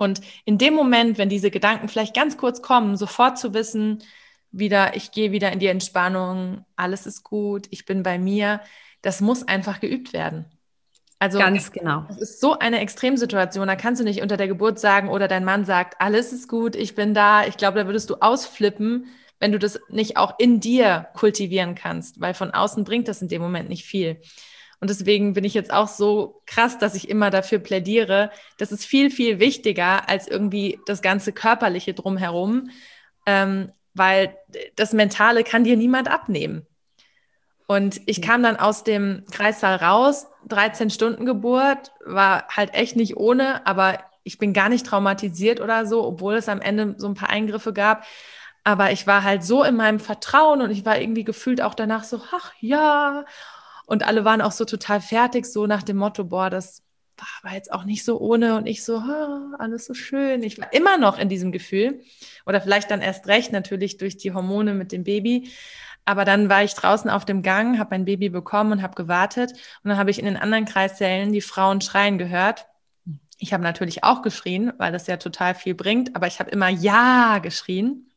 Und 0.00 0.20
in 0.44 0.56
dem 0.56 0.74
Moment, 0.74 1.18
wenn 1.18 1.28
diese 1.28 1.50
Gedanken 1.50 1.88
vielleicht 1.88 2.14
ganz 2.14 2.36
kurz 2.36 2.62
kommen, 2.62 2.96
sofort 2.96 3.38
zu 3.38 3.52
wissen, 3.52 4.02
wieder, 4.50 4.96
ich 4.96 5.12
gehe 5.12 5.30
wieder 5.30 5.52
in 5.52 5.58
die 5.58 5.66
Entspannung, 5.66 6.64
alles 6.74 7.06
ist 7.06 7.22
gut, 7.22 7.66
ich 7.70 7.84
bin 7.84 8.02
bei 8.02 8.18
mir, 8.18 8.60
das 9.02 9.20
muss 9.20 9.46
einfach 9.46 9.78
geübt 9.78 10.12
werden. 10.12 10.46
Also 11.18 11.38
ganz 11.38 11.70
genau. 11.70 12.06
Es 12.08 12.16
ist 12.16 12.40
so 12.40 12.58
eine 12.58 12.80
Extremsituation, 12.80 13.68
da 13.68 13.76
kannst 13.76 14.00
du 14.00 14.04
nicht 14.04 14.22
unter 14.22 14.38
der 14.38 14.48
Geburt 14.48 14.78
sagen 14.78 15.10
oder 15.10 15.28
dein 15.28 15.44
Mann 15.44 15.66
sagt, 15.66 16.00
alles 16.00 16.32
ist 16.32 16.48
gut, 16.48 16.74
ich 16.74 16.94
bin 16.94 17.12
da. 17.12 17.46
Ich 17.46 17.58
glaube, 17.58 17.78
da 17.78 17.86
würdest 17.86 18.08
du 18.08 18.16
ausflippen, 18.20 19.06
wenn 19.38 19.52
du 19.52 19.58
das 19.58 19.78
nicht 19.90 20.16
auch 20.16 20.38
in 20.38 20.60
dir 20.60 21.08
kultivieren 21.14 21.74
kannst, 21.74 22.22
weil 22.22 22.32
von 22.32 22.52
außen 22.52 22.84
bringt 22.84 23.06
das 23.06 23.20
in 23.20 23.28
dem 23.28 23.42
Moment 23.42 23.68
nicht 23.68 23.84
viel. 23.84 24.22
Und 24.80 24.88
deswegen 24.88 25.34
bin 25.34 25.44
ich 25.44 25.54
jetzt 25.54 25.72
auch 25.72 25.88
so 25.88 26.42
krass, 26.46 26.78
dass 26.78 26.94
ich 26.94 27.08
immer 27.08 27.30
dafür 27.30 27.58
plädiere. 27.58 28.30
Das 28.56 28.72
ist 28.72 28.86
viel, 28.86 29.10
viel 29.10 29.38
wichtiger 29.38 30.08
als 30.08 30.26
irgendwie 30.26 30.80
das 30.86 31.02
ganze 31.02 31.32
Körperliche 31.32 31.92
drumherum, 31.92 32.70
ähm, 33.26 33.70
weil 33.92 34.36
das 34.76 34.94
Mentale 34.94 35.44
kann 35.44 35.64
dir 35.64 35.76
niemand 35.76 36.10
abnehmen. 36.10 36.66
Und 37.66 38.00
ich 38.06 38.20
kam 38.20 38.42
dann 38.42 38.56
aus 38.56 38.82
dem 38.82 39.24
Kreissaal 39.30 39.76
raus, 39.76 40.26
13 40.48 40.90
Stunden 40.90 41.26
Geburt, 41.26 41.92
war 42.04 42.48
halt 42.48 42.74
echt 42.74 42.96
nicht 42.96 43.16
ohne, 43.16 43.64
aber 43.66 44.00
ich 44.24 44.38
bin 44.38 44.52
gar 44.52 44.68
nicht 44.68 44.86
traumatisiert 44.86 45.60
oder 45.60 45.86
so, 45.86 46.04
obwohl 46.04 46.34
es 46.34 46.48
am 46.48 46.60
Ende 46.60 46.94
so 46.96 47.06
ein 47.06 47.14
paar 47.14 47.30
Eingriffe 47.30 47.72
gab. 47.72 48.04
Aber 48.64 48.90
ich 48.92 49.06
war 49.06 49.22
halt 49.22 49.44
so 49.44 49.62
in 49.62 49.76
meinem 49.76 50.00
Vertrauen 50.00 50.62
und 50.62 50.70
ich 50.70 50.84
war 50.84 50.98
irgendwie 51.00 51.24
gefühlt 51.24 51.62
auch 51.62 51.74
danach 51.74 52.04
so, 52.04 52.20
ach 52.32 52.52
ja. 52.60 53.24
Und 53.90 54.06
alle 54.06 54.24
waren 54.24 54.40
auch 54.40 54.52
so 54.52 54.64
total 54.64 55.00
fertig, 55.00 55.46
so 55.46 55.66
nach 55.66 55.82
dem 55.82 55.96
Motto, 55.96 56.22
boah, 56.22 56.48
das 56.48 56.84
war 57.42 57.54
jetzt 57.54 57.72
auch 57.72 57.82
nicht 57.82 58.04
so 58.04 58.20
ohne. 58.20 58.54
Und 58.54 58.66
ich 58.68 58.84
so, 58.84 58.98
ah, 58.98 59.56
alles 59.58 59.84
so 59.84 59.94
schön. 59.94 60.44
Ich 60.44 60.60
war 60.60 60.72
immer 60.72 60.96
noch 60.96 61.18
in 61.18 61.28
diesem 61.28 61.50
Gefühl. 61.50 62.00
Oder 62.46 62.60
vielleicht 62.60 62.92
dann 62.92 63.00
erst 63.00 63.26
recht, 63.26 63.50
natürlich 63.50 63.96
durch 63.96 64.16
die 64.16 64.32
Hormone 64.32 64.74
mit 64.74 64.92
dem 64.92 65.02
Baby. 65.02 65.50
Aber 66.04 66.24
dann 66.24 66.48
war 66.48 66.62
ich 66.62 66.74
draußen 66.74 67.10
auf 67.10 67.24
dem 67.24 67.42
Gang, 67.42 67.80
habe 67.80 67.90
mein 67.90 68.04
Baby 68.04 68.28
bekommen 68.28 68.70
und 68.70 68.82
habe 68.82 68.94
gewartet. 68.94 69.54
Und 69.82 69.88
dann 69.88 69.98
habe 69.98 70.12
ich 70.12 70.20
in 70.20 70.24
den 70.24 70.36
anderen 70.36 70.66
Kreissälen 70.66 71.32
die 71.32 71.40
Frauen 71.40 71.80
schreien 71.80 72.16
gehört. 72.16 72.66
Ich 73.38 73.52
habe 73.52 73.64
natürlich 73.64 74.04
auch 74.04 74.22
geschrien, 74.22 74.72
weil 74.78 74.92
das 74.92 75.08
ja 75.08 75.16
total 75.16 75.56
viel 75.56 75.74
bringt, 75.74 76.14
aber 76.14 76.28
ich 76.28 76.38
habe 76.38 76.50
immer 76.50 76.68
Ja 76.68 77.38
geschrien. 77.38 78.09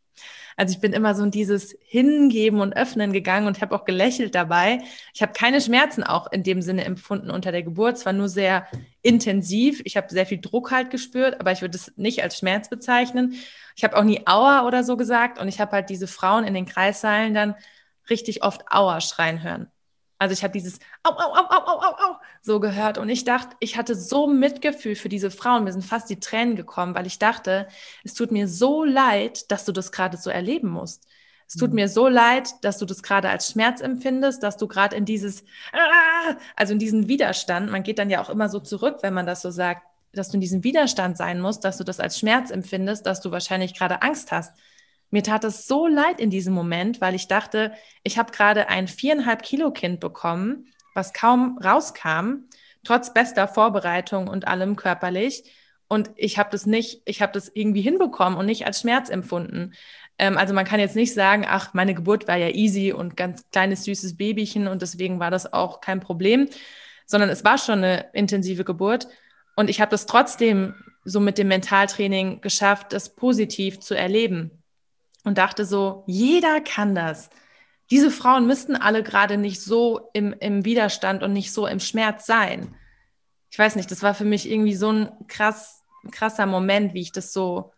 Also 0.58 0.74
ich 0.74 0.82
bin 0.82 0.94
immer 0.94 1.16
so 1.16 1.24
in 1.24 1.32
dieses 1.32 1.78
Hingeben 1.82 2.60
und 2.60 2.76
Öffnen 2.76 3.14
gegangen 3.14 3.48
und 3.48 3.62
habe 3.62 3.76
auch 3.76 3.86
gelächelt 3.86 4.36
dabei. 4.36 4.82
Ich 5.14 5.22
habe 5.22 5.34
keine 5.34 5.62
Schmerzen 5.62 6.04
auch 6.04 6.32
in 6.32 6.44
dem 6.44 6.62
Sinne 6.62 6.86
empfunden 6.86 7.32
unter 7.32 7.52
der 7.52 7.64
Geburt. 7.64 7.98
Es 7.98 8.06
war 8.06 8.14
nur 8.14 8.30
sehr 8.30 8.68
intensiv. 9.02 9.82
Ich 9.86 9.98
habe 9.98 10.08
sehr 10.10 10.26
viel 10.26 10.40
Druck 10.40 10.72
halt 10.72 10.92
gespürt, 10.92 11.40
aber 11.40 11.52
ich 11.52 11.62
würde 11.62 11.78
es 11.78 11.92
nicht 11.96 12.24
als 12.24 12.38
Schmerz 12.38 12.70
bezeichnen. 12.70 13.36
Ich 13.76 13.84
habe 13.84 13.98
auch 13.98 14.04
nie 14.04 14.22
Aua 14.26 14.66
oder 14.68 14.84
so 14.84 14.98
gesagt 14.98 15.40
und 15.40 15.48
ich 15.48 15.60
habe 15.60 15.72
halt 15.72 15.90
diese 15.90 16.08
Frauen 16.08 16.44
in 16.44 16.54
den 16.54 16.66
Kreisseilen 16.66 17.34
dann 17.34 17.56
richtig 18.10 18.44
oft 18.44 18.72
Aua 18.72 19.02
schreien 19.02 19.44
hören. 19.44 19.73
Also 20.24 20.32
ich 20.32 20.42
habe 20.42 20.54
dieses 20.54 20.80
au, 21.04 21.10
au, 21.10 21.34
au, 21.34 21.46
au, 21.50 21.66
au, 21.66 21.82
au, 21.82 22.12
au 22.12 22.16
so 22.42 22.62
gehört 22.62 22.98
und 22.98 23.10
ich 23.10 23.26
dachte, 23.26 23.58
ich 23.60 23.76
hatte 23.76 23.94
so 23.94 24.26
Mitgefühl 24.26 24.96
für 24.96 25.10
diese 25.10 25.30
Frauen. 25.30 25.66
Mir 25.66 25.74
sind 25.74 25.84
fast 25.84 26.10
die 26.10 26.22
Tränen 26.22 26.56
gekommen, 26.56 26.96
weil 26.96 27.06
ich 27.06 27.20
dachte, 27.20 27.68
es 28.06 28.14
tut 28.14 28.32
mir 28.32 28.48
so 28.48 28.86
leid, 28.86 29.52
dass 29.52 29.66
du 29.66 29.74
das 29.74 29.92
gerade 29.92 30.16
so 30.16 30.30
erleben 30.30 30.70
musst. 30.70 31.06
Es 31.46 31.56
tut 31.56 31.72
mhm. 31.72 31.76
mir 31.76 31.90
so 31.90 32.08
leid, 32.08 32.52
dass 32.62 32.78
du 32.78 32.86
das 32.86 33.04
gerade 33.04 33.28
als 33.28 33.52
Schmerz 33.52 33.82
empfindest, 33.82 34.44
dass 34.44 34.56
du 34.56 34.70
gerade 34.70 34.96
in 34.96 35.04
dieses, 35.04 35.44
also 36.56 36.72
in 36.72 36.80
diesen 36.80 37.10
Widerstand, 37.10 37.70
man 37.70 37.84
geht 37.84 38.00
dann 38.00 38.10
ja 38.10 38.22
auch 38.22 38.30
immer 38.30 38.48
so 38.48 38.62
zurück, 38.62 39.00
wenn 39.02 39.14
man 39.14 39.26
das 39.26 39.42
so 39.42 39.52
sagt, 39.52 39.84
dass 40.14 40.30
du 40.30 40.36
in 40.36 40.42
diesem 40.42 40.64
Widerstand 40.64 41.18
sein 41.18 41.42
musst, 41.42 41.66
dass 41.66 41.78
du 41.78 41.84
das 41.84 42.00
als 42.00 42.18
Schmerz 42.18 42.50
empfindest, 42.50 43.06
dass 43.06 43.20
du 43.20 43.32
wahrscheinlich 43.32 43.74
gerade 43.74 44.02
Angst 44.02 44.32
hast. 44.32 44.54
Mir 45.14 45.22
tat 45.22 45.44
es 45.44 45.68
so 45.68 45.86
leid 45.86 46.20
in 46.20 46.32
diesem 46.32 46.56
Moment, 46.56 47.00
weil 47.00 47.14
ich 47.14 47.28
dachte, 47.28 47.74
ich 48.02 48.18
habe 48.18 48.32
gerade 48.32 48.68
ein 48.68 48.88
viereinhalb 48.88 49.44
Kilo 49.44 49.70
Kind 49.70 50.00
bekommen, 50.00 50.66
was 50.96 51.14
kaum 51.14 51.60
rauskam, 51.64 52.50
trotz 52.84 53.14
bester 53.14 53.48
Vorbereitung 53.48 54.28
und 54.28 54.48
allem 54.48 54.76
körperlich. 54.76 55.44
Und 55.88 56.10
ich 56.16 56.40
habe 56.40 56.50
das 56.50 56.66
nicht, 56.66 57.04
ich 57.06 57.22
habe 57.22 57.32
das 57.32 57.52
irgendwie 57.54 57.82
hinbekommen 57.82 58.40
und 58.40 58.48
nicht 58.48 58.66
als 58.66 58.82
Schmerz 58.82 59.10
empfunden. 59.10 59.76
Ähm, 60.18 60.36
also 60.36 60.56
man 60.56 60.66
kann 60.66 60.80
jetzt 60.80 60.96
nicht 60.96 61.14
sagen, 61.14 61.46
ach, 61.48 61.76
meine 61.76 61.94
Geburt 61.94 62.28
war 62.28 62.38
ja 62.38 62.50
easy 62.50 62.92
und 62.92 63.16
ganz 63.16 63.48
kleines 63.52 63.84
süßes 63.84 64.18
Babychen 64.18 64.68
und 64.68 64.82
deswegen 64.82 65.20
war 65.20 65.30
das 65.30 65.54
auch 65.54 65.80
kein 65.80 66.00
Problem, 66.00 66.50
sondern 67.06 67.30
es 67.30 67.44
war 67.44 67.60
schon 67.60 67.84
eine 67.84 68.10
intensive 68.14 68.64
Geburt. 68.64 69.08
Und 69.56 69.70
ich 69.70 69.80
habe 69.80 69.92
das 69.92 70.08
trotzdem 70.08 70.74
so 71.06 71.20
mit 71.20 71.38
dem 71.38 71.50
Mentaltraining 71.50 72.42
geschafft, 72.42 72.94
das 72.94 73.14
positiv 73.14 73.80
zu 73.80 73.94
erleben. 73.94 74.63
Und 75.24 75.38
dachte 75.38 75.66
so, 75.66 76.04
jeder 76.06 76.62
kann 76.62 76.96
das. 76.96 77.30
Diese 77.90 78.12
Frauen 78.12 78.48
müssten 78.48 78.76
alle 78.76 79.04
gerade 79.04 79.38
nicht 79.38 79.62
so 79.62 80.10
im, 80.14 80.34
im 80.40 80.66
Widerstand 80.66 81.24
und 81.24 81.34
nicht 81.34 81.54
so 81.54 81.68
im 81.68 81.80
Schmerz 81.80 82.26
sein. 82.26 82.76
Ich 83.50 83.60
weiß 83.60 83.76
nicht, 83.76 83.92
das 83.92 84.04
war 84.04 84.14
für 84.14 84.26
mich 84.26 84.50
irgendwie 84.50 84.76
so 84.76 84.92
ein 84.92 85.10
krass, 85.28 85.84
krasser 86.12 86.46
Moment, 86.46 86.94
wie 86.94 87.02
ich 87.02 87.12
das 87.12 87.32
so, 87.32 87.72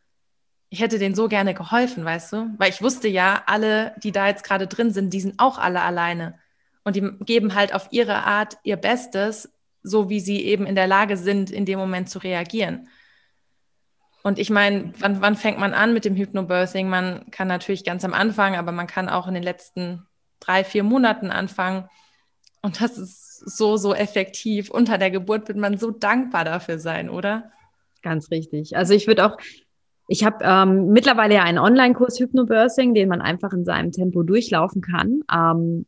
ich 0.70 0.82
hätte 0.82 1.00
denen 1.00 1.16
so 1.16 1.28
gerne 1.28 1.54
geholfen, 1.54 2.06
weißt 2.06 2.34
du? 2.34 2.56
Weil 2.58 2.70
ich 2.70 2.82
wusste 2.82 3.08
ja, 3.08 3.44
alle, 3.46 3.94
die 4.02 4.12
da 4.12 4.28
jetzt 4.28 4.44
gerade 4.44 4.68
drin 4.68 4.92
sind, 4.92 5.14
die 5.14 5.22
sind 5.22 5.40
auch 5.40 5.58
alle 5.58 5.82
alleine. 5.82 6.40
Und 6.84 6.96
die 6.96 7.12
geben 7.26 7.56
halt 7.56 7.74
auf 7.74 7.90
ihre 7.92 8.24
Art 8.24 8.58
ihr 8.64 8.78
Bestes 8.78 9.50
so 9.86 10.10
wie 10.10 10.20
sie 10.20 10.44
eben 10.44 10.66
in 10.66 10.76
der 10.76 10.88
Lage 10.88 11.16
sind, 11.16 11.52
in 11.52 11.66
dem 11.66 11.80
Moment 11.80 12.10
zu 12.10 12.20
reagieren. 12.20 12.90
Und 14.26 14.40
ich 14.40 14.50
meine, 14.50 14.92
wann, 14.98 15.22
wann 15.22 15.36
fängt 15.36 15.60
man 15.60 15.76
an 15.76 15.94
mit 15.94 16.04
dem 16.04 16.16
Hypnobirthing? 16.16 16.90
Man 16.90 17.30
kann 17.30 17.48
natürlich 17.48 17.84
ganz 17.84 18.04
am 18.04 18.16
Anfang, 18.16 18.56
aber 18.56 18.72
man 18.72 18.88
kann 18.88 19.08
auch 19.08 19.28
in 19.28 19.36
den 19.36 19.44
letzten 19.44 20.08
drei, 20.40 20.64
vier 20.64 20.82
Monaten 20.82 21.30
anfangen. 21.30 21.88
Und 22.64 22.82
das 22.82 22.98
ist 22.98 23.38
so, 23.46 23.78
so 23.78 23.94
effektiv. 23.94 24.72
Unter 24.72 24.98
der 24.98 25.12
Geburt 25.12 25.48
wird 25.48 25.60
man 25.60 25.78
so 25.78 25.92
dankbar 25.92 26.44
dafür 26.44 26.80
sein, 26.80 27.08
oder? 27.08 27.52
Ganz 28.02 28.32
richtig. 28.32 28.76
Also 28.76 28.96
ich 28.96 29.06
würde 29.06 29.28
auch, 29.28 29.38
ich 30.08 30.26
habe 30.26 30.38
ähm, 30.42 30.88
mittlerweile 30.88 31.36
ja 31.36 31.44
einen 31.44 31.60
Online-Kurs 31.60 32.20
Hypnobirthing, 32.20 32.96
den 32.96 33.10
man 33.10 33.22
einfach 33.22 33.54
in 33.54 33.64
seinem 33.64 33.92
Tempo 33.92 34.24
durchlaufen 34.24 34.82
kann. 34.82 35.20
Ähm, 35.32 35.86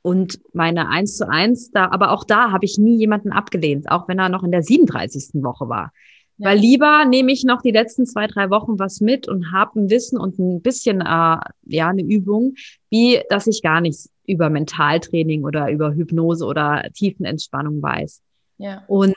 und 0.00 0.40
meine 0.54 0.88
eins 0.88 1.18
zu 1.18 1.28
eins, 1.28 1.70
da, 1.70 1.90
aber 1.90 2.12
auch 2.12 2.24
da 2.24 2.50
habe 2.50 2.64
ich 2.64 2.78
nie 2.78 2.96
jemanden 2.96 3.30
abgelehnt, 3.30 3.90
auch 3.90 4.08
wenn 4.08 4.18
er 4.18 4.30
noch 4.30 4.42
in 4.42 4.52
der 4.52 4.62
37. 4.62 5.42
Woche 5.42 5.68
war. 5.68 5.92
Ja. 6.36 6.48
Weil 6.48 6.58
lieber 6.58 7.04
nehme 7.04 7.32
ich 7.32 7.44
noch 7.44 7.62
die 7.62 7.70
letzten 7.70 8.06
zwei, 8.06 8.26
drei 8.26 8.50
Wochen 8.50 8.78
was 8.78 9.00
mit 9.00 9.28
und 9.28 9.52
habe 9.52 9.80
ein 9.80 9.90
Wissen 9.90 10.18
und 10.18 10.38
ein 10.38 10.62
bisschen, 10.62 11.00
äh, 11.00 11.04
ja, 11.04 11.88
eine 11.88 12.02
Übung, 12.02 12.54
wie 12.90 13.20
dass 13.30 13.46
ich 13.46 13.62
gar 13.62 13.80
nichts 13.80 14.10
über 14.26 14.50
Mentaltraining 14.50 15.44
oder 15.44 15.70
über 15.70 15.94
Hypnose 15.94 16.44
oder 16.44 16.84
Tiefenentspannung 16.94 17.82
weiß. 17.82 18.22
Ja. 18.58 18.84
Und 18.88 19.14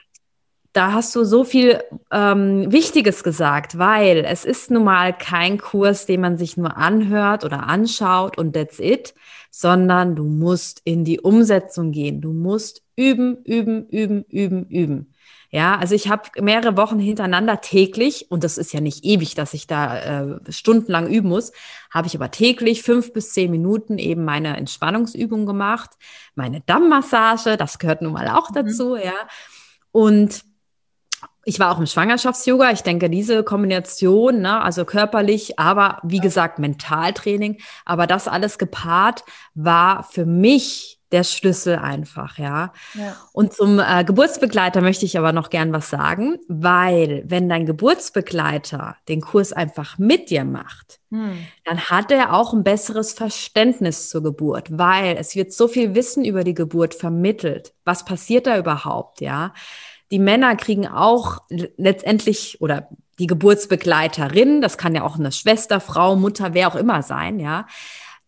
da 0.73 0.93
hast 0.93 1.15
du 1.15 1.23
so 1.23 1.43
viel 1.43 1.81
ähm, 2.11 2.71
Wichtiges 2.71 3.23
gesagt, 3.23 3.79
weil 3.79 4.23
es 4.25 4.45
ist 4.45 4.69
nun 4.69 4.83
mal 4.83 5.11
kein 5.11 5.57
Kurs, 5.57 6.05
den 6.05 6.21
man 6.21 6.37
sich 6.37 6.55
nur 6.55 6.77
anhört 6.77 7.43
oder 7.43 7.63
anschaut 7.63 8.37
und 8.37 8.53
that's 8.53 8.79
it, 8.79 9.15
sondern 9.49 10.15
du 10.15 10.25
musst 10.25 10.81
in 10.83 11.03
die 11.03 11.19
Umsetzung 11.19 11.91
gehen. 11.91 12.21
Du 12.21 12.31
musst 12.31 12.83
üben, 12.95 13.37
üben, 13.43 13.87
üben, 13.87 14.23
üben, 14.29 14.67
üben. 14.67 15.13
Ja, 15.57 15.75
also 15.75 15.95
ich 15.95 16.07
habe 16.07 16.29
mehrere 16.39 16.77
Wochen 16.77 16.99
hintereinander 16.99 17.61
täglich, 17.61 18.27
und 18.29 18.43
das 18.43 18.59
ist 18.59 18.73
ja 18.73 18.79
nicht 18.79 19.03
ewig, 19.03 19.33
dass 19.33 19.55
ich 19.55 19.65
da 19.65 19.97
äh, 19.97 20.51
stundenlang 20.51 21.07
üben 21.07 21.29
muss, 21.29 21.51
habe 21.89 22.05
ich 22.05 22.15
aber 22.15 22.29
täglich 22.29 22.83
fünf 22.83 23.11
bis 23.11 23.33
zehn 23.33 23.49
Minuten 23.49 23.97
eben 23.97 24.23
meine 24.23 24.55
Entspannungsübung 24.55 25.47
gemacht, 25.47 25.89
meine 26.35 26.61
Dammmassage, 26.67 27.57
das 27.57 27.79
gehört 27.79 28.03
nun 28.03 28.13
mal 28.13 28.27
auch 28.27 28.51
mhm. 28.51 28.53
dazu, 28.53 28.89
mhm. 28.89 29.01
ja. 29.03 29.15
Und 29.91 30.43
ich 31.43 31.59
war 31.59 31.71
auch 31.71 31.79
im 31.79 31.87
Schwangerschafts-Yoga. 31.87 32.69
Ich 32.69 32.83
denke, 32.83 33.09
diese 33.09 33.43
Kombination, 33.43 34.41
ne, 34.41 34.61
also 34.61 34.85
körperlich, 34.85 35.57
aber 35.57 35.97
wie 36.03 36.19
gesagt, 36.19 36.59
Mentaltraining, 36.59 37.57
aber 37.83 38.05
das 38.05 38.27
alles 38.27 38.59
gepaart 38.59 39.23
war 39.55 40.03
für 40.03 40.27
mich 40.27 40.96
der 41.11 41.23
Schlüssel 41.23 41.77
einfach, 41.77 42.37
ja. 42.37 42.73
ja. 42.93 43.15
Und 43.31 43.53
zum 43.53 43.79
äh, 43.79 44.03
Geburtsbegleiter 44.03 44.81
möchte 44.81 45.05
ich 45.05 45.17
aber 45.17 45.31
noch 45.31 45.49
gern 45.49 45.71
was 45.71 45.89
sagen, 45.89 46.37
weil 46.47 47.23
wenn 47.25 47.47
dein 47.47 47.65
Geburtsbegleiter 47.65 48.97
den 49.07 49.21
Kurs 49.21 49.53
einfach 49.53 49.97
mit 49.97 50.29
dir 50.29 50.43
macht, 50.43 50.99
hm. 51.09 51.37
dann 51.63 51.79
hat 51.89 52.11
er 52.11 52.33
auch 52.33 52.53
ein 52.53 52.63
besseres 52.63 53.13
Verständnis 53.13 54.09
zur 54.09 54.23
Geburt, 54.23 54.77
weil 54.77 55.15
es 55.17 55.35
wird 55.35 55.53
so 55.53 55.67
viel 55.67 55.95
Wissen 55.95 56.25
über 56.25 56.43
die 56.43 56.53
Geburt 56.53 56.93
vermittelt. 56.93 57.73
Was 57.85 58.03
passiert 58.03 58.47
da 58.47 58.57
überhaupt, 58.57 59.21
ja? 59.21 59.53
die 60.11 60.19
Männer 60.19 60.55
kriegen 60.55 60.87
auch 60.87 61.39
letztendlich 61.49 62.61
oder 62.61 62.89
die 63.19 63.27
Geburtsbegleiterin, 63.27 64.61
das 64.61 64.77
kann 64.77 64.95
ja 64.95 65.03
auch 65.03 65.17
eine 65.17 65.31
Schwester, 65.31 65.79
Frau, 65.79 66.15
Mutter, 66.15 66.53
wer 66.53 66.67
auch 66.67 66.75
immer 66.75 67.01
sein, 67.01 67.39
ja, 67.39 67.65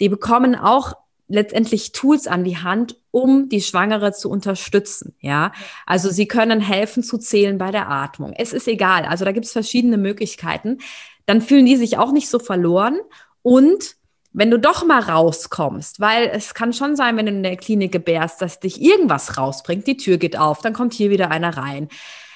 die 0.02 0.10
bekommen 0.10 0.56
auch 0.56 0.94
letztendlich 1.30 1.94
Tools 1.94 2.28
an 2.28 2.44
die 2.44 2.58
Hand, 2.58 2.98
um 3.12 3.48
die 3.48 3.62
Schwangere 3.62 4.12
zu 4.12 4.30
unterstützen. 4.30 5.16
Ja, 5.22 5.54
also 5.86 6.10
sie 6.10 6.28
können 6.28 6.60
helfen 6.60 7.04
zu 7.04 7.18
zählen 7.18 7.58
bei 7.58 7.72
der 7.72 7.90
Atmung. 7.90 8.34
Es 8.36 8.52
ist 8.52 8.68
egal. 8.68 9.06
Also 9.06 9.24
da 9.24 9.32
gibt 9.32 9.46
es 9.46 9.54
verschiedene 9.54 9.98
Möglichkeiten. 9.98 10.80
Dann 11.26 11.42
fühlen 11.42 11.66
die 11.66 11.78
sich 11.78 11.98
auch 11.98 12.12
nicht 12.12 12.30
so 12.30 12.40
verloren 12.40 13.00
und 13.42 13.96
wenn 14.32 14.52
du 14.52 14.60
doch 14.60 14.86
mal 14.86 15.00
rauskommst, 15.02 16.00
weil 16.00 16.30
es 16.32 16.54
kann 16.54 16.72
schon 16.72 16.96
sein, 16.96 17.18
wenn 17.18 17.26
du 17.26 17.32
in 17.32 17.44
der 17.44 17.58
Klinik 17.58 17.92
gebärst, 17.92 18.42
dass 18.42 18.60
dich 18.60 18.80
irgendwas 18.80 19.38
rausbringt, 19.38 19.88
die 19.88 19.98
Tür 19.98 20.18
geht 20.18 20.38
auf, 20.38 20.62
dann 20.62 20.74
kommt 20.74 20.94
hier 20.94 21.10
wieder 21.10 21.32
einer 21.32 21.58
rein. 21.58 21.90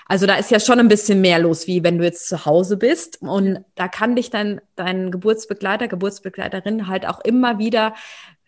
Also 0.08 0.26
da 0.26 0.36
ist 0.36 0.52
ja 0.52 0.60
schon 0.60 0.80
ein 0.80 0.90
bisschen 0.90 1.22
mehr 1.22 1.40
los, 1.40 1.68
wie 1.68 1.84
wenn 1.84 1.98
du 1.98 2.04
jetzt 2.04 2.28
zu 2.28 2.46
Hause 2.46 2.78
bist. 2.78 3.22
Und 3.22 3.64
da 3.76 3.88
kann 3.88 4.16
dich 4.16 4.30
dein, 4.30 4.60
dein 4.76 5.12
Geburtsbegleiter, 5.12 5.88
Geburtsbegleiterin 5.88 6.88
halt 6.88 7.08
auch 7.08 7.20
immer 7.22 7.58
wieder 7.58 7.94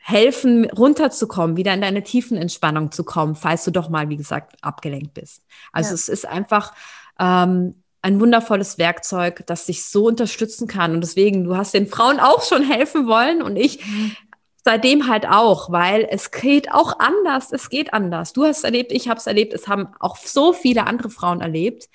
helfen, 0.07 0.69
runterzukommen, 0.69 1.57
wieder 1.57 1.73
in 1.73 1.81
deine 1.81 2.03
tiefen 2.03 2.37
Entspannung 2.37 2.91
zu 2.91 3.03
kommen, 3.03 3.33
falls 3.33 3.63
du 3.63 3.71
doch 3.71 3.89
mal, 3.89 4.07
wie 4.07 4.17
gesagt, 4.17 4.55
abgelenkt 4.61 5.15
bist. 5.15 5.41
Also 5.71 5.89
ja. 5.89 5.95
es 5.95 6.09
ist 6.09 6.27
einfach 6.27 6.75
ähm, 7.19 7.81
ein 8.03 8.19
wundervolles 8.19 8.77
Werkzeug, 8.77 9.41
das 9.47 9.65
dich 9.65 9.83
so 9.83 10.05
unterstützen 10.05 10.67
kann. 10.67 10.93
Und 10.93 11.01
deswegen, 11.01 11.43
du 11.43 11.57
hast 11.57 11.73
den 11.73 11.87
Frauen 11.87 12.19
auch 12.19 12.43
schon 12.43 12.61
helfen 12.61 13.07
wollen 13.07 13.41
und 13.41 13.55
ich 13.55 13.83
mhm. 13.83 14.15
seitdem 14.63 15.07
halt 15.07 15.27
auch, 15.27 15.71
weil 15.71 16.07
es 16.07 16.29
geht 16.29 16.71
auch 16.71 16.99
anders. 16.99 17.51
Es 17.51 17.71
geht 17.71 17.91
anders. 17.91 18.31
Du 18.31 18.45
hast 18.45 18.59
es 18.59 18.63
erlebt, 18.63 18.91
ich 18.91 19.09
habe 19.09 19.19
es 19.19 19.25
erlebt, 19.25 19.53
es 19.53 19.67
haben 19.67 19.87
auch 19.99 20.17
so 20.17 20.53
viele 20.53 20.85
andere 20.85 21.09
Frauen 21.09 21.41
erlebt. 21.41 21.89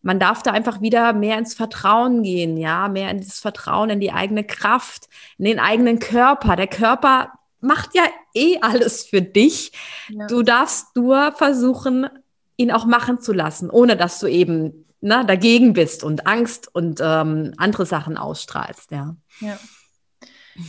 Man 0.00 0.20
darf 0.20 0.44
da 0.44 0.52
einfach 0.52 0.80
wieder 0.80 1.12
mehr 1.12 1.38
ins 1.38 1.54
Vertrauen 1.54 2.22
gehen, 2.22 2.56
ja, 2.56 2.86
mehr 2.86 3.10
in 3.10 3.18
das 3.18 3.40
Vertrauen 3.40 3.90
in 3.90 3.98
die 3.98 4.12
eigene 4.12 4.44
Kraft, 4.44 5.08
in 5.38 5.44
den 5.44 5.58
eigenen 5.58 5.98
Körper. 5.98 6.54
Der 6.54 6.68
Körper 6.68 7.32
macht 7.60 7.94
ja 7.94 8.04
eh 8.34 8.58
alles 8.60 9.04
für 9.04 9.22
dich. 9.22 9.72
Ja. 10.08 10.26
Du 10.26 10.42
darfst 10.42 10.94
nur 10.96 11.32
versuchen, 11.32 12.08
ihn 12.56 12.72
auch 12.72 12.84
machen 12.84 13.20
zu 13.20 13.32
lassen, 13.32 13.70
ohne 13.70 13.96
dass 13.96 14.18
du 14.20 14.26
eben 14.26 14.84
ne, 15.00 15.24
dagegen 15.26 15.72
bist 15.72 16.02
und 16.04 16.26
Angst 16.26 16.68
und 16.74 17.00
ähm, 17.02 17.54
andere 17.56 17.86
Sachen 17.86 18.16
ausstrahlst, 18.16 18.90
ja. 18.90 19.16
Ja. 19.40 19.58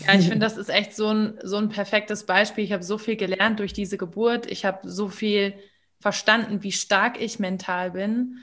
Ja, 0.05 0.13
ich 0.13 0.27
finde, 0.27 0.45
das 0.45 0.57
ist 0.57 0.69
echt 0.69 0.95
so 0.95 1.07
ein, 1.07 1.39
so 1.41 1.57
ein 1.57 1.69
perfektes 1.69 2.27
Beispiel. 2.27 2.63
Ich 2.63 2.71
habe 2.73 2.83
so 2.83 2.99
viel 2.99 3.15
gelernt 3.15 3.59
durch 3.59 3.73
diese 3.73 3.97
Geburt. 3.97 4.45
Ich 4.45 4.63
habe 4.63 4.87
so 4.87 5.07
viel 5.07 5.55
verstanden, 5.99 6.61
wie 6.61 6.71
stark 6.71 7.19
ich 7.19 7.39
mental 7.39 7.91
bin. 7.91 8.37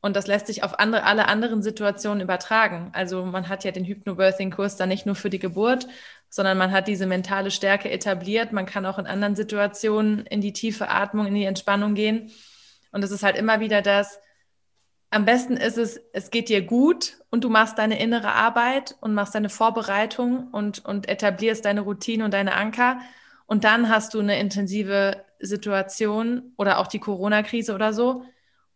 Und 0.00 0.16
das 0.16 0.26
lässt 0.26 0.46
sich 0.46 0.62
auf 0.62 0.78
andere, 0.78 1.04
alle 1.04 1.28
anderen 1.28 1.62
Situationen 1.62 2.22
übertragen. 2.22 2.90
Also 2.94 3.24
man 3.24 3.48
hat 3.48 3.64
ja 3.64 3.70
den 3.70 3.84
Hypnobirthing-Kurs 3.84 4.76
dann 4.76 4.88
nicht 4.88 5.04
nur 5.04 5.14
für 5.14 5.28
die 5.28 5.38
Geburt, 5.38 5.86
sondern 6.30 6.56
man 6.56 6.72
hat 6.72 6.88
diese 6.88 7.06
mentale 7.06 7.50
Stärke 7.50 7.90
etabliert. 7.90 8.52
Man 8.52 8.66
kann 8.66 8.86
auch 8.86 8.98
in 8.98 9.06
anderen 9.06 9.36
Situationen 9.36 10.24
in 10.26 10.40
die 10.40 10.54
tiefe 10.54 10.88
Atmung, 10.88 11.26
in 11.26 11.34
die 11.34 11.44
Entspannung 11.44 11.94
gehen. 11.94 12.30
Und 12.92 13.04
es 13.04 13.10
ist 13.10 13.22
halt 13.22 13.36
immer 13.36 13.60
wieder 13.60 13.82
das, 13.82 14.18
am 15.10 15.24
besten 15.24 15.56
ist 15.56 15.76
es, 15.76 16.00
es 16.12 16.30
geht 16.30 16.48
dir 16.48 16.62
gut 16.62 17.18
und 17.30 17.42
du 17.42 17.50
machst 17.50 17.78
deine 17.78 18.00
innere 18.00 18.32
Arbeit 18.32 18.96
und 19.00 19.12
machst 19.12 19.34
deine 19.34 19.48
Vorbereitung 19.48 20.48
und, 20.52 20.84
und 20.84 21.08
etablierst 21.08 21.64
deine 21.64 21.80
Routine 21.80 22.24
und 22.24 22.32
deine 22.32 22.54
Anker. 22.54 23.00
Und 23.46 23.64
dann 23.64 23.88
hast 23.88 24.14
du 24.14 24.20
eine 24.20 24.38
intensive 24.38 25.24
Situation 25.40 26.52
oder 26.56 26.78
auch 26.78 26.86
die 26.86 27.00
Corona-Krise 27.00 27.74
oder 27.74 27.92
so. 27.92 28.24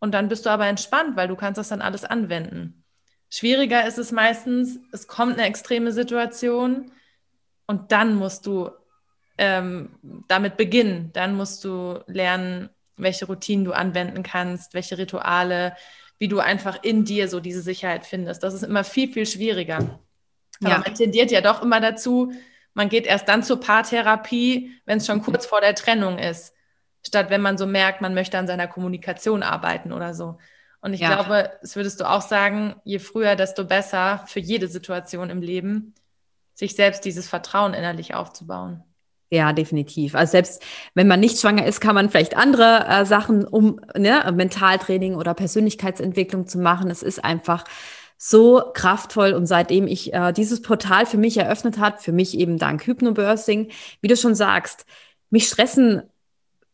Und 0.05 0.11
dann 0.11 0.27
bist 0.27 0.45
du 0.45 0.51
aber 0.51 0.67
entspannt, 0.67 1.15
weil 1.15 1.27
du 1.27 1.35
kannst 1.35 1.57
das 1.57 1.69
dann 1.69 1.81
alles 1.81 2.05
anwenden. 2.05 2.83
Schwieriger 3.31 3.87
ist 3.87 3.97
es 3.97 4.11
meistens, 4.11 4.77
es 4.91 5.07
kommt 5.07 5.33
eine 5.33 5.47
extreme 5.47 5.91
Situation 5.91 6.91
und 7.65 7.91
dann 7.91 8.13
musst 8.13 8.45
du 8.45 8.69
ähm, 9.39 9.97
damit 10.27 10.57
beginnen. 10.57 11.09
Dann 11.13 11.35
musst 11.35 11.63
du 11.63 12.03
lernen, 12.05 12.69
welche 12.97 13.25
Routinen 13.25 13.65
du 13.65 13.71
anwenden 13.71 14.21
kannst, 14.21 14.75
welche 14.75 14.99
Rituale, 14.99 15.75
wie 16.19 16.27
du 16.27 16.37
einfach 16.37 16.83
in 16.83 17.03
dir 17.03 17.27
so 17.27 17.39
diese 17.39 17.63
Sicherheit 17.63 18.05
findest. 18.05 18.43
Das 18.43 18.53
ist 18.53 18.61
immer 18.61 18.83
viel, 18.83 19.11
viel 19.11 19.25
schwieriger. 19.25 19.99
Aber 20.61 20.69
ja. 20.69 20.77
man 20.85 20.93
tendiert 20.93 21.31
ja 21.31 21.41
doch 21.41 21.63
immer 21.63 21.81
dazu, 21.81 22.31
man 22.75 22.89
geht 22.89 23.07
erst 23.07 23.27
dann 23.27 23.41
zur 23.41 23.59
Paartherapie, 23.59 24.71
wenn 24.85 24.99
es 24.99 25.07
schon 25.07 25.23
kurz 25.23 25.47
vor 25.47 25.61
der 25.61 25.73
Trennung 25.73 26.19
ist, 26.19 26.53
statt 27.05 27.29
wenn 27.29 27.41
man 27.41 27.57
so 27.57 27.65
merkt, 27.65 28.01
man 28.01 28.13
möchte 28.13 28.37
an 28.37 28.47
seiner 28.47 28.67
Kommunikation 28.67 29.43
arbeiten 29.43 29.91
oder 29.91 30.13
so. 30.13 30.37
Und 30.81 30.93
ich 30.93 31.01
ja. 31.01 31.15
glaube, 31.15 31.51
das 31.61 31.75
würdest 31.75 31.99
du 31.99 32.09
auch 32.09 32.21
sagen, 32.21 32.75
je 32.83 32.99
früher, 32.99 33.35
desto 33.35 33.65
besser 33.65 34.23
für 34.27 34.39
jede 34.39 34.67
Situation 34.67 35.29
im 35.29 35.41
Leben, 35.41 35.95
sich 36.53 36.75
selbst 36.75 37.05
dieses 37.05 37.27
Vertrauen 37.27 37.73
innerlich 37.73 38.13
aufzubauen. 38.13 38.83
Ja, 39.31 39.51
definitiv. 39.51 40.15
Also 40.15 40.31
selbst 40.31 40.63
wenn 40.93 41.07
man 41.07 41.19
nicht 41.19 41.39
schwanger 41.39 41.65
ist, 41.65 41.81
kann 41.81 41.95
man 41.95 42.09
vielleicht 42.09 42.37
andere 42.37 42.85
äh, 42.87 43.05
Sachen, 43.05 43.45
um 43.45 43.81
ne, 43.97 44.31
Mentaltraining 44.33 45.15
oder 45.15 45.33
Persönlichkeitsentwicklung 45.33 46.47
zu 46.47 46.59
machen. 46.59 46.91
Es 46.91 47.01
ist 47.03 47.23
einfach 47.23 47.65
so 48.17 48.61
kraftvoll 48.73 49.33
und 49.33 49.45
seitdem 49.45 49.87
ich 49.87 50.13
äh, 50.13 50.31
dieses 50.31 50.61
Portal 50.61 51.05
für 51.05 51.17
mich 51.17 51.37
eröffnet 51.37 51.79
hat, 51.79 52.01
für 52.01 52.11
mich 52.11 52.37
eben 52.37 52.57
dank 52.57 52.85
Hypnobirthing, 52.85 53.71
wie 54.01 54.07
du 54.07 54.15
schon 54.15 54.35
sagst, 54.35 54.85
mich 55.29 55.47
stressen 55.47 56.03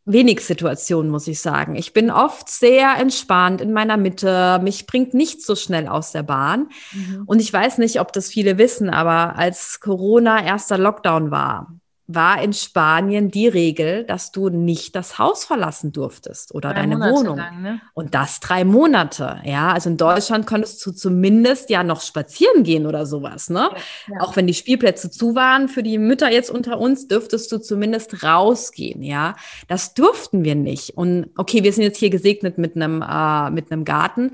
wenig 0.05 0.41
Situationen, 0.41 1.11
muss 1.11 1.27
ich 1.27 1.39
sagen. 1.39 1.75
Ich 1.75 1.93
bin 1.93 2.09
oft 2.09 2.49
sehr 2.49 2.97
entspannt 2.97 3.61
in 3.61 3.71
meiner 3.71 3.97
Mitte. 3.97 4.59
Mich 4.63 4.87
bringt 4.87 5.13
nicht 5.13 5.45
so 5.45 5.55
schnell 5.55 5.87
aus 5.87 6.11
der 6.11 6.23
Bahn. 6.23 6.69
Mhm. 6.91 7.23
Und 7.25 7.39
ich 7.39 7.51
weiß 7.51 7.77
nicht, 7.77 7.99
ob 7.99 8.11
das 8.13 8.29
viele 8.29 8.57
wissen, 8.57 8.89
aber 8.89 9.35
als 9.37 9.79
Corona 9.79 10.43
erster 10.43 10.77
Lockdown 10.77 11.31
war, 11.31 11.80
war 12.15 12.41
in 12.41 12.53
Spanien 12.53 13.31
die 13.31 13.47
Regel, 13.47 14.03
dass 14.03 14.31
du 14.31 14.49
nicht 14.49 14.95
das 14.95 15.17
Haus 15.17 15.45
verlassen 15.45 15.91
durfst 15.91 16.53
oder 16.53 16.69
drei 16.69 16.81
deine 16.81 16.97
Monate 16.97 17.15
Wohnung. 17.15 17.37
Lang, 17.37 17.61
ne? 17.61 17.81
Und 17.93 18.15
das 18.15 18.39
drei 18.39 18.63
Monate. 18.63 19.41
Ja, 19.43 19.71
also 19.71 19.89
in 19.89 19.97
Deutschland 19.97 20.47
konntest 20.47 20.85
du 20.85 20.91
zumindest 20.91 21.69
ja 21.69 21.83
noch 21.83 22.01
spazieren 22.01 22.63
gehen 22.63 22.85
oder 22.85 23.05
sowas. 23.05 23.49
Ne? 23.49 23.69
Ja, 23.71 24.13
ja. 24.13 24.21
Auch 24.21 24.35
wenn 24.35 24.47
die 24.47 24.53
Spielplätze 24.53 25.11
zu 25.11 25.35
waren, 25.35 25.67
für 25.67 25.83
die 25.83 25.97
Mütter 25.97 26.31
jetzt 26.31 26.51
unter 26.51 26.79
uns, 26.79 27.07
dürftest 27.07 27.51
du 27.51 27.59
zumindest 27.59 28.23
rausgehen. 28.23 29.01
Ja, 29.03 29.35
das 29.67 29.93
durften 29.93 30.43
wir 30.43 30.55
nicht. 30.55 30.97
Und 30.97 31.29
okay, 31.37 31.63
wir 31.63 31.73
sind 31.73 31.83
jetzt 31.83 31.97
hier 31.97 32.09
gesegnet 32.09 32.57
mit 32.57 32.75
einem, 32.75 33.01
äh, 33.01 33.49
mit 33.51 33.71
einem 33.71 33.85
Garten. 33.85 34.31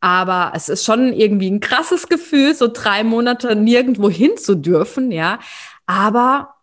Aber 0.00 0.52
es 0.54 0.68
ist 0.68 0.84
schon 0.84 1.12
irgendwie 1.12 1.50
ein 1.50 1.60
krasses 1.60 2.08
Gefühl, 2.08 2.54
so 2.54 2.68
drei 2.72 3.02
Monate 3.02 3.56
nirgendwo 3.56 4.10
hin 4.10 4.36
zu 4.36 4.54
dürfen, 4.54 5.10
ja. 5.10 5.38
Aber 5.86 6.55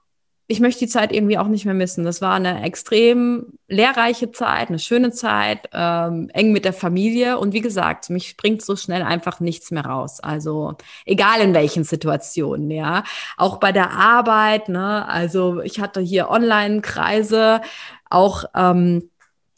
ich 0.48 0.60
möchte 0.60 0.80
die 0.80 0.92
Zeit 0.92 1.14
irgendwie 1.14 1.38
auch 1.38 1.48
nicht 1.48 1.66
mehr 1.66 1.74
missen. 1.74 2.04
Das 2.04 2.22
war 2.22 2.34
eine 2.34 2.64
extrem 2.64 3.58
lehrreiche 3.68 4.32
Zeit, 4.32 4.70
eine 4.70 4.80
schöne 4.80 5.12
Zeit, 5.12 5.70
ähm, 5.72 6.30
eng 6.34 6.52
mit 6.52 6.66
der 6.66 6.74
Familie. 6.74 7.40
Und 7.40 7.54
wie 7.54 7.62
gesagt, 7.62 8.10
mich 8.10 8.36
bringt 8.36 8.62
so 8.62 8.76
schnell 8.76 9.04
einfach 9.04 9.40
nichts 9.40 9.72
mehr 9.72 9.86
raus. 9.86 10.20
Also 10.20 10.76
egal 11.06 11.40
in 11.40 11.54
welchen 11.54 11.86
Situationen, 11.86 12.72
ja. 12.72 13.04
Auch 13.38 13.58
bei 13.58 13.72
der 13.72 13.92
Arbeit, 13.92 14.68
ne? 14.68 15.08
Also 15.08 15.62
ich 15.62 15.80
hatte 15.80 16.02
hier 16.02 16.30
Online-Kreise, 16.30 17.62
auch 18.10 18.44
ähm, 18.54 19.10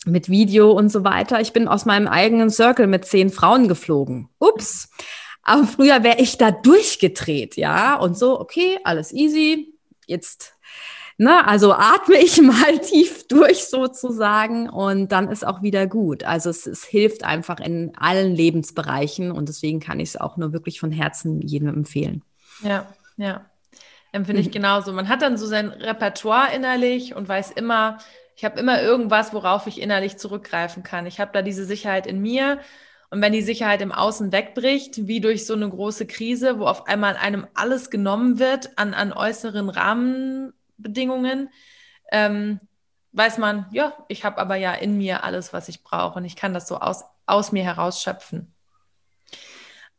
mit 0.05 0.29
Video 0.29 0.71
und 0.71 0.89
so 0.89 1.03
weiter. 1.03 1.41
Ich 1.41 1.51
bin 1.51 1.67
aus 1.67 1.85
meinem 1.85 2.07
eigenen 2.07 2.51
Circle 2.51 2.85
mit 2.85 3.05
zehn 3.05 3.31
Frauen 3.31 3.67
geflogen. 3.67 4.29
Ups. 4.39 4.89
Aber 5.41 5.65
früher 5.65 6.03
wäre 6.03 6.19
ich 6.19 6.37
da 6.37 6.51
durchgedreht, 6.51 7.55
ja. 7.57 7.95
Und 7.95 8.17
so, 8.17 8.39
okay, 8.39 8.79
alles 8.83 9.11
easy. 9.11 9.73
Jetzt 10.07 10.54
Ne, 11.17 11.47
also 11.47 11.71
atme 11.71 12.17
ich 12.17 12.41
mal 12.41 12.79
tief 12.79 13.27
durch 13.27 13.65
sozusagen 13.65 14.69
und 14.69 15.11
dann 15.13 15.29
ist 15.29 15.47
auch 15.47 15.61
wieder 15.61 15.87
gut. 15.87 16.23
Also 16.25 16.49
es, 16.49 16.65
es 16.65 16.83
hilft 16.83 17.23
einfach 17.23 17.59
in 17.59 17.93
allen 17.97 18.35
Lebensbereichen 18.35 19.31
und 19.31 19.47
deswegen 19.47 19.79
kann 19.79 20.01
ich 20.01 20.09
es 20.09 20.17
auch 20.17 20.35
nur 20.35 20.51
wirklich 20.51 20.79
von 20.79 20.91
Herzen 20.91 21.41
jedem 21.41 21.69
empfehlen. 21.69 22.21
Ja, 22.61 22.87
ja. 23.17 23.45
Empfinde 24.11 24.41
ich 24.41 24.47
mhm. 24.47 24.53
genauso. 24.53 24.93
Man 24.93 25.09
hat 25.09 25.21
dann 25.21 25.37
so 25.37 25.45
sein 25.45 25.69
Repertoire 25.69 26.53
innerlich 26.53 27.15
und 27.15 27.27
weiß 27.27 27.51
immer, 27.51 27.97
ich 28.35 28.43
habe 28.43 28.59
immer 28.59 28.81
irgendwas, 28.81 29.33
worauf 29.33 29.67
ich 29.67 29.81
innerlich 29.81 30.17
zurückgreifen 30.17 30.83
kann. 30.83 31.05
Ich 31.05 31.19
habe 31.19 31.31
da 31.33 31.41
diese 31.41 31.65
Sicherheit 31.65 32.07
in 32.07 32.21
mir. 32.21 32.59
Und 33.09 33.21
wenn 33.21 33.31
die 33.31 33.41
Sicherheit 33.41 33.81
im 33.81 33.93
Außen 33.93 34.31
wegbricht, 34.33 35.07
wie 35.07 35.21
durch 35.21 35.45
so 35.45 35.53
eine 35.53 35.69
große 35.69 36.05
Krise, 36.05 36.59
wo 36.59 36.65
auf 36.65 36.87
einmal 36.87 37.15
einem 37.15 37.47
alles 37.53 37.89
genommen 37.89 38.39
wird 38.39 38.77
an, 38.77 38.93
an 38.93 39.13
äußeren 39.13 39.69
Rahmen, 39.69 40.53
Bedingungen, 40.77 41.49
ähm, 42.11 42.59
weiß 43.13 43.37
man, 43.37 43.65
ja, 43.71 43.93
ich 44.07 44.25
habe 44.25 44.37
aber 44.37 44.55
ja 44.55 44.73
in 44.73 44.97
mir 44.97 45.23
alles, 45.23 45.53
was 45.53 45.69
ich 45.69 45.83
brauche 45.83 46.19
und 46.19 46.25
ich 46.25 46.35
kann 46.35 46.53
das 46.53 46.67
so 46.67 46.77
aus, 46.77 47.03
aus 47.25 47.51
mir 47.51 47.63
heraus 47.63 48.01
schöpfen. 48.01 48.53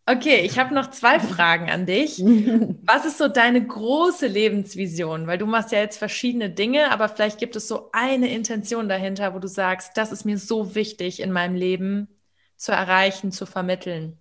Okay, 0.08 0.42
ich 0.42 0.56
habe 0.56 0.72
noch 0.72 0.90
zwei 0.90 1.18
Fragen 1.18 1.68
an 1.68 1.84
dich. 1.84 2.20
Was 2.84 3.04
ist 3.04 3.18
so 3.18 3.26
deine 3.26 3.66
große 3.66 4.28
Lebensvision? 4.28 5.26
Weil 5.26 5.36
du 5.36 5.46
machst 5.46 5.72
ja 5.72 5.80
jetzt 5.80 5.98
verschiedene 5.98 6.48
Dinge, 6.48 6.92
aber 6.92 7.08
vielleicht 7.08 7.40
gibt 7.40 7.56
es 7.56 7.66
so 7.66 7.90
eine 7.92 8.32
Intention 8.32 8.88
dahinter, 8.88 9.34
wo 9.34 9.40
du 9.40 9.48
sagst, 9.48 9.96
das 9.96 10.12
ist 10.12 10.24
mir 10.24 10.38
so 10.38 10.76
wichtig 10.76 11.18
in 11.18 11.32
meinem 11.32 11.56
Leben 11.56 12.06
zu 12.56 12.70
erreichen, 12.70 13.32
zu 13.32 13.46
vermitteln. 13.46 14.16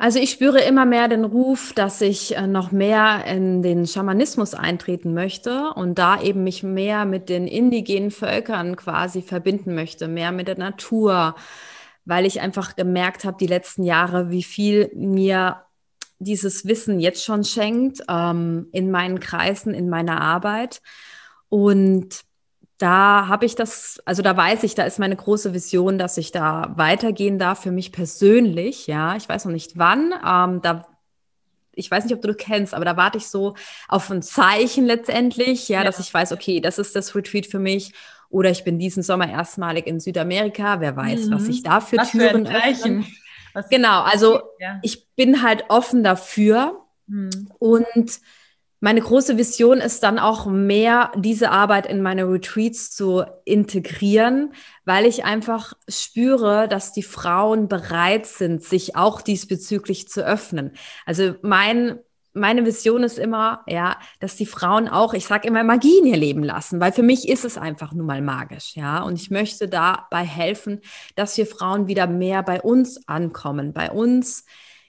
Also 0.00 0.20
ich 0.20 0.30
spüre 0.30 0.60
immer 0.60 0.86
mehr 0.86 1.08
den 1.08 1.24
Ruf, 1.24 1.72
dass 1.72 2.00
ich 2.00 2.36
äh, 2.36 2.46
noch 2.46 2.70
mehr 2.70 3.24
in 3.26 3.62
den 3.62 3.84
Schamanismus 3.84 4.54
eintreten 4.54 5.12
möchte 5.12 5.72
und 5.74 5.98
da 5.98 6.22
eben 6.22 6.44
mich 6.44 6.62
mehr 6.62 7.04
mit 7.04 7.28
den 7.28 7.48
indigenen 7.48 8.12
Völkern 8.12 8.76
quasi 8.76 9.22
verbinden 9.22 9.74
möchte, 9.74 10.06
mehr 10.06 10.30
mit 10.30 10.46
der 10.46 10.56
Natur, 10.56 11.34
weil 12.04 12.26
ich 12.26 12.40
einfach 12.40 12.76
gemerkt 12.76 13.24
habe 13.24 13.38
die 13.40 13.48
letzten 13.48 13.82
Jahre, 13.82 14.30
wie 14.30 14.44
viel 14.44 14.88
mir 14.94 15.64
dieses 16.20 16.64
Wissen 16.64 17.00
jetzt 17.00 17.24
schon 17.24 17.42
schenkt 17.42 18.02
ähm, 18.08 18.68
in 18.72 18.92
meinen 18.92 19.18
Kreisen, 19.18 19.74
in 19.74 19.88
meiner 19.88 20.20
Arbeit. 20.20 20.80
Und 21.48 22.22
da 22.78 23.26
habe 23.26 23.44
ich 23.44 23.56
das, 23.56 24.00
also 24.04 24.22
da 24.22 24.36
weiß 24.36 24.62
ich, 24.62 24.76
da 24.76 24.84
ist 24.84 25.00
meine 25.00 25.16
große 25.16 25.52
Vision, 25.52 25.98
dass 25.98 26.16
ich 26.16 26.30
da 26.30 26.72
weitergehen 26.76 27.38
darf 27.38 27.62
für 27.62 27.72
mich 27.72 27.90
persönlich. 27.90 28.86
Ja, 28.86 29.16
ich 29.16 29.28
weiß 29.28 29.44
noch 29.44 29.52
nicht 29.52 29.76
wann. 29.76 30.12
Ähm, 30.24 30.62
da, 30.62 30.86
ich 31.72 31.90
weiß 31.90 32.04
nicht, 32.04 32.14
ob 32.14 32.22
du 32.22 32.28
das 32.28 32.36
kennst, 32.36 32.74
aber 32.74 32.84
da 32.84 32.96
warte 32.96 33.18
ich 33.18 33.26
so 33.26 33.54
auf 33.88 34.08
ein 34.10 34.22
Zeichen 34.22 34.86
letztendlich, 34.86 35.68
ja, 35.68 35.80
ja, 35.80 35.84
dass 35.84 35.98
ich 35.98 36.14
weiß, 36.14 36.32
okay, 36.32 36.60
das 36.60 36.78
ist 36.78 36.94
das 36.94 37.14
Retreat 37.16 37.46
für 37.46 37.58
mich. 37.58 37.92
Oder 38.30 38.50
ich 38.50 38.62
bin 38.62 38.78
diesen 38.78 39.02
Sommer 39.02 39.28
erstmalig 39.28 39.86
in 39.86 40.00
Südamerika. 40.00 40.80
Wer 40.80 40.94
weiß, 40.94 41.26
mhm. 41.26 41.34
was 41.34 41.44
sich 41.44 41.62
da 41.62 41.80
für 41.80 41.96
was 41.96 42.10
Türen 42.10 42.46
für 42.46 42.64
öffnen. 42.64 43.06
Genau, 43.70 44.02
also 44.02 44.42
ja. 44.60 44.78
ich 44.82 45.08
bin 45.16 45.42
halt 45.42 45.64
offen 45.68 46.04
dafür. 46.04 46.84
Mhm. 47.06 47.50
Und 47.58 48.20
meine 48.80 49.00
große 49.00 49.36
Vision 49.36 49.78
ist 49.78 50.02
dann 50.02 50.18
auch 50.18 50.46
mehr 50.46 51.10
diese 51.16 51.50
Arbeit 51.50 51.86
in 51.86 52.00
meine 52.00 52.28
Retreats 52.28 52.90
zu 52.92 53.24
integrieren, 53.44 54.54
weil 54.84 55.04
ich 55.04 55.24
einfach 55.24 55.72
spüre, 55.88 56.68
dass 56.68 56.92
die 56.92 57.02
Frauen 57.02 57.68
bereit 57.68 58.26
sind, 58.26 58.62
sich 58.62 58.94
auch 58.94 59.20
diesbezüglich 59.20 60.08
zu 60.08 60.24
öffnen. 60.24 60.72
Also 61.06 61.34
mein 61.42 61.98
meine 62.34 62.64
Vision 62.64 63.02
ist 63.02 63.18
immer, 63.18 63.62
ja, 63.66 63.96
dass 64.20 64.36
die 64.36 64.46
Frauen 64.46 64.88
auch, 64.88 65.12
ich 65.12 65.26
sage 65.26 65.48
immer, 65.48 65.64
Magie 65.64 65.98
in 65.98 66.06
ihr 66.06 66.16
Leben 66.16 66.44
lassen, 66.44 66.80
weil 66.80 66.92
für 66.92 67.02
mich 67.02 67.28
ist 67.28 67.44
es 67.44 67.58
einfach 67.58 67.92
nun 67.92 68.06
mal 68.06 68.22
magisch, 68.22 68.76
ja. 68.76 69.02
Und 69.02 69.20
ich 69.20 69.30
möchte 69.30 69.68
dabei 69.68 70.24
helfen, 70.24 70.80
dass 71.16 71.36
wir 71.36 71.46
Frauen 71.46 71.88
wieder 71.88 72.06
mehr 72.06 72.42
bei 72.42 72.60
uns 72.60 73.08
ankommen, 73.08 73.72
bei 73.72 73.90
uns, 73.90 74.44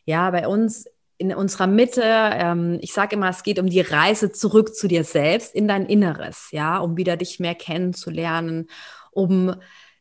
ja, 0.05 0.29
bei 0.31 0.47
uns 0.47 0.85
in 1.19 1.35
unserer 1.35 1.67
Mitte. 1.67 2.01
Ähm, 2.03 2.79
ich 2.81 2.93
sage 2.93 3.15
immer, 3.15 3.29
es 3.29 3.43
geht 3.43 3.59
um 3.59 3.69
die 3.69 3.81
Reise 3.81 4.31
zurück 4.31 4.73
zu 4.73 4.87
dir 4.87 5.03
selbst, 5.03 5.53
in 5.53 5.67
dein 5.67 5.85
Inneres, 5.85 6.47
ja, 6.51 6.79
um 6.79 6.97
wieder 6.97 7.17
dich 7.17 7.39
mehr 7.39 7.55
kennenzulernen, 7.55 8.67
um 9.11 9.53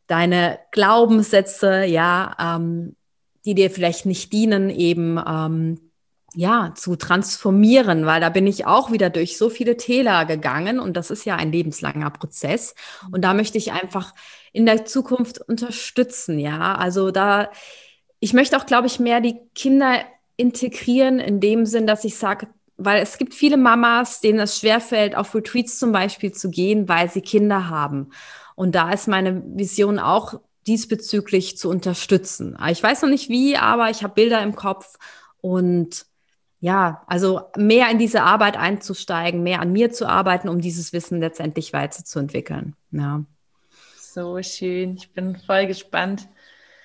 deine 0.07 0.61
Glaubenssätze, 0.71 1.85
ja, 1.85 2.37
ähm, 2.39 2.97
die 3.45 3.55
dir 3.55 3.71
vielleicht 3.71 4.07
nicht 4.07 4.33
dienen, 4.33 4.71
eben 4.71 5.21
ähm, 5.27 5.91
ja, 6.35 6.73
zu 6.77 6.95
transformieren, 6.95 8.07
weil 8.07 8.21
da 8.21 8.29
bin 8.29 8.47
ich 8.47 8.67
auch 8.67 8.93
wieder 8.93 9.11
durch 9.11 9.37
so 9.39 9.51
viele 9.51 9.77
Täler 9.77 10.25
gegangen 10.25 10.79
und 10.79 10.97
das 10.97 11.11
ist 11.11 11.25
ja 11.25 11.35
ein 11.35 11.51
lebenslanger 11.51 12.11
Prozess. 12.11 12.77
Und 13.11 13.23
da 13.23 13.35
möchte 13.35 13.59
ich 13.59 13.73
einfach 13.73 14.15
in 14.53 14.67
der 14.67 14.85
Zukunft 14.85 15.41
unterstützen, 15.41 16.39
ja. 16.39 16.77
Also 16.77 17.11
da, 17.11 17.51
ich 18.21 18.35
möchte 18.35 18.57
auch, 18.57 18.67
glaube 18.67 18.87
ich, 18.87 19.01
mehr 19.01 19.21
die 19.21 19.41
Kinder 19.55 20.05
integrieren 20.39 21.19
in 21.19 21.41
dem 21.41 21.67
Sinn, 21.67 21.87
dass 21.87 22.05
ich 22.05 22.17
sage, 22.17 22.49
weil 22.79 23.03
es 23.03 23.19
gibt 23.19 23.35
viele 23.35 23.59
Mamas, 23.59 24.21
denen 24.21 24.39
es 24.39 24.59
schwerfällt, 24.59 25.17
auf 25.17 25.35
Retreats 25.35 25.79
zum 25.79 25.93
Beispiel 25.93 26.33
zu 26.33 26.49
gehen, 26.49 26.89
weil 26.89 27.11
sie 27.11 27.21
Kinder 27.21 27.69
haben. 27.69 28.13
Und 28.55 28.75
da 28.75 28.93
ist 28.93 29.09
meine 29.09 29.43
Vision 29.45 29.99
auch 29.99 30.41
diesbezüglich 30.67 31.59
zu 31.59 31.69
unterstützen. 31.69 32.57
Ich 32.71 32.83
weiß 32.83 33.03
noch 33.03 33.09
nicht 33.09 33.29
wie, 33.29 33.57
aber 33.57 33.91
ich 33.91 34.03
habe 34.03 34.15
Bilder 34.15 34.43
im 34.43 34.55
Kopf 34.55 34.97
und 35.41 36.07
ja, 36.61 37.03
also 37.07 37.43
mehr 37.57 37.91
in 37.91 37.99
diese 37.99 38.23
Arbeit 38.23 38.57
einzusteigen, 38.57 39.43
mehr 39.43 39.61
an 39.61 39.73
mir 39.73 39.93
zu 39.93 40.07
arbeiten, 40.07 40.49
um 40.49 40.61
dieses 40.61 40.93
Wissen 40.93 41.21
letztendlich 41.21 41.73
weiterzuentwickeln. 41.73 42.75
Ja. 42.91 43.25
So 43.97 44.43
schön. 44.43 44.97
Ich 44.97 45.13
bin 45.13 45.37
voll 45.37 45.67
gespannt. 45.67 46.29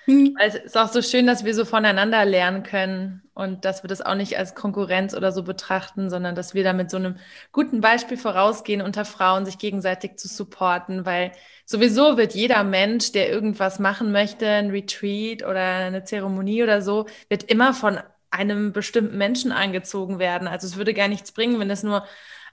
Hm. 0.06 0.36
Es 0.38 0.54
ist 0.54 0.76
auch 0.76 0.88
so 0.88 1.00
schön, 1.00 1.26
dass 1.26 1.44
wir 1.44 1.54
so 1.54 1.64
voneinander 1.64 2.24
lernen 2.26 2.62
können 2.62 3.22
und 3.32 3.64
dass 3.64 3.82
wir 3.82 3.88
das 3.88 4.02
auch 4.02 4.14
nicht 4.14 4.36
als 4.38 4.54
Konkurrenz 4.54 5.14
oder 5.14 5.32
so 5.32 5.42
betrachten, 5.42 6.10
sondern 6.10 6.34
dass 6.34 6.52
wir 6.52 6.62
da 6.62 6.74
mit 6.74 6.90
so 6.90 6.98
einem 6.98 7.16
guten 7.52 7.80
Beispiel 7.80 8.18
vorausgehen, 8.18 8.82
unter 8.82 9.06
Frauen 9.06 9.46
sich 9.46 9.58
gegenseitig 9.58 10.16
zu 10.18 10.28
supporten, 10.28 11.06
weil 11.06 11.32
sowieso 11.64 12.18
wird 12.18 12.34
jeder 12.34 12.64
Mensch, 12.64 13.12
der 13.12 13.30
irgendwas 13.30 13.78
machen 13.78 14.12
möchte, 14.12 14.46
ein 14.46 14.70
Retreat 14.70 15.42
oder 15.42 15.60
eine 15.60 16.04
Zeremonie 16.04 16.62
oder 16.62 16.82
so, 16.82 17.06
wird 17.30 17.44
immer 17.44 17.72
von 17.72 17.98
einem 18.30 18.72
bestimmten 18.72 19.16
Menschen 19.16 19.52
angezogen 19.52 20.18
werden. 20.18 20.48
Also 20.48 20.66
es 20.66 20.76
würde 20.76 20.92
gar 20.92 21.08
nichts 21.08 21.32
bringen, 21.32 21.58
wenn 21.60 21.70
es 21.70 21.82
nur 21.82 22.04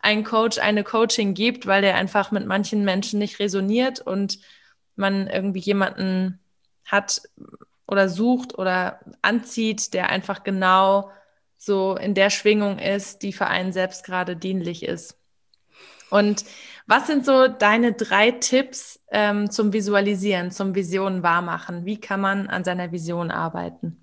einen 0.01 0.23
Coach, 0.23 0.57
eine 0.59 0.83
Coaching 0.83 1.33
gibt, 1.33 1.67
weil 1.67 1.81
der 1.81 1.95
einfach 1.95 2.31
mit 2.31 2.45
manchen 2.45 2.85
Menschen 2.85 3.19
nicht 3.19 3.39
resoniert 3.39 3.99
und 3.99 4.39
man 4.95 5.27
irgendwie 5.27 5.59
jemanden 5.59 6.40
hat 6.91 7.21
oder 7.87 8.09
sucht 8.09 8.57
oder 8.57 8.99
anzieht, 9.21 9.93
der 9.93 10.09
einfach 10.09 10.43
genau 10.43 11.11
so 11.57 11.95
in 11.95 12.13
der 12.13 12.29
Schwingung 12.29 12.79
ist, 12.79 13.21
die 13.21 13.33
für 13.33 13.47
einen 13.47 13.71
selbst 13.71 14.03
gerade 14.03 14.35
dienlich 14.35 14.83
ist. 14.83 15.17
Und 16.09 16.43
was 16.87 17.07
sind 17.07 17.25
so 17.25 17.47
deine 17.47 17.93
drei 17.93 18.31
Tipps 18.31 18.99
ähm, 19.11 19.49
zum 19.49 19.71
Visualisieren, 19.71 20.51
zum 20.51 20.75
Visionen 20.75 21.23
wahrmachen? 21.23 21.85
Wie 21.85 21.99
kann 21.99 22.19
man 22.19 22.47
an 22.47 22.63
seiner 22.63 22.91
Vision 22.91 23.31
arbeiten? 23.31 24.00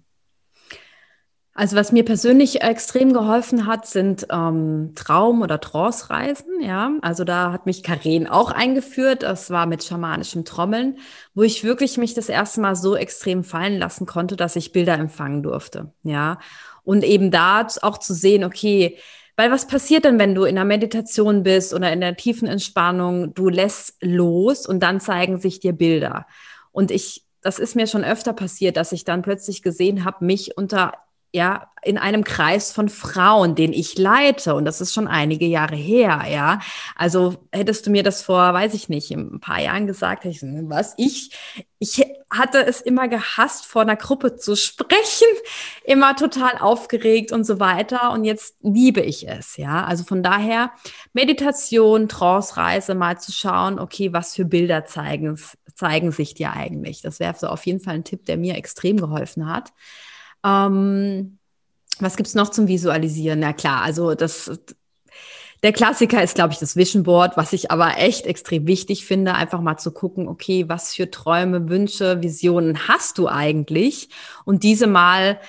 Also 1.59 1.75
was 1.75 1.91
mir 1.91 2.05
persönlich 2.05 2.63
extrem 2.63 3.13
geholfen 3.13 3.67
hat, 3.67 3.85
sind 3.85 4.29
ähm, 4.31 4.93
Traum- 4.95 5.43
oder 5.43 5.61
Trance-Reisen. 5.61 6.61
Ja, 6.61 6.93
also 7.03 7.25
da 7.25 7.51
hat 7.51 7.67
mich 7.67 7.83
Karen 7.83 8.29
auch 8.29 8.53
eingeführt. 8.53 9.25
Das 9.25 9.51
war 9.51 9.67
mit 9.67 9.83
schamanischem 9.83 10.45
Trommeln, 10.45 10.99
wo 11.35 11.43
ich 11.43 11.65
wirklich 11.65 11.99
mich 11.99 12.15
das 12.15 12.29
erste 12.29 12.61
Mal 12.61 12.77
so 12.77 12.95
extrem 12.95 13.43
fallen 13.43 13.77
lassen 13.77 14.07
konnte, 14.07 14.37
dass 14.37 14.55
ich 14.55 14.71
Bilder 14.71 14.95
empfangen 14.95 15.43
durfte. 15.43 15.93
Ja, 16.05 16.39
und 16.85 17.03
eben 17.03 17.33
da 17.33 17.67
auch 17.83 17.99
zu 17.99 18.15
sehen, 18.15 18.45
okay, 18.45 18.97
weil 19.35 19.51
was 19.51 19.67
passiert 19.67 20.05
denn, 20.05 20.21
wenn 20.21 20.37
du 20.37 20.45
in 20.45 20.55
der 20.55 20.65
Meditation 20.65 21.43
bist 21.43 21.75
oder 21.75 21.93
in 21.93 22.01
der 22.01 22.17
tiefen 22.17 22.47
Entspannung? 22.47 23.35
Du 23.35 23.49
lässt 23.49 23.97
los 24.01 24.65
und 24.65 24.79
dann 24.79 25.01
zeigen 25.01 25.39
sich 25.39 25.59
dir 25.59 25.73
Bilder. 25.73 26.29
Und 26.71 26.93
ich, 26.93 27.25
das 27.43 27.59
ist 27.59 27.75
mir 27.75 27.89
schon 27.89 28.05
öfter 28.05 28.33
passiert, 28.33 28.77
dass 28.77 28.93
ich 28.93 29.05
dann 29.05 29.23
plötzlich 29.23 29.63
gesehen 29.63 30.05
habe, 30.05 30.25
mich 30.25 30.57
unter 30.57 30.93
ja, 31.33 31.70
in 31.83 31.99
einem 31.99 32.24
Kreis 32.24 32.72
von 32.72 32.89
Frauen, 32.89 33.55
den 33.55 33.72
ich 33.72 33.99
leite. 33.99 34.55
Und 34.55 34.64
das 34.64 34.81
ist 34.81 34.95
schon 34.95 35.09
einige 35.09 35.47
Jahre 35.47 35.76
her, 35.76 36.24
ja. 36.31 36.61
Also 36.97 37.37
hättest 37.53 37.87
du 37.87 37.91
mir 37.91 38.03
das 38.03 38.22
vor, 38.22 38.53
weiß 38.53 38.74
ich 38.74 38.89
nicht, 38.89 39.11
ein 39.11 39.41
paar 39.41 39.61
Jahren 39.61 39.87
gesagt, 39.87 40.24
ich 40.24 40.41
gesagt, 40.41 40.68
was? 40.68 40.95
Ich, 40.97 41.31
ich 41.79 42.05
hatte 42.31 42.64
es 42.66 42.81
immer 42.81 43.09
gehasst, 43.09 43.66
vor 43.66 43.83
einer 43.83 43.97
Gruppe 43.97 44.37
zu 44.37 44.57
sprechen, 44.57 45.29
immer 45.85 46.16
total 46.16 46.59
aufgeregt 46.59 47.31
und 47.33 47.45
so 47.45 47.61
weiter. 47.61 48.11
Und 48.12 48.24
jetzt 48.24 48.57
liebe 48.62 49.01
ich 49.01 49.29
es, 49.29 49.57
ja. 49.57 49.85
Also 49.85 50.05
von 50.05 50.22
daher 50.22 50.72
Meditation, 51.12 52.09
Trance-Reise, 52.09 52.95
mal 52.95 53.18
zu 53.18 53.33
schauen, 53.33 53.79
okay, 53.79 54.12
was 54.12 54.35
für 54.35 54.45
Bilder 54.45 54.87
zeigen, 54.87 55.39
zeigen 55.74 56.11
sich 56.11 56.35
dir 56.35 56.53
eigentlich? 56.53 57.03
Das 57.03 57.20
wäre 57.20 57.35
so 57.39 57.47
auf 57.49 57.66
jeden 57.66 57.81
Fall 57.81 57.95
ein 57.95 58.05
Tipp, 58.05 58.24
der 58.24 58.37
mir 58.37 58.57
extrem 58.57 58.97
geholfen 58.97 59.49
hat. 59.49 59.72
Ähm, 60.45 61.39
was 62.01 62.16
gibt 62.16 62.28
es 62.28 62.34
noch 62.34 62.51
zum 62.51 62.68
Visualisieren? 62.68 63.41
Na 63.41 63.53
klar, 63.53 63.82
also 63.82 64.14
das, 64.14 64.51
der 65.62 65.72
Klassiker 65.72 66.22
ist, 66.22 66.36
glaube 66.36 66.53
ich, 66.53 66.59
das 66.59 66.76
Vision 66.76 67.03
Board, 67.03 67.36
was 67.36 67.53
ich 67.53 67.70
aber 67.70 67.99
echt 67.99 68.26
extrem 68.26 68.66
wichtig 68.66 69.05
finde, 69.05 69.34
einfach 69.34 69.61
mal 69.61 69.76
zu 69.76 69.91
gucken, 69.91 70.28
okay, 70.28 70.68
was 70.68 70.95
für 70.95 71.11
Träume, 71.11 71.68
Wünsche, 71.68 72.22
Visionen 72.22 72.86
hast 72.86 73.18
du 73.18 73.28
eigentlich? 73.28 74.09
Und 74.45 74.62
diese 74.62 74.86
mal 74.86 75.41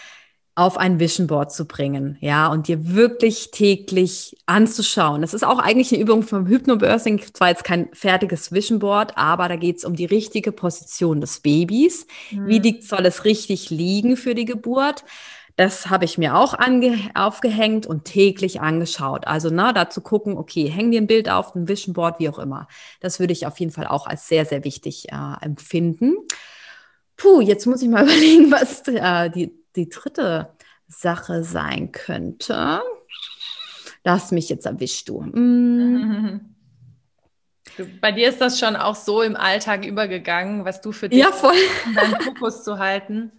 auf 0.59 0.77
ein 0.77 0.99
Vision 0.99 1.27
Board 1.27 1.53
zu 1.53 1.65
bringen, 1.65 2.17
ja, 2.19 2.47
und 2.47 2.67
dir 2.67 2.93
wirklich 2.93 3.49
täglich 3.51 4.35
anzuschauen. 4.45 5.21
Das 5.21 5.33
ist 5.33 5.45
auch 5.45 5.57
eigentlich 5.57 5.93
eine 5.93 6.01
Übung 6.01 6.21
vom 6.21 6.47
Hypnobirthing, 6.47 7.21
zwar 7.33 7.47
jetzt 7.47 7.63
kein 7.63 7.87
fertiges 7.93 8.51
Vision 8.51 8.79
Board, 8.79 9.17
aber 9.17 9.47
da 9.47 9.55
geht 9.55 9.77
es 9.77 9.85
um 9.85 9.95
die 9.95 10.05
richtige 10.05 10.51
Position 10.51 11.21
des 11.21 11.39
Babys. 11.39 12.07
Mhm. 12.31 12.47
Wie 12.47 12.59
die, 12.59 12.81
soll 12.81 13.05
es 13.05 13.23
richtig 13.23 13.69
liegen 13.69 14.17
für 14.17 14.35
die 14.35 14.43
Geburt? 14.43 15.05
Das 15.55 15.89
habe 15.89 16.03
ich 16.03 16.17
mir 16.17 16.35
auch 16.35 16.57
aufgehängt 17.15 17.85
und 17.87 18.03
täglich 18.03 18.59
angeschaut. 18.59 19.27
Also 19.27 19.49
na, 19.51 19.71
da 19.71 19.89
zu 19.89 20.01
gucken, 20.01 20.37
okay, 20.37 20.69
hängen 20.69 20.91
dir 20.91 20.99
ein 21.01 21.07
Bild 21.07 21.29
auf, 21.29 21.55
ein 21.55 21.69
Vision 21.69 21.93
Board, 21.93 22.19
wie 22.19 22.27
auch 22.27 22.39
immer. 22.39 22.67
Das 22.99 23.21
würde 23.21 23.31
ich 23.31 23.45
auf 23.45 23.59
jeden 23.61 23.71
Fall 23.71 23.87
auch 23.87 24.07
als 24.07 24.27
sehr, 24.27 24.45
sehr 24.45 24.65
wichtig 24.65 25.09
äh, 25.09 25.45
empfinden. 25.45 26.15
Puh, 27.15 27.39
jetzt 27.39 27.65
muss 27.65 27.81
ich 27.81 27.87
mal 27.87 28.03
überlegen, 28.03 28.51
was 28.51 28.85
äh, 28.87 29.29
die 29.29 29.58
die 29.79 29.89
dritte 29.89 30.49
Sache 30.87 31.43
sein 31.43 31.91
könnte. 31.91 32.81
Da 34.03 34.11
hast 34.11 34.31
mich 34.31 34.49
jetzt 34.49 34.65
erwischt, 34.65 35.09
du. 35.09 35.21
Mm. 35.21 36.55
Bei 38.01 38.11
dir 38.11 38.27
ist 38.27 38.41
das 38.41 38.59
schon 38.59 38.75
auch 38.75 38.95
so 38.95 39.21
im 39.21 39.35
Alltag 39.35 39.85
übergegangen, 39.85 40.65
was 40.65 40.81
du 40.81 40.91
für 40.91 41.07
dich 41.07 41.19
ja, 41.19 41.31
voll. 41.31 41.55
deinen 41.95 42.19
Fokus 42.21 42.63
zu 42.63 42.79
halten. 42.79 43.31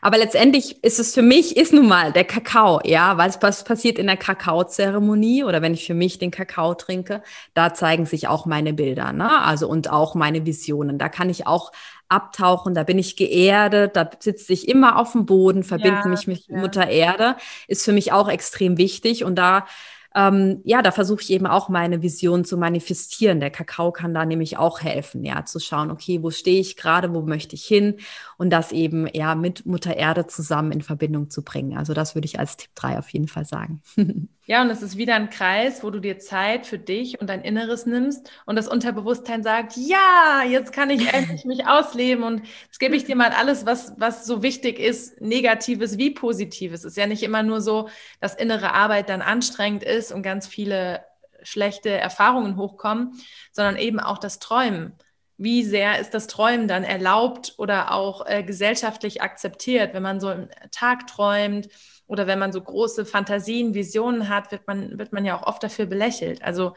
Aber 0.00 0.18
letztendlich 0.18 0.82
ist 0.84 1.00
es 1.00 1.12
für 1.12 1.22
mich, 1.22 1.56
ist 1.56 1.72
nun 1.72 1.88
mal 1.88 2.12
der 2.12 2.24
Kakao, 2.24 2.80
ja, 2.84 3.16
weil 3.18 3.30
es 3.30 3.38
passiert 3.64 3.98
in 3.98 4.06
der 4.06 4.16
Kakaozeremonie 4.16 5.42
oder 5.42 5.60
wenn 5.60 5.74
ich 5.74 5.86
für 5.86 5.94
mich 5.94 6.18
den 6.20 6.30
Kakao 6.30 6.74
trinke, 6.74 7.22
da 7.54 7.74
zeigen 7.74 8.06
sich 8.06 8.28
auch 8.28 8.46
meine 8.46 8.72
Bilder, 8.72 9.12
ne? 9.12 9.42
Also 9.42 9.68
und 9.68 9.90
auch 9.90 10.14
meine 10.14 10.46
Visionen. 10.46 10.98
Da 10.98 11.08
kann 11.08 11.30
ich 11.30 11.48
auch 11.48 11.72
abtauchen, 12.12 12.74
da 12.74 12.84
bin 12.84 12.98
ich 12.98 13.16
geerdet, 13.16 13.96
da 13.96 14.08
sitze 14.18 14.52
ich 14.52 14.68
immer 14.68 14.98
auf 14.98 15.12
dem 15.12 15.26
Boden, 15.26 15.62
verbinde 15.64 16.02
ja, 16.04 16.08
mich 16.08 16.26
mit 16.26 16.46
ja. 16.46 16.58
Mutter 16.58 16.88
Erde, 16.88 17.36
ist 17.66 17.84
für 17.84 17.92
mich 17.92 18.12
auch 18.12 18.28
extrem 18.28 18.78
wichtig 18.78 19.24
und 19.24 19.36
da 19.36 19.66
ähm, 20.14 20.60
ja, 20.64 20.82
da 20.82 20.90
versuche 20.90 21.22
ich 21.22 21.30
eben 21.30 21.46
auch 21.46 21.68
meine 21.68 22.02
Vision 22.02 22.44
zu 22.44 22.58
manifestieren. 22.58 23.40
Der 23.40 23.50
Kakao 23.50 23.92
kann 23.92 24.12
da 24.12 24.26
nämlich 24.26 24.58
auch 24.58 24.80
helfen, 24.80 25.24
ja, 25.24 25.44
zu 25.44 25.58
schauen, 25.58 25.90
okay, 25.90 26.22
wo 26.22 26.30
stehe 26.30 26.60
ich 26.60 26.76
gerade, 26.76 27.14
wo 27.14 27.22
möchte 27.22 27.54
ich 27.54 27.64
hin 27.64 27.96
und 28.36 28.50
das 28.50 28.72
eben 28.72 29.08
ja 29.12 29.34
mit 29.34 29.64
Mutter 29.64 29.96
Erde 29.96 30.26
zusammen 30.26 30.72
in 30.72 30.82
Verbindung 30.82 31.30
zu 31.30 31.42
bringen. 31.42 31.78
Also 31.78 31.94
das 31.94 32.14
würde 32.14 32.26
ich 32.26 32.38
als 32.38 32.56
Tipp 32.56 32.70
3 32.74 32.98
auf 32.98 33.08
jeden 33.10 33.28
Fall 33.28 33.44
sagen. 33.44 33.80
Ja, 34.44 34.60
und 34.60 34.70
es 34.70 34.82
ist 34.82 34.96
wieder 34.96 35.14
ein 35.14 35.30
Kreis, 35.30 35.84
wo 35.84 35.90
du 35.90 36.00
dir 36.00 36.18
Zeit 36.18 36.66
für 36.66 36.78
dich 36.78 37.20
und 37.20 37.30
dein 37.30 37.42
Inneres 37.42 37.86
nimmst 37.86 38.28
und 38.44 38.56
das 38.56 38.66
Unterbewusstsein 38.66 39.44
sagt, 39.44 39.76
ja, 39.76 40.42
jetzt 40.48 40.72
kann 40.72 40.90
ich 40.90 41.14
endlich 41.14 41.44
mich 41.46 41.66
ausleben 41.66 42.24
und 42.24 42.42
jetzt 42.64 42.80
gebe 42.80 42.96
ich 42.96 43.04
dir 43.04 43.14
mal 43.14 43.30
alles, 43.30 43.66
was, 43.66 43.94
was 43.98 44.26
so 44.26 44.42
wichtig 44.42 44.80
ist, 44.80 45.20
Negatives 45.20 45.96
wie 45.96 46.10
Positives. 46.10 46.80
Es 46.80 46.92
ist 46.92 46.96
ja 46.96 47.06
nicht 47.06 47.22
immer 47.22 47.44
nur 47.44 47.60
so, 47.60 47.88
dass 48.20 48.34
innere 48.34 48.72
Arbeit 48.72 49.10
dann 49.10 49.22
anstrengend 49.22 49.84
ist 49.84 50.10
und 50.10 50.22
ganz 50.22 50.48
viele 50.48 51.04
schlechte 51.44 51.90
Erfahrungen 51.90 52.56
hochkommen, 52.56 53.12
sondern 53.52 53.76
eben 53.76 54.00
auch 54.00 54.18
das 54.18 54.40
Träumen. 54.40 54.94
Wie 55.36 55.62
sehr 55.64 56.00
ist 56.00 56.14
das 56.14 56.26
Träumen 56.26 56.66
dann 56.66 56.82
erlaubt 56.82 57.54
oder 57.58 57.92
auch 57.92 58.26
äh, 58.26 58.42
gesellschaftlich 58.42 59.22
akzeptiert, 59.22 59.94
wenn 59.94 60.02
man 60.02 60.20
so 60.20 60.30
im 60.30 60.48
Tag 60.72 61.06
träumt, 61.06 61.68
oder 62.06 62.26
wenn 62.26 62.38
man 62.38 62.52
so 62.52 62.60
große 62.60 63.04
Fantasien, 63.04 63.74
Visionen 63.74 64.28
hat, 64.28 64.52
wird 64.52 64.66
man, 64.66 64.98
wird 64.98 65.12
man 65.12 65.24
ja 65.24 65.38
auch 65.38 65.46
oft 65.46 65.62
dafür 65.62 65.86
belächelt. 65.86 66.42
Also 66.42 66.74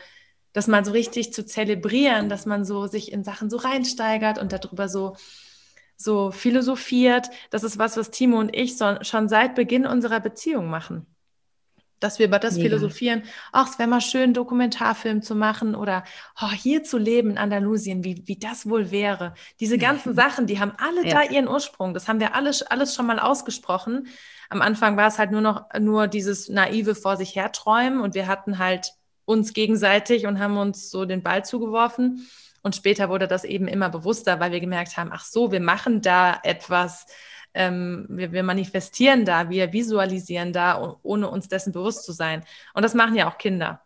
das 0.55 0.67
mal 0.67 0.85
so 0.85 0.93
richtig 0.93 1.33
zu 1.33 1.45
zelebrieren, 1.45 2.29
dass 2.29 2.45
man 2.45 2.63
so 2.63 2.87
sich 2.87 3.11
in 3.11 3.25
Sachen 3.25 3.49
so 3.49 3.57
reinsteigert 3.57 4.37
und 4.37 4.53
darüber 4.53 4.87
so, 4.87 5.17
so 5.97 6.31
philosophiert, 6.31 7.29
das 7.49 7.63
ist 7.63 7.77
was, 7.77 7.97
was 7.97 8.09
Timo 8.09 8.39
und 8.39 8.55
ich 8.55 8.77
so, 8.77 8.95
schon 9.01 9.27
seit 9.27 9.55
Beginn 9.55 9.85
unserer 9.85 10.21
Beziehung 10.21 10.69
machen. 10.69 11.05
Dass 11.99 12.19
wir 12.19 12.27
über 12.27 12.39
das 12.39 12.55
Mega. 12.55 12.69
philosophieren, 12.69 13.23
ach, 13.51 13.69
es 13.69 13.79
wäre 13.79 13.89
mal 13.89 13.99
schön, 13.99 14.23
einen 14.23 14.33
Dokumentarfilm 14.33 15.21
zu 15.21 15.35
machen 15.35 15.75
oder 15.75 16.05
oh, 16.41 16.51
hier 16.51 16.83
zu 16.83 16.97
leben 16.97 17.31
in 17.31 17.37
Andalusien, 17.37 18.05
wie, 18.05 18.23
wie 18.25 18.37
das 18.37 18.69
wohl 18.69 18.91
wäre. 18.91 19.33
Diese 19.59 19.77
ganzen 19.77 20.13
Sachen, 20.15 20.47
die 20.47 20.59
haben 20.59 20.73
alle 20.77 21.05
ja. 21.05 21.15
da 21.15 21.29
ihren 21.29 21.49
Ursprung. 21.49 21.93
Das 21.93 22.07
haben 22.07 22.21
wir 22.21 22.33
alles, 22.33 22.61
alles 22.63 22.95
schon 22.95 23.07
mal 23.07 23.19
ausgesprochen. 23.19 24.07
Am 24.49 24.61
Anfang 24.61 24.97
war 24.97 25.07
es 25.07 25.19
halt 25.19 25.31
nur 25.31 25.41
noch 25.41 25.65
nur 25.79 26.07
dieses 26.07 26.49
naive 26.49 26.95
vor 26.95 27.17
sich 27.17 27.35
herträumen 27.35 27.99
und 28.01 28.15
wir 28.15 28.27
hatten 28.27 28.59
halt 28.59 28.93
uns 29.25 29.53
gegenseitig 29.53 30.27
und 30.27 30.39
haben 30.39 30.57
uns 30.57 30.89
so 30.91 31.05
den 31.05 31.23
Ball 31.23 31.43
zugeworfen. 31.43 32.27
Und 32.61 32.75
später 32.75 33.09
wurde 33.09 33.27
das 33.27 33.43
eben 33.43 33.67
immer 33.67 33.89
bewusster, 33.89 34.39
weil 34.39 34.51
wir 34.51 34.59
gemerkt 34.59 34.97
haben, 34.97 35.11
ach 35.13 35.23
so, 35.23 35.51
wir 35.51 35.59
machen 35.59 36.01
da 36.01 36.39
etwas 36.43 37.05
ähm, 37.55 38.05
wir, 38.09 38.33
wir 38.33 38.43
manifestieren 38.43 39.25
da, 39.25 39.49
wir 39.49 39.73
visualisieren 39.73 40.53
da, 40.53 40.97
ohne 41.01 41.29
uns 41.29 41.47
dessen 41.47 41.71
bewusst 41.71 42.03
zu 42.03 42.11
sein. 42.11 42.43
Und 42.73 42.83
das 42.83 42.93
machen 42.93 43.15
ja 43.15 43.29
auch 43.29 43.37
Kinder. 43.37 43.81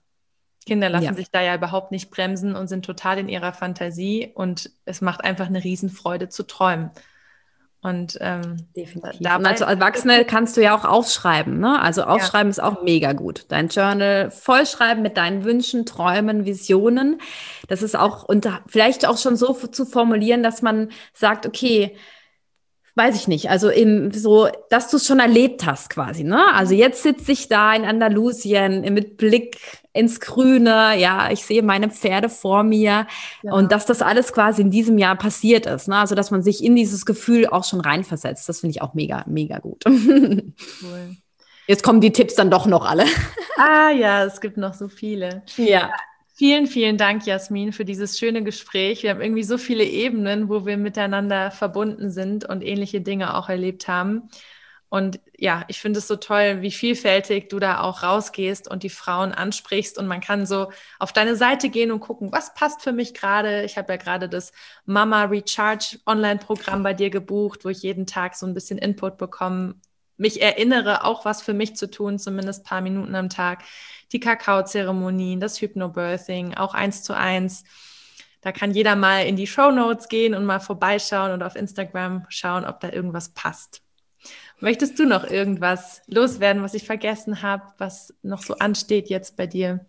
Kinder 0.66 0.89
lassen 0.89 1.05
ja. 1.05 1.14
sich 1.14 1.32
da 1.32 1.41
ja 1.41 1.55
überhaupt 1.55 1.91
nicht 1.91 2.10
bremsen 2.10 2.55
und 2.55 2.68
sind 2.68 2.84
total 2.84 3.20
in 3.20 3.30
ihrer 3.30 3.53
Fantasie 3.53 4.32
und 4.34 4.72
es 4.86 5.01
macht 5.01 5.24
einfach 5.24 5.47
eine 5.47 5.64
Riesenfreude 5.64 6.30
zu 6.30 6.43
träumen. 6.43 6.91
Und 7.82 8.17
ähm, 8.19 8.67
definitiv. 8.75 9.21
Dabei, 9.21 9.51
als 9.51 9.61
Erwachsene 9.61 10.25
kannst 10.25 10.57
du 10.57 10.61
ja 10.61 10.77
auch 10.77 10.84
aufschreiben, 10.84 11.59
ne? 11.59 11.82
Also 11.82 12.03
aufschreiben 12.03 12.47
ja. 12.47 12.51
ist 12.51 12.61
auch 12.61 12.84
mega 12.84 13.13
gut. 13.13 13.45
Dein 13.47 13.69
Journal 13.69 14.32
vollschreiben 14.32 15.01
mit 15.01 15.15
deinen 15.15 15.45
Wünschen, 15.45 15.86
Träumen, 15.86 16.45
Visionen. 16.45 17.21
Das 17.69 17.82
ist 17.82 17.97
auch 17.97 18.23
und 18.23 18.49
vielleicht 18.67 19.07
auch 19.07 19.17
schon 19.17 19.38
so 19.38 19.53
zu 19.53 19.86
formulieren, 19.86 20.43
dass 20.43 20.61
man 20.61 20.89
sagt, 21.13 21.45
okay, 21.45 21.95
weiß 22.95 23.15
ich 23.15 23.30
nicht, 23.30 23.49
also 23.49 23.71
eben 23.71 24.11
so, 24.11 24.49
dass 24.69 24.89
du 24.89 24.97
es 24.97 25.07
schon 25.07 25.19
erlebt 25.19 25.65
hast 25.65 25.89
quasi, 25.89 26.25
ne? 26.25 26.53
Also 26.53 26.73
jetzt 26.73 27.01
sitze 27.01 27.32
ich 27.32 27.47
da 27.47 27.73
in 27.73 27.86
Andalusien 27.86 28.82
mit 28.93 29.15
Blick 29.15 29.57
ins 29.93 30.19
Grüne, 30.19 30.97
ja, 30.97 31.31
ich 31.31 31.43
sehe 31.45 31.63
meine 31.63 31.89
Pferde 31.89 32.29
vor 32.29 32.63
mir 32.63 33.07
ja. 33.41 33.53
und 33.53 33.71
dass 33.71 33.85
das 33.85 34.01
alles 34.01 34.33
quasi 34.33 34.61
in 34.61 34.71
diesem 34.71 34.97
Jahr 34.97 35.15
passiert 35.15 35.65
ist, 35.65 35.87
ne? 35.87 35.97
Also 35.97 36.15
dass 36.15 36.31
man 36.31 36.43
sich 36.43 36.63
in 36.63 36.75
dieses 36.75 37.05
Gefühl 37.05 37.47
auch 37.47 37.63
schon 37.63 37.81
reinversetzt, 37.81 38.47
das 38.47 38.59
finde 38.59 38.71
ich 38.75 38.81
auch 38.81 38.93
mega, 38.93 39.23
mega 39.27 39.59
gut. 39.59 39.83
Cool. 40.81 41.15
Jetzt 41.67 41.83
kommen 41.83 42.01
die 42.01 42.11
Tipps 42.11 42.35
dann 42.35 42.49
doch 42.49 42.65
noch 42.65 42.85
alle. 42.85 43.05
Ah 43.61 43.91
ja, 43.91 44.23
es 44.23 44.39
gibt 44.39 44.55
noch 44.55 44.73
so 44.73 44.87
viele. 44.87 45.43
Ja. 45.57 45.91
Vielen, 46.33 46.67
vielen 46.67 46.97
Dank, 46.97 47.25
Jasmin, 47.25 47.73
für 47.73 47.83
dieses 47.83 48.17
schöne 48.17 48.41
Gespräch. 48.41 49.03
Wir 49.03 49.09
haben 49.09 49.19
irgendwie 49.19 49.43
so 49.43 49.57
viele 49.57 49.83
Ebenen, 49.83 50.47
wo 50.47 50.65
wir 50.65 50.77
miteinander 50.77 51.51
verbunden 51.51 52.09
sind 52.09 52.45
und 52.45 52.63
ähnliche 52.63 53.01
Dinge 53.01 53.35
auch 53.35 53.49
erlebt 53.49 53.89
haben. 53.89 54.29
Und 54.89 55.19
ja, 55.37 55.65
ich 55.67 55.79
finde 55.79 55.99
es 55.99 56.07
so 56.07 56.15
toll, 56.15 56.61
wie 56.61 56.71
vielfältig 56.71 57.47
du 57.49 57.59
da 57.59 57.81
auch 57.81 58.01
rausgehst 58.01 58.67
und 58.69 58.81
die 58.81 58.89
Frauen 58.89 59.31
ansprichst. 59.31 59.99
Und 59.99 60.07
man 60.07 60.19
kann 60.19 60.47
so 60.47 60.71
auf 60.97 61.13
deine 61.13 61.35
Seite 61.35 61.69
gehen 61.69 61.91
und 61.91 61.99
gucken, 61.99 62.31
was 62.31 62.55
passt 62.55 62.81
für 62.81 62.91
mich 62.91 63.13
gerade. 63.13 63.63
Ich 63.63 63.77
habe 63.77 63.93
ja 63.93 63.97
gerade 63.97 64.27
das 64.27 64.51
Mama 64.85 65.25
Recharge 65.25 65.99
Online-Programm 66.07 66.81
bei 66.81 66.95
dir 66.95 67.11
gebucht, 67.11 67.65
wo 67.65 67.69
ich 67.69 67.83
jeden 67.83 68.07
Tag 68.07 68.35
so 68.35 68.47
ein 68.47 68.55
bisschen 68.55 68.79
Input 68.79 69.17
bekomme, 69.17 69.75
mich 70.17 70.41
erinnere, 70.41 71.05
auch 71.05 71.23
was 71.23 71.41
für 71.41 71.53
mich 71.53 71.75
zu 71.75 71.89
tun, 71.89 72.19
zumindest 72.19 72.65
paar 72.65 72.81
Minuten 72.81 73.15
am 73.15 73.29
Tag 73.29 73.63
die 74.11 74.19
Kakaozeremonien, 74.19 75.39
das 75.39 75.61
Hypnobirthing, 75.61 76.55
auch 76.55 76.73
eins 76.73 77.03
zu 77.03 77.15
eins. 77.15 77.63
Da 78.41 78.51
kann 78.51 78.71
jeder 78.71 78.95
mal 78.95 79.25
in 79.25 79.35
die 79.35 79.47
Show 79.47 79.71
Notes 79.71 80.09
gehen 80.09 80.33
und 80.33 80.45
mal 80.45 80.59
vorbeischauen 80.59 81.31
und 81.31 81.43
auf 81.43 81.55
Instagram 81.55 82.25
schauen, 82.29 82.65
ob 82.65 82.79
da 82.79 82.89
irgendwas 82.89 83.29
passt. 83.29 83.81
Möchtest 84.62 84.99
du 84.99 85.05
noch 85.05 85.24
irgendwas 85.24 86.01
loswerden, 86.07 86.64
was 86.64 86.74
ich 86.74 86.86
vergessen 86.86 87.41
habe, 87.41 87.64
was 87.78 88.14
noch 88.24 88.41
so 88.41 88.55
ansteht 88.55 89.10
jetzt 89.10 89.38
bei 89.38 89.47
dir? 89.47 89.86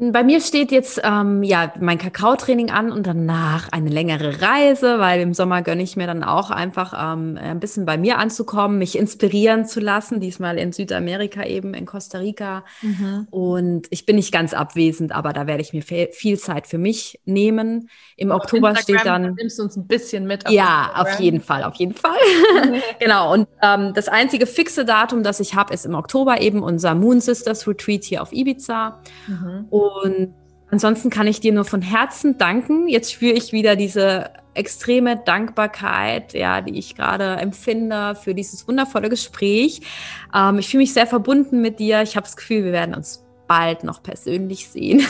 Bei 0.00 0.24
mir 0.24 0.40
steht 0.40 0.72
jetzt 0.72 0.98
ähm, 1.04 1.42
ja 1.42 1.74
mein 1.78 1.98
Kakaotraining 1.98 2.70
an 2.70 2.90
und 2.90 3.06
danach 3.06 3.68
eine 3.70 3.90
längere 3.90 4.40
Reise, 4.40 4.98
weil 4.98 5.20
im 5.20 5.34
Sommer 5.34 5.60
gönne 5.60 5.82
ich 5.82 5.94
mir 5.94 6.06
dann 6.06 6.24
auch 6.24 6.50
einfach 6.50 6.94
ähm, 6.96 7.38
ein 7.38 7.60
bisschen 7.60 7.84
bei 7.84 7.98
mir 7.98 8.16
anzukommen, 8.16 8.78
mich 8.78 8.96
inspirieren 8.96 9.66
zu 9.66 9.78
lassen. 9.78 10.18
Diesmal 10.18 10.56
in 10.56 10.72
Südamerika 10.72 11.44
eben, 11.44 11.74
in 11.74 11.84
Costa 11.84 12.16
Rica. 12.16 12.64
Mhm. 12.80 13.26
Und 13.30 13.88
ich 13.90 14.06
bin 14.06 14.16
nicht 14.16 14.32
ganz 14.32 14.54
abwesend, 14.54 15.12
aber 15.12 15.34
da 15.34 15.46
werde 15.46 15.60
ich 15.60 15.74
mir 15.74 15.82
viel 15.82 16.38
Zeit 16.38 16.66
für 16.66 16.78
mich 16.78 17.20
nehmen. 17.26 17.90
Im 18.16 18.32
auf 18.32 18.44
Oktober 18.44 18.70
Instagram 18.70 19.00
steht 19.00 19.06
dann. 19.06 19.34
Nimmst 19.34 19.58
du 19.58 19.64
uns 19.64 19.76
ein 19.76 19.86
bisschen 19.86 20.26
mit? 20.26 20.46
Auf 20.46 20.52
ja, 20.52 20.84
Instagram. 20.84 21.06
auf 21.06 21.20
jeden 21.20 21.40
Fall, 21.42 21.64
auf 21.64 21.74
jeden 21.74 21.94
Fall. 21.94 22.16
genau. 23.00 23.34
Und 23.34 23.48
ähm, 23.60 23.92
das 23.92 24.08
einzige 24.08 24.46
fixe 24.46 24.86
Datum, 24.86 25.22
das 25.22 25.40
ich 25.40 25.54
habe, 25.54 25.74
ist 25.74 25.84
im 25.84 25.94
Oktober 25.94 26.40
eben 26.40 26.62
unser 26.62 26.94
Moon 26.94 27.20
Sisters 27.20 27.68
Retreat 27.68 28.04
hier 28.04 28.22
auf 28.22 28.32
Ibiza. 28.32 29.02
Mhm. 29.26 29.66
Und 30.04 30.34
ansonsten 30.70 31.10
kann 31.10 31.26
ich 31.26 31.40
dir 31.40 31.52
nur 31.52 31.64
von 31.64 31.82
Herzen 31.82 32.38
danken. 32.38 32.88
Jetzt 32.88 33.12
spüre 33.12 33.32
ich 33.32 33.52
wieder 33.52 33.76
diese 33.76 34.30
extreme 34.54 35.16
Dankbarkeit, 35.16 36.34
ja, 36.34 36.60
die 36.60 36.78
ich 36.78 36.96
gerade 36.96 37.36
empfinde 37.36 38.14
für 38.14 38.34
dieses 38.34 38.66
wundervolle 38.66 39.08
Gespräch. 39.08 39.80
Ähm, 40.34 40.58
ich 40.58 40.68
fühle 40.68 40.82
mich 40.82 40.92
sehr 40.92 41.06
verbunden 41.06 41.60
mit 41.60 41.78
dir. 41.78 42.02
Ich 42.02 42.16
habe 42.16 42.24
das 42.24 42.36
Gefühl, 42.36 42.64
wir 42.64 42.72
werden 42.72 42.94
uns 42.94 43.24
bald 43.46 43.82
noch 43.82 44.02
persönlich 44.02 44.68
sehen. 44.68 45.02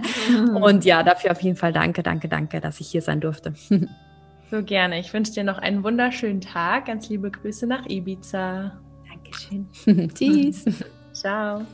Und 0.62 0.84
ja, 0.84 1.04
dafür 1.04 1.30
auf 1.30 1.40
jeden 1.42 1.56
Fall 1.56 1.72
danke, 1.72 2.02
danke, 2.02 2.28
danke, 2.28 2.60
dass 2.60 2.80
ich 2.80 2.88
hier 2.88 3.02
sein 3.02 3.20
durfte. 3.20 3.54
so 4.50 4.62
gerne. 4.62 4.98
Ich 4.98 5.12
wünsche 5.12 5.32
dir 5.32 5.44
noch 5.44 5.58
einen 5.58 5.84
wunderschönen 5.84 6.40
Tag. 6.40 6.86
Ganz 6.86 7.08
liebe 7.08 7.30
Grüße 7.30 7.66
nach 7.66 7.86
Ibiza. 7.86 8.72
Dankeschön. 9.08 9.68
Tschüss. 10.14 10.64
Ciao. 11.12 11.64